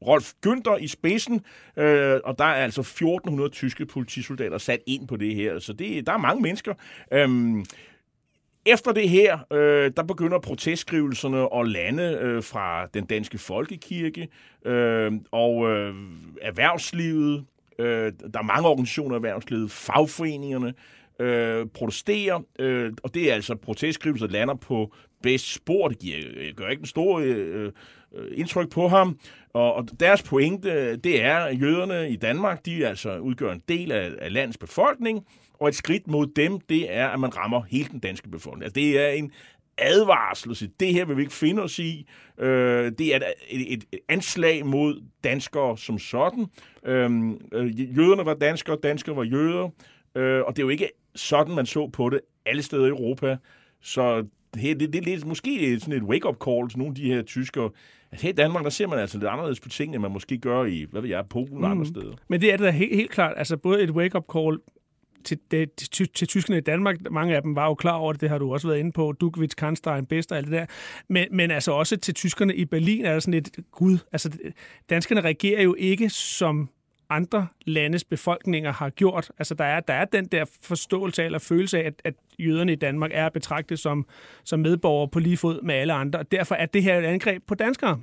[0.07, 1.41] Rolf Günther i spidsen.
[1.77, 5.59] Øh, og der er altså 1400 tyske politisoldater sat ind på det her.
[5.59, 6.73] Så det, der er mange mennesker.
[7.11, 7.29] Øh,
[8.65, 14.27] efter det her, øh, der begynder protestskrivelserne at lande øh, fra den danske folkekirke
[14.65, 15.95] øh, og øh,
[16.41, 17.45] erhvervslivet.
[17.79, 20.73] Øh, der er mange organisationer i erhvervslivet, fagforeningerne
[21.19, 25.87] øh, protesterer, øh, og det er altså protestskrivelser, der lander på bedst spor.
[25.87, 27.71] Det giver, gør ikke en stor øh,
[28.13, 29.19] Øh, indtryk på ham.
[29.53, 33.91] Og, og deres pointe, det er, at jøderne i Danmark, de altså udgør en del
[33.91, 37.89] af, af landets befolkning, og et skridt mod dem, det er, at man rammer hele
[37.91, 38.63] den danske befolkning.
[38.63, 39.31] Altså, det er en
[39.77, 40.71] advarsel.
[40.79, 42.07] Det her vil vi ikke finde os i.
[42.37, 43.19] Øh, det er
[43.49, 46.45] et, et, et anslag mod danskere som sådan.
[46.85, 49.69] Øhm, øh, jøderne var danskere, danskere var jøder.
[50.15, 53.37] Øh, og det er jo ikke sådan, man så på det alle steder i Europa.
[53.81, 57.13] Så det, det, det er lidt, måske sådan et wake-up call til nogle af de
[57.13, 57.69] her tyskere.
[58.13, 60.37] Altså her i Danmark, der ser man altså lidt anderledes på tingene, end man måske
[60.37, 61.65] gør i, hvad ved jeg, Polen og mm.
[61.65, 62.13] andre steder.
[62.27, 63.33] Men det er det da helt, helt klart.
[63.37, 64.59] Altså både et wake-up call
[65.23, 67.11] til, det, til, til tyskerne i Danmark.
[67.11, 69.11] Mange af dem var jo klar over det, det har du også været inde på.
[69.11, 70.65] Dukvits, Kanstein, Best og alt det der.
[71.09, 74.37] Men, men altså også til tyskerne i Berlin er der sådan et, gud, altså
[74.89, 76.69] danskerne reagerer jo ikke som
[77.09, 79.31] andre landes befolkninger har gjort.
[79.39, 82.75] Altså der er, der er den der forståelse eller følelse af, at, at jøderne i
[82.75, 84.05] Danmark er betragtet som,
[84.43, 86.19] som medborgere på lige fod med alle andre.
[86.19, 87.99] Og derfor er det her et angreb på danskere.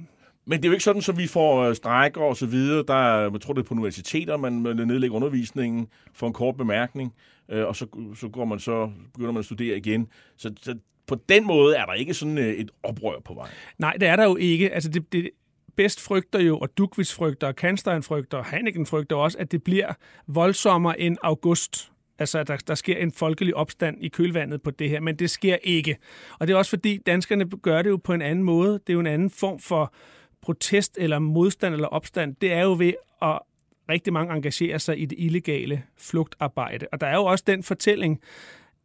[0.47, 2.85] Men det er jo ikke sådan, at vi får øh, strækker og så videre.
[2.89, 7.14] Der er, jeg tror, det er på universiteter, man nedlægger undervisningen for en kort bemærkning,
[7.48, 7.86] øh, og så,
[8.16, 10.09] så, går man så, begynder man at studere igen.
[10.36, 10.74] Så, så
[11.06, 13.48] på den måde er der ikke sådan øh, et oprør på vej.
[13.78, 14.70] Nej, det er der jo ikke.
[14.70, 15.31] Altså det, det,
[15.81, 19.62] bedst frygter jo, og Dukvits frygter, og Kanstein frygter, og Hanneken frygter også, at det
[19.62, 19.93] bliver
[20.27, 21.93] voldsommere end august.
[22.19, 25.31] Altså, at der, der sker en folkelig opstand i kølvandet på det her, men det
[25.31, 25.97] sker ikke.
[26.39, 28.73] Og det er også fordi, danskerne gør det jo på en anden måde.
[28.73, 29.94] Det er jo en anden form for
[30.43, 32.93] protest eller modstand eller opstand, det er jo ved
[33.23, 33.39] at
[33.89, 36.86] rigtig mange engagerer sig i det illegale flugtarbejde.
[36.93, 38.20] Og der er jo også den fortælling,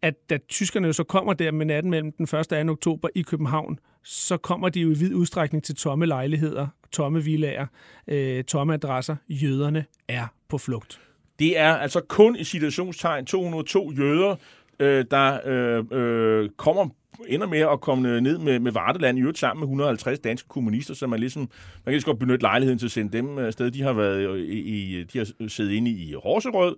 [0.05, 2.33] at da tyskerne jo så kommer der med natten mellem den 1.
[2.33, 2.71] og 2.
[2.71, 7.67] oktober i København, så kommer de jo i vid udstrækning til tomme lejligheder, tomme villager,
[8.07, 9.15] øh, tomme adresser.
[9.29, 10.99] Jøderne er på flugt.
[11.39, 14.35] Det er altså kun i situationstegn 202 jøder,
[14.79, 16.89] øh, der øh, øh, kommer
[17.27, 20.93] ender med at komme ned med, med Varteland i øvrigt sammen med 150 danske kommunister,
[20.93, 21.49] så man ligesom, man
[21.85, 23.71] kan lige så godt benytte lejligheden til at sende dem øh, afsted.
[23.71, 24.59] De har været øh, i,
[24.99, 26.75] i de har siddet inde i Horserød,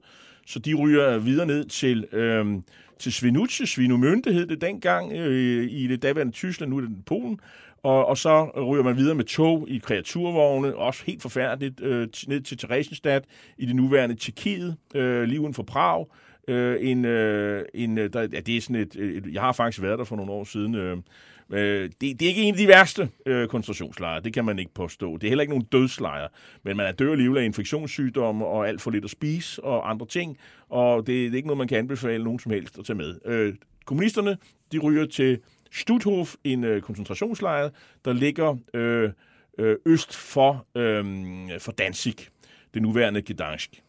[0.47, 2.45] så de ryger videre ned til, øh,
[2.99, 7.39] til Svinuce, Svinomønte hed det dengang, øh, i det daværende Tyskland, nu er det Polen,
[7.83, 12.41] og, og så ryger man videre med tog i kreaturvogne, også helt forfærdeligt, øh, ned
[12.41, 13.25] til Theresienstadt
[13.57, 16.07] i det nuværende Tjekkiet, øh, lige uden for Prag.
[16.47, 19.81] Øh, en, øh, en, øh, der, ja, det er sådan et, øh, jeg har faktisk
[19.81, 20.75] været der for nogle år siden.
[20.75, 20.97] Øh,
[21.51, 24.73] øh, det, det er ikke en af de værste øh, koncentrationslejre, det kan man ikke
[24.73, 25.17] påstå.
[25.17, 26.27] Det er heller ikke nogen dødslejre,
[26.63, 30.05] men man er dør alligevel af infektionssygdomme og alt for lidt at spise og andre
[30.05, 30.37] ting,
[30.69, 33.19] og det, det er ikke noget, man kan anbefale nogen som helst at tage med.
[33.25, 33.53] Øh,
[33.85, 34.37] kommunisterne,
[34.71, 35.39] de ryger til
[35.71, 37.69] Stutthof, en øh, koncentrationslejr,
[38.05, 39.09] der ligger øh,
[39.57, 41.05] øh, øst for, øh,
[41.59, 42.15] for Danzig,
[42.73, 43.83] det nuværende Gdansk.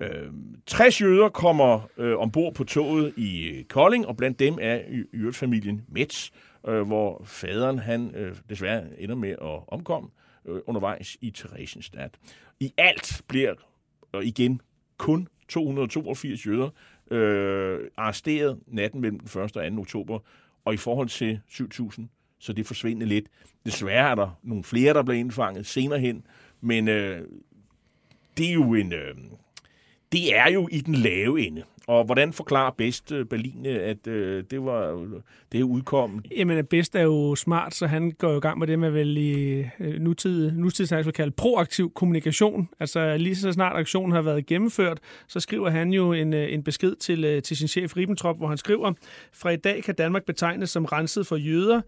[0.00, 0.32] Øh,
[0.66, 4.80] 60 jøder kommer øh, ombord på toget i øh, Kolding, og blandt dem er
[5.12, 10.08] i familien Metz, øh, Øh, hvor faderen han øh, desværre ender med at omkomme
[10.44, 12.14] øh, undervejs i Theresienstadt.
[12.60, 13.54] I alt bliver,
[14.12, 14.60] og igen,
[14.96, 16.70] kun 282 jøder
[17.10, 19.56] øh, arresteret natten mellem den 1.
[19.56, 19.80] og 2.
[19.80, 20.18] oktober
[20.64, 22.02] og i forhold til 7.000,
[22.38, 23.26] så det forsvinder lidt.
[23.64, 26.26] Desværre er der nogle flere, der bliver indfanget senere hen,
[26.60, 27.28] men øh,
[28.36, 28.92] det er jo en...
[28.92, 29.14] Øh,
[30.12, 31.64] det er jo i den lave ende.
[31.88, 35.06] Og hvordan forklarer bedst øh, Berlin, øh, at øh, det var
[35.52, 36.24] det udkom?
[36.36, 39.16] Jamen, bedst er jo smart, så han går jo i gang med det, man vel
[39.16, 42.68] i øh, nutid, nutidssnak vil kalde proaktiv kommunikation.
[42.80, 44.98] Altså lige så snart aktionen har været gennemført,
[45.28, 48.48] så skriver han jo en, øh, en besked til, øh, til sin chef Ribbentrop, hvor
[48.48, 48.92] han skriver,
[49.32, 51.80] fra i dag kan Danmark betegnes som renset for jøder,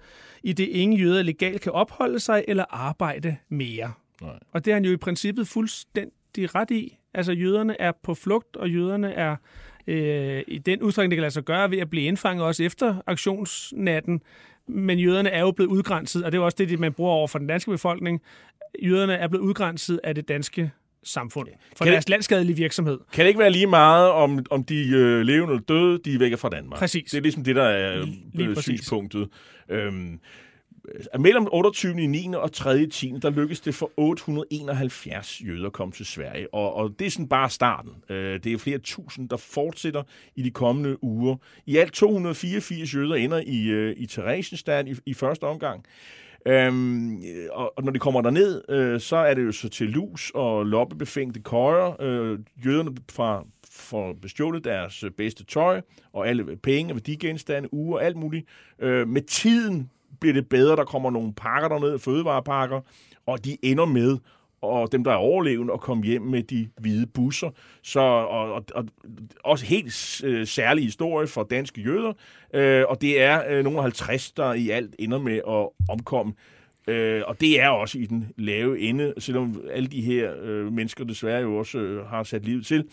[0.43, 3.93] i det ingen jøder legalt kan opholde sig eller arbejde mere.
[4.22, 4.39] Nej.
[4.52, 6.97] Og det er han jo i princippet fuldstændig ret i.
[7.14, 9.36] Altså jøderne er på flugt, og jøderne er
[9.86, 13.02] øh, i den udstrækning, det kan lade sig gøre ved at blive indfanget også efter
[13.07, 14.23] aktionsnatten.
[14.69, 17.28] Men jøderne er jo blevet udgrænset, og det er jo også det, man bruger over
[17.28, 18.23] for den danske befolkning.
[18.82, 20.70] Jøderne er blevet udgrænset af det danske
[21.02, 22.98] samfund for kan deres det, landskadelige virksomhed.
[23.12, 26.19] Kan det ikke være lige meget, om, om de øh, levende eller døde, de er
[26.19, 26.78] væk fra Danmark?
[26.78, 27.11] Præcis.
[27.11, 29.28] Det er ligesom det, der er lige, lige synspunktet.
[29.69, 30.20] Øhm,
[30.90, 32.06] Øh, mellem 28.
[32.06, 32.28] 9.
[32.34, 32.86] og 3.
[32.86, 33.14] 10.
[33.22, 36.54] der lykkedes det for 871 jøder at komme til Sverige.
[36.54, 37.92] Og, og det er sådan bare starten.
[38.08, 40.02] Øh, det er flere tusind, der fortsætter
[40.36, 41.36] i de kommende uger.
[41.66, 45.84] I alt 284 jøder ender i, øh, i Theresienstadt i, i første omgang.
[46.46, 47.22] Øhm,
[47.52, 50.66] og, og når de kommer derned, øh, så er det jo så til lus og
[50.66, 52.02] loppebefængte køjer.
[52.02, 55.80] Øh, jøderne fra får bestjålet deres bedste tøj
[56.12, 58.46] og alle penge, og værdigenstande, uger, alt muligt.
[58.78, 59.90] Øh, med tiden
[60.20, 62.80] bliver det bedre, der kommer nogle pakker derned, fødevarepakker,
[63.26, 64.18] og de ender med
[64.62, 67.51] og dem, der er overlevende, at komme hjem med de hvide busser.
[67.82, 68.84] Så, og, og, og
[69.44, 72.12] også helt øh, særlig historie for danske jøder,
[72.55, 76.32] øh, og det er øh, nogle 50, der i alt ender med at omkomme.
[76.88, 81.05] Øh, og det er også i den lave ende, selvom alle de her øh, mennesker
[81.05, 82.84] desværre jo også øh, har sat livet til.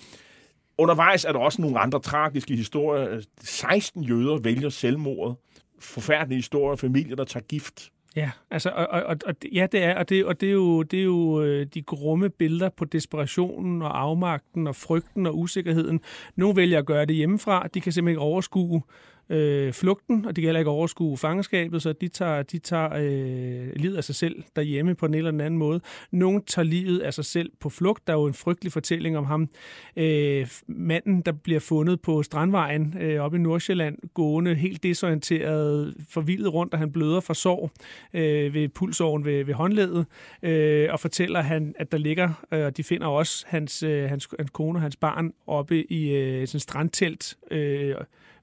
[0.77, 3.09] Undervejs er der også nogle andre tragiske historier.
[3.09, 5.35] Øh, 16 jøder vælger selvmordet
[5.79, 7.91] forfærdelige historier, familier, der tager gift.
[8.15, 10.99] Ja, altså, og, og, og, ja, det er, og det, og det er jo, det
[10.99, 16.01] er jo øh, de grumme billeder på desperationen og afmagten og frygten og usikkerheden.
[16.35, 18.81] Nogle vælger at gøre det hjemmefra, de kan simpelthen ikke overskue
[19.29, 23.75] øh, flugten, og de kan heller ikke overskue fangenskabet, så de tager, de tager øh,
[23.75, 25.81] livet af sig selv derhjemme på en eller anden måde.
[26.11, 28.07] Nogle tager livet af sig selv på flugt.
[28.07, 29.49] Der er jo en frygtelig fortælling om ham.
[29.97, 36.53] Øh, manden, der bliver fundet på Strandvejen øh, oppe i Nordsjælland, gående helt desorienteret, forvildet
[36.53, 37.71] rundt, og han bløder fra sår
[38.13, 40.05] øh, ved pulsåren ved, ved håndledet,
[40.43, 44.27] øh, og fortæller han, at der ligger, øh, og de finder også hans, øh, hans,
[44.39, 47.95] hans kone og hans barn oppe i øh, sådan strandtelt, øh,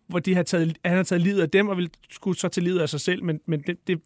[0.06, 2.62] hvor de har taget, han har taget livet af dem og ville skulle så til
[2.62, 4.00] livet af sig selv, men, men det, det,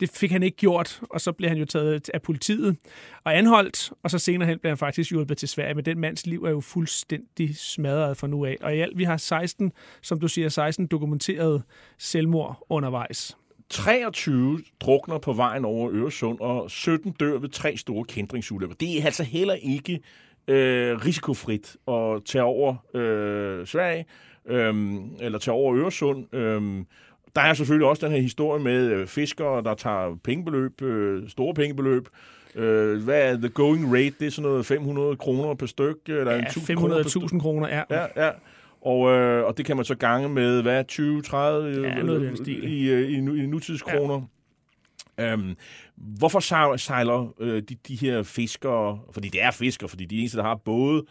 [0.00, 2.76] det fik han ikke gjort, og så blev han jo taget af politiet
[3.24, 6.26] og anholdt, og så senere hen blev han faktisk hjulpet til Sverige, men den mands
[6.26, 8.56] liv er jo fuldstændig smadret fra nu af.
[8.60, 9.72] Og i alt, vi har 16,
[10.02, 11.62] som du siger, 16 dokumenterede
[11.98, 13.36] selvmord undervejs.
[13.70, 18.76] 23 drukner på vejen over Øresund, og 17 dør ved tre store kendringsulykker.
[18.76, 20.00] Det er altså heller ikke
[20.48, 24.04] øh, risikofrit at tage over øh, Sverige
[24.46, 26.34] øhm, eller tage over Øresund.
[26.34, 26.86] Øhm,
[27.36, 31.54] der er selvfølgelig også den her historie med øh, fiskere, der tager pengebeløb, øh, store
[31.54, 32.08] pengebeløb.
[32.54, 34.14] Øh, hvad er the going rate?
[34.20, 35.96] Det er sådan noget 500 kroner per styk?
[36.08, 37.82] Eller ja, 500.000 kroner, ja.
[37.90, 38.30] Ja, ja.
[38.80, 42.36] Og, øh, og det kan man så gange med, hvad, 20, 30 ja, noget øh,
[42.36, 42.72] stil.
[42.72, 44.22] i, øh, i, i, i nutidskroner.
[45.18, 45.32] Ja.
[45.32, 45.56] Øhm,
[45.96, 50.44] hvorfor sejler øh, de, de her fiskere, fordi det er fiskere, fordi de eneste, der
[50.44, 51.06] har både Øh,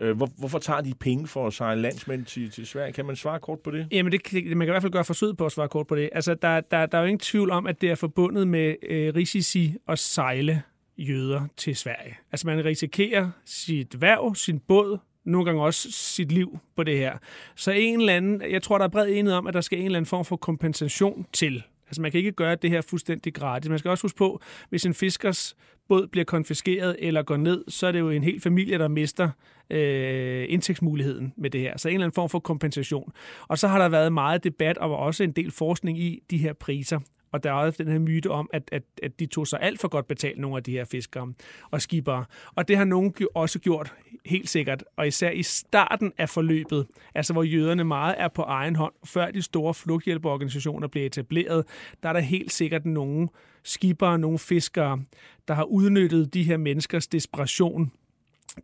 [0.00, 2.92] Øh, hvor, hvorfor tager de penge for at sejle landsmænd til, til Sverige?
[2.92, 3.88] Kan man svare kort på det?
[3.90, 6.10] Jamen, det, man kan i hvert fald gøre forsøg på at svare kort på det.
[6.12, 9.14] Altså, der, der, der er jo ingen tvivl om, at det er forbundet med øh,
[9.14, 10.62] risici at sejle
[10.98, 12.16] jøder til Sverige.
[12.32, 17.18] Altså, man risikerer sit værv, sin båd, nogle gange også sit liv på det her.
[17.54, 19.84] Så en eller anden, jeg tror, der er bred enighed om, at der skal en
[19.84, 21.62] eller anden form for kompensation til.
[21.86, 23.68] Altså man kan ikke gøre det her fuldstændig gratis.
[23.68, 25.56] Man skal også huske på, hvis en fiskers
[25.88, 29.30] båd bliver konfiskeret eller går ned, så er det jo en hel familie, der mister
[29.70, 31.78] øh, indtægtsmuligheden med det her.
[31.78, 33.12] Så en eller anden form for kompensation.
[33.48, 36.52] Og så har der været meget debat og også en del forskning i de her
[36.52, 37.00] priser.
[37.32, 39.80] Og der er også den her myte om, at, at, at de tog sig alt
[39.80, 41.32] for godt betalt, nogle af de her fiskere
[41.70, 42.24] og skibere.
[42.54, 43.94] Og det har nogen også gjort
[44.26, 48.76] helt sikkert, og især i starten af forløbet, altså hvor jøderne meget er på egen
[48.76, 51.64] hånd, før de store flugthjælpeorganisationer blev etableret,
[52.02, 53.28] der er der helt sikkert nogle
[53.62, 55.02] skibere, nogle fiskere,
[55.48, 57.92] der har udnyttet de her menneskers desperation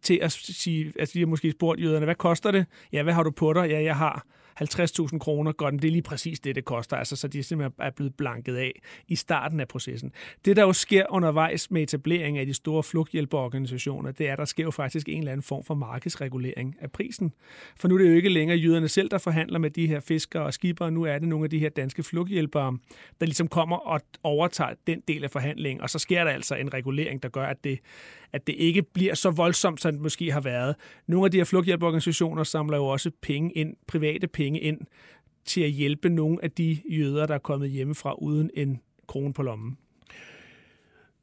[0.02, 2.66] til at sige, altså de har måske spurgt jøderne, hvad koster det?
[2.93, 3.70] Ja, hvad har du på dig?
[3.70, 4.26] Ja, jeg har
[4.60, 7.90] 50.000 kroner, godt, det er lige præcis det, det koster, altså, så de simpelthen er
[7.90, 10.12] blevet blanket af i starten af processen.
[10.44, 14.44] Det, der jo sker undervejs med etablering af de store flugthjælpeorganisationer, det er, at der
[14.44, 17.32] sker jo faktisk en eller anden form for markedsregulering af prisen.
[17.76, 20.42] For nu er det jo ikke længere jyderne selv, der forhandler med de her fiskere
[20.42, 22.78] og skibere, nu er det nogle af de her danske flugthjælpere,
[23.20, 26.74] der ligesom kommer og overtager den del af forhandlingen, og så sker der altså en
[26.74, 27.78] regulering, der gør, at det,
[28.32, 30.76] at det ikke bliver så voldsomt, som det måske har været.
[31.06, 34.80] Nogle af de her flugthjælpeorganisationer samler jo også penge ind, private penge ind,
[35.44, 39.42] til at hjælpe nogle af de jøder, der er kommet hjemmefra uden en krone på
[39.42, 39.76] lommen.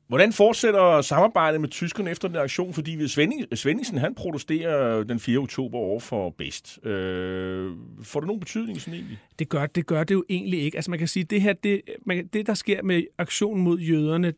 [0.08, 2.74] Hvordan fortsætter samarbejdet med tyskerne efter den aktion?
[2.74, 3.12] Fordi hvis
[3.56, 5.38] Svendingsen han protesterer den 4.
[5.38, 6.86] oktober over for Best.
[6.86, 7.72] Øh,
[8.04, 9.20] får det nogen betydning sådan egentlig?
[9.40, 10.78] Det gør, det gør det jo egentlig ikke.
[10.78, 14.34] Altså man kan sige, det her, det, man, det der sker med aktionen mod jøderne,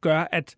[0.00, 0.56] gør, at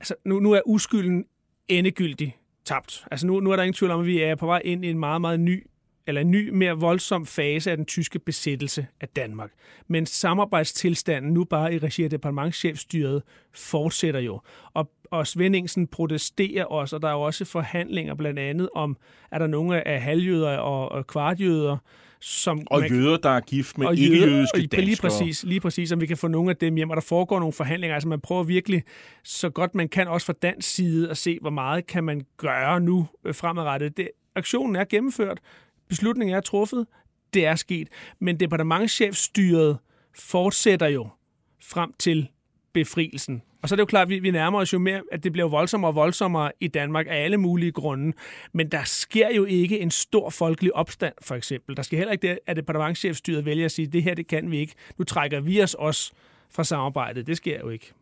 [0.00, 1.24] altså, nu, nu er uskylden
[1.68, 2.32] endegyldigt
[2.64, 3.04] tabt.
[3.10, 4.90] Altså nu, nu er der ingen tvivl om, at vi er på vej ind i
[4.90, 5.66] en meget, meget ny
[6.06, 9.50] eller en ny, mere voldsom fase af den tyske besættelse af Danmark.
[9.88, 13.22] Men samarbejdstilstanden nu bare i regi af departementchefstyret
[13.54, 14.40] fortsætter jo.
[14.74, 18.96] Og, og Svendingsen protesterer også, og der er jo også forhandlinger blandt andet om,
[19.30, 21.76] er der nogle af halvjøder og, og kvartjøder,
[22.20, 24.84] som og man, jøder, der er gift med ikke-jødiske danskere.
[24.84, 27.38] Lige præcis, lige præcis, om vi kan få nogle af dem hjem, og der foregår
[27.38, 27.94] nogle forhandlinger.
[27.94, 28.82] Altså man prøver virkelig
[29.24, 32.80] så godt man kan, også fra dansk side, at se, hvor meget kan man gøre
[32.80, 33.96] nu øh, fremadrettet.
[33.96, 35.40] Det, aktionen er gennemført,
[35.88, 36.86] beslutningen er truffet,
[37.34, 37.88] det er sket,
[38.18, 39.78] men departementchefstyret
[40.14, 41.08] fortsætter jo
[41.62, 42.28] frem til
[42.72, 43.42] befrielsen.
[43.62, 45.32] Og så er det jo klart, at vi, vi nærmer os jo mere, at det
[45.32, 48.12] bliver voldsommere og voldsommere i Danmark af alle mulige grunde.
[48.52, 51.76] Men der sker jo ikke en stor folkelig opstand, for eksempel.
[51.76, 54.58] Der skal heller ikke det, at departementchefstyret vælger at sige, det her, det kan vi
[54.58, 54.74] ikke.
[54.98, 56.12] Nu trækker vi os også
[56.50, 57.26] fra samarbejdet.
[57.26, 57.92] Det sker jo ikke.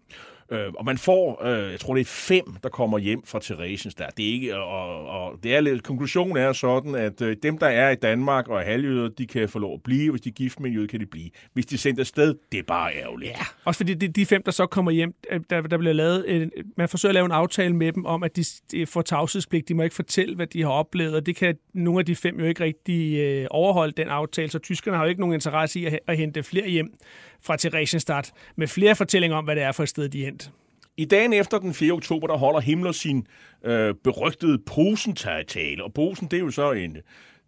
[0.51, 3.95] Øh, og man får, øh, jeg tror det er fem, der kommer hjem fra Theresiens
[3.95, 4.07] der.
[4.17, 7.67] Det er ikke, og, og det er lidt, konklusionen er sådan, at øh, dem, der
[7.67, 10.11] er i Danmark og er halvjøder, de kan få lov at blive.
[10.11, 11.31] Hvis de er gift med en jøde, kan de blive.
[11.53, 13.31] Hvis de er sendt afsted, det er bare ærgerligt.
[13.31, 16.43] Ja, også fordi de, de fem, der så kommer hjem, øh, der, der bliver lavet,
[16.43, 19.69] en, man forsøger at lave en aftale med dem om, at de, de får tavshedspligt.
[19.69, 22.41] De må ikke fortælle, hvad de har oplevet, og det kan nogle af de fem
[22.41, 25.85] jo ikke rigtig øh, overholde den aftale, så tyskerne har jo ikke nogen interesse i
[25.85, 26.95] at, at hente flere hjem
[27.43, 30.51] fra Theresienstadt med flere fortællinger om, hvad det er for et sted, de er endt.
[30.97, 31.93] I dagen efter den 4.
[31.93, 33.27] oktober, der holder Himmler sin
[33.65, 35.85] øh, berygtede Posen-tale.
[35.85, 36.97] Og Posen, det er jo så en,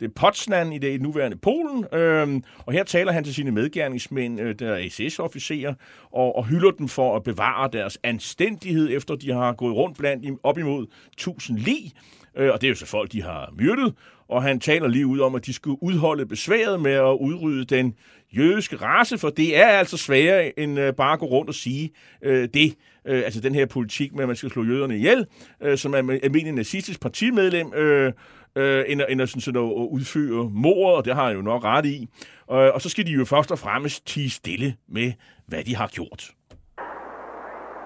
[0.01, 4.41] det er Potsdam i det nuværende Polen, øh, og her taler han til sine medgerningsmænd,
[4.41, 5.75] øh, der er SS-officerer,
[6.13, 10.41] og, og hylder dem for at bevare deres anstændighed, efter de har gået rundt blandt
[10.43, 11.93] op imod 1000 lig,
[12.37, 13.95] øh, og det er jo så folk, de har myrdet,
[14.29, 17.95] og han taler lige ud om, at de skulle udholde besværet med at udrydde den
[18.33, 21.91] jødiske race, for det er altså sværere end øh, bare at gå rundt og sige
[22.23, 22.75] øh, det.
[23.07, 25.27] Øh, altså den her politik med, at man skal slå jøderne ihjel,
[25.63, 28.13] øh, som er almindelig nazistisk partimedlem, øh,
[28.57, 29.67] øh, end, end at, sådan, at
[29.97, 32.09] udføre mord, og det har han jo nok ret i.
[32.53, 35.13] Øh, og så skal de jo først og fremmest tige stille med,
[35.49, 36.23] hvad de har gjort.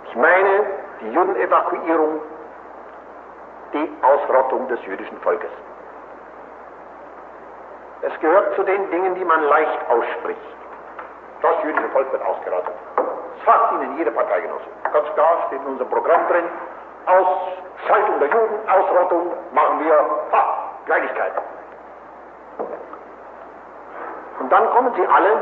[0.09, 0.55] Ich meine,
[1.01, 2.34] die Judenevakuierung,
[3.75, 5.51] die Ausrottung des jüdischen Volkes.
[8.03, 10.41] Es gehört zu den Dingen, die man leicht ausspricht.
[11.43, 12.75] Das jüdische Volk wird ausgerottet.
[12.97, 14.67] Das sagt Ihnen jede Parteigenosse.
[14.93, 16.45] Ganz klar steht in unserem Programm drin.
[17.07, 19.95] Ausschaltung der Juden, Ausrottung machen wir,
[20.33, 21.33] ha, Kleinigkeit.
[24.41, 25.41] Und dann kommen sie alle,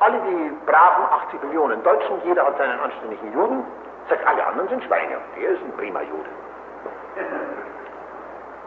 [0.00, 3.64] alle die braven 80 Millionen Deutschen, jeder hat seinen anständigen Juden,
[4.08, 5.18] sagt, alle anderen sind Schweine.
[5.36, 6.30] Der ist ein prima Jude.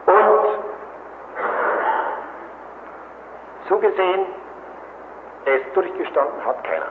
[0.06, 0.46] Und
[3.68, 4.26] so gesehen,
[5.44, 6.88] es durchgestanden hat keiner.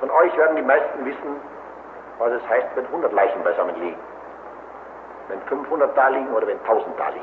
[0.00, 1.40] Von euch werden die meisten wissen,
[2.18, 3.98] was es heißt, wenn 100 Leichen beisammen liegen.
[5.28, 7.22] Men 500 Darling oder wenn 1000 Darling.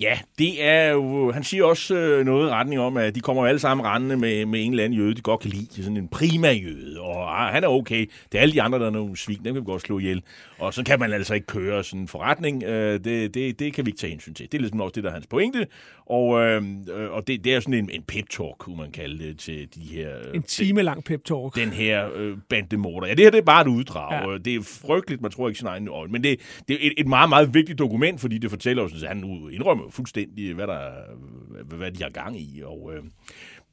[0.00, 1.32] Ja, det er jo...
[1.32, 4.46] Han siger også øh, noget i retning om, at de kommer alle sammen rendende med,
[4.46, 5.82] med en eller anden jøde, de godt kan lide.
[5.82, 8.06] Sådan en prima jøde, og ah, han er okay.
[8.32, 10.22] Det er alle de andre, der er nogle svin, dem kan vi godt slå ihjel.
[10.58, 12.64] Og så kan man altså ikke køre sådan en forretning.
[12.64, 14.46] Øh, det, det, det kan vi ikke tage hensyn til.
[14.52, 15.66] Det er ligesom også det, der er hans pointe.
[16.06, 16.62] Og, øh,
[16.96, 19.80] øh, og det, det er sådan en, en pep-talk, kunne man kalde det, til de
[19.80, 20.10] her...
[20.28, 21.60] Øh, En time lang pep-talk.
[21.60, 23.06] Den her øh, bandemorder.
[23.06, 24.30] Ja, det her det er bare et uddrag.
[24.30, 24.38] Ja.
[24.38, 26.12] Det er frygteligt, man tror ikke sin egen øjne.
[26.12, 29.08] Men det, det er et, et meget, meget vigtigt dokument, fordi det fortæller os, at
[29.08, 30.90] han nu indrømmer fuldstændig, hvad, der,
[31.76, 32.62] hvad de har gang i.
[32.64, 33.02] Og, øh,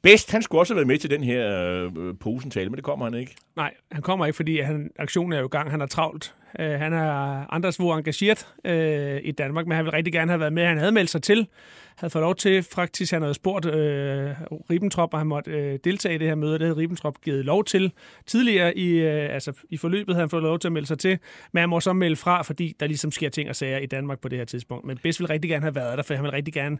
[0.02, 1.48] Best, han skulle også have været med til den her
[1.96, 3.34] øh, posentale, men det kommer han ikke.
[3.56, 5.70] Nej, han kommer ikke, fordi han, aktionen er jo i gang.
[5.70, 6.34] Han er travlt.
[6.58, 7.10] Øh, han er
[7.54, 10.66] andres hvor engageret øh, i Danmark, men han vil rigtig gerne have været med.
[10.66, 11.48] Han havde meldt sig til,
[11.96, 14.30] havde fået lov til, faktisk han havde spurgt øh,
[14.70, 16.52] Ribbentrop, og han måtte øh, deltage i det her møde.
[16.52, 17.92] Det havde Ribbentrop givet lov til
[18.26, 21.18] tidligere i, øh, altså, i forløbet, havde han fået lov til at melde sig til,
[21.52, 24.20] men han må så melde fra, fordi der ligesom sker ting og sager i Danmark
[24.20, 24.86] på det her tidspunkt.
[24.86, 26.78] Men Bess ville rigtig gerne have været der, for han vil rigtig gerne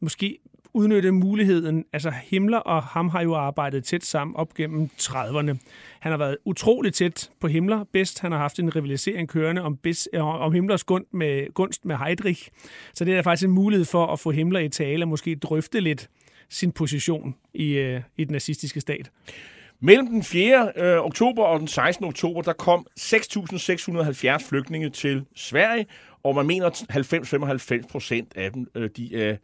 [0.00, 0.38] måske
[0.76, 1.84] udnytte muligheden.
[1.92, 5.56] Altså Himmler og ham har jo arbejdet tæt sammen op gennem 30'erne.
[6.00, 7.84] Han har været utrolig tæt på Himmler.
[7.92, 11.84] Bedst han har haft en rivalisering kørende om, Best, øh, om Himmlers gunst med, gunst
[11.84, 12.48] med Heydrich.
[12.94, 15.80] Så det er faktisk en mulighed for at få Himmler i tale og måske drøfte
[15.80, 16.08] lidt
[16.48, 19.10] sin position i, øh, i den nazistiske stat.
[19.80, 20.72] Mellem den 4.
[20.76, 22.04] Øh, oktober og den 16.
[22.04, 25.86] oktober, der kom 6.670 flygtninge til Sverige,
[26.22, 29.36] og man mener, at 90-95 procent af dem, øh, de er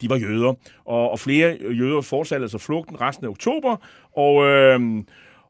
[0.00, 0.54] de var jøder.
[0.84, 3.76] Og, og flere jøder fortsatte altså flugten resten af oktober,
[4.16, 4.46] og...
[4.46, 4.80] Øh,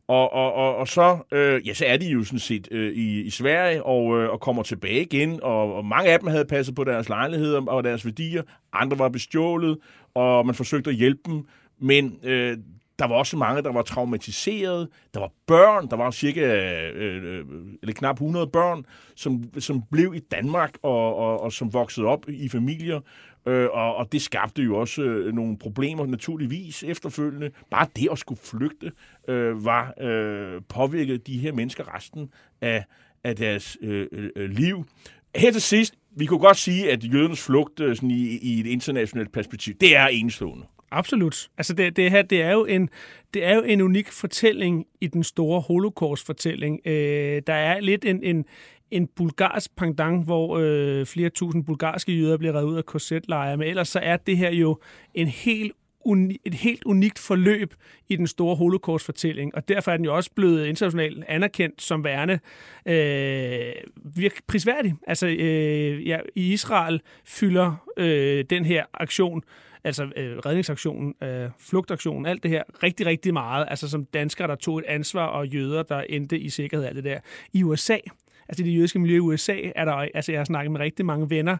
[0.08, 3.20] og, og, og, og så, øh, ja, så er de jo sådan set øh, i,
[3.20, 6.74] i Sverige og, øh, og kommer tilbage igen, og, og mange af dem havde passet
[6.74, 8.42] på deres lejligheder og deres værdier,
[8.72, 9.78] andre var bestjålet,
[10.14, 11.46] og man forsøgte at hjælpe dem,
[11.78, 12.56] men øh,
[13.00, 14.88] der var også mange, der var traumatiseret.
[15.14, 17.44] Der var børn, der var cirka øh, øh,
[17.82, 18.84] eller knap 100 børn,
[19.16, 23.00] som, som blev i Danmark og, og, og som voksede op i familier,
[23.46, 27.50] Øh, og, og det skabte jo også øh, nogle problemer naturligvis efterfølgende.
[27.70, 28.92] Bare det at skulle flygte
[29.28, 32.30] øh, var øh, påvirket de her mennesker resten
[32.60, 32.84] af,
[33.24, 34.06] af deres øh,
[34.36, 34.84] øh, liv.
[35.36, 38.66] Her til sidst, vi kunne godt sige, at jødernes flugt øh, sådan i, i et
[38.66, 40.66] internationalt perspektiv, det er enestående.
[40.90, 41.48] Absolut.
[41.58, 42.88] Altså det, det her, det er jo en,
[43.34, 46.80] det er jo en unik fortælling i den store holocaust-fortælling.
[46.84, 48.44] Øh, der er lidt en, en,
[48.90, 53.68] en bulgarsk pendant, hvor øh, flere tusind bulgarske jøder bliver reddet ud af korsetlejre, men
[53.68, 54.78] ellers så er det her jo
[55.14, 55.72] en helt
[56.04, 57.74] uni, et helt unikt forløb
[58.08, 62.38] i den store holocaust-fortælling, og derfor er den jo også blevet internationalt anerkendt som værende
[62.86, 63.72] øh,
[64.14, 64.94] virkelig prisværdig.
[65.06, 69.42] Altså, øh, ja, i Israel fylder øh, den her aktion
[69.84, 73.66] altså øh, redningsaktionen, øh, flugtaktionen, alt det her, rigtig, rigtig meget.
[73.70, 77.04] Altså som danskere, der tog et ansvar, og jøder, der endte i sikkerhed, alt det
[77.04, 77.18] der.
[77.52, 77.96] I USA,
[78.50, 81.30] altså det jødiske miljø i USA, er der, altså jeg har snakket med rigtig mange
[81.30, 81.56] venner,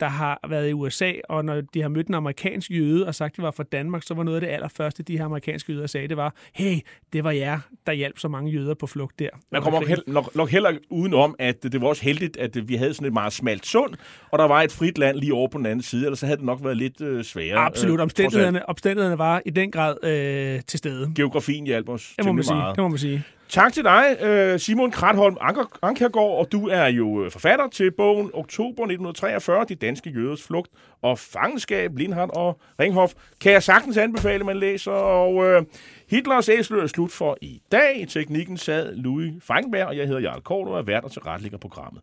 [0.00, 3.32] der har været i USA, og når de har mødt en amerikansk jøde og sagt,
[3.32, 5.86] at de var fra Danmark, så var noget af det allerførste, de her amerikanske jøder
[5.86, 6.78] sagde, det var, hey,
[7.12, 9.28] det var jer, der hjalp så mange jøder på flugt der.
[9.52, 12.94] Man kommer nok, nok, nok heller udenom, at det var også heldigt, at vi havde
[12.94, 13.94] sådan et meget smalt sund,
[14.30, 16.36] og der var et frit land lige over på den anden side, ellers så havde
[16.36, 17.58] det nok været lidt øh, sværere.
[17.58, 21.12] Absolut, øh, omstændighederne, omstændighederne var i den grad øh, til stede.
[21.16, 22.76] Geografien hjalp os det må man sige, meget.
[22.76, 23.24] Det må man sige.
[23.48, 25.36] Tak til dig, øh, Simon Kratholm
[25.82, 30.70] Ankergaard, og du er jo øh, forfatter til bogen Oktober 1943, De danske jøders flugt
[31.02, 33.12] og fangenskab, Lindhardt og Ringhof.
[33.40, 35.62] Kan jeg sagtens anbefale, man læser, og øh,
[36.10, 38.00] Hitlers æsler er slut for i dag.
[38.00, 41.58] I teknikken sad Louis Feigenberg, og jeg hedder Jarl Kort og er vært og tilretlægger
[41.58, 42.02] programmet.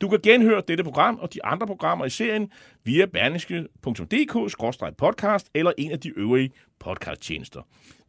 [0.00, 2.50] Du kan genhøre dette program og de andre programmer i serien
[2.84, 6.50] via berlingske.dk-podcast eller en af de øvrige
[6.80, 7.62] podcasttjenester.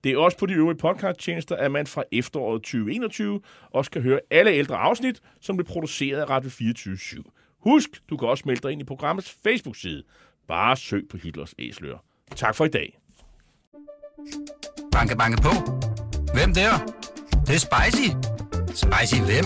[0.03, 3.41] Det er også på de øvrige podcasttjenester, at man fra efteråret 2021
[3.71, 7.21] også kan høre alle ældre afsnit, som blev produceret af Radio 24 /7.
[7.59, 10.03] Husk, du kan også melde dig ind i programmets Facebook-side.
[10.47, 12.03] Bare søg på Hitlers Æsler.
[12.35, 12.97] Tak for i dag.
[14.91, 15.49] Banke, banke på.
[16.33, 16.71] Hvem der?
[17.31, 18.09] Det, det er spicy.
[18.67, 19.45] Spicy hvem?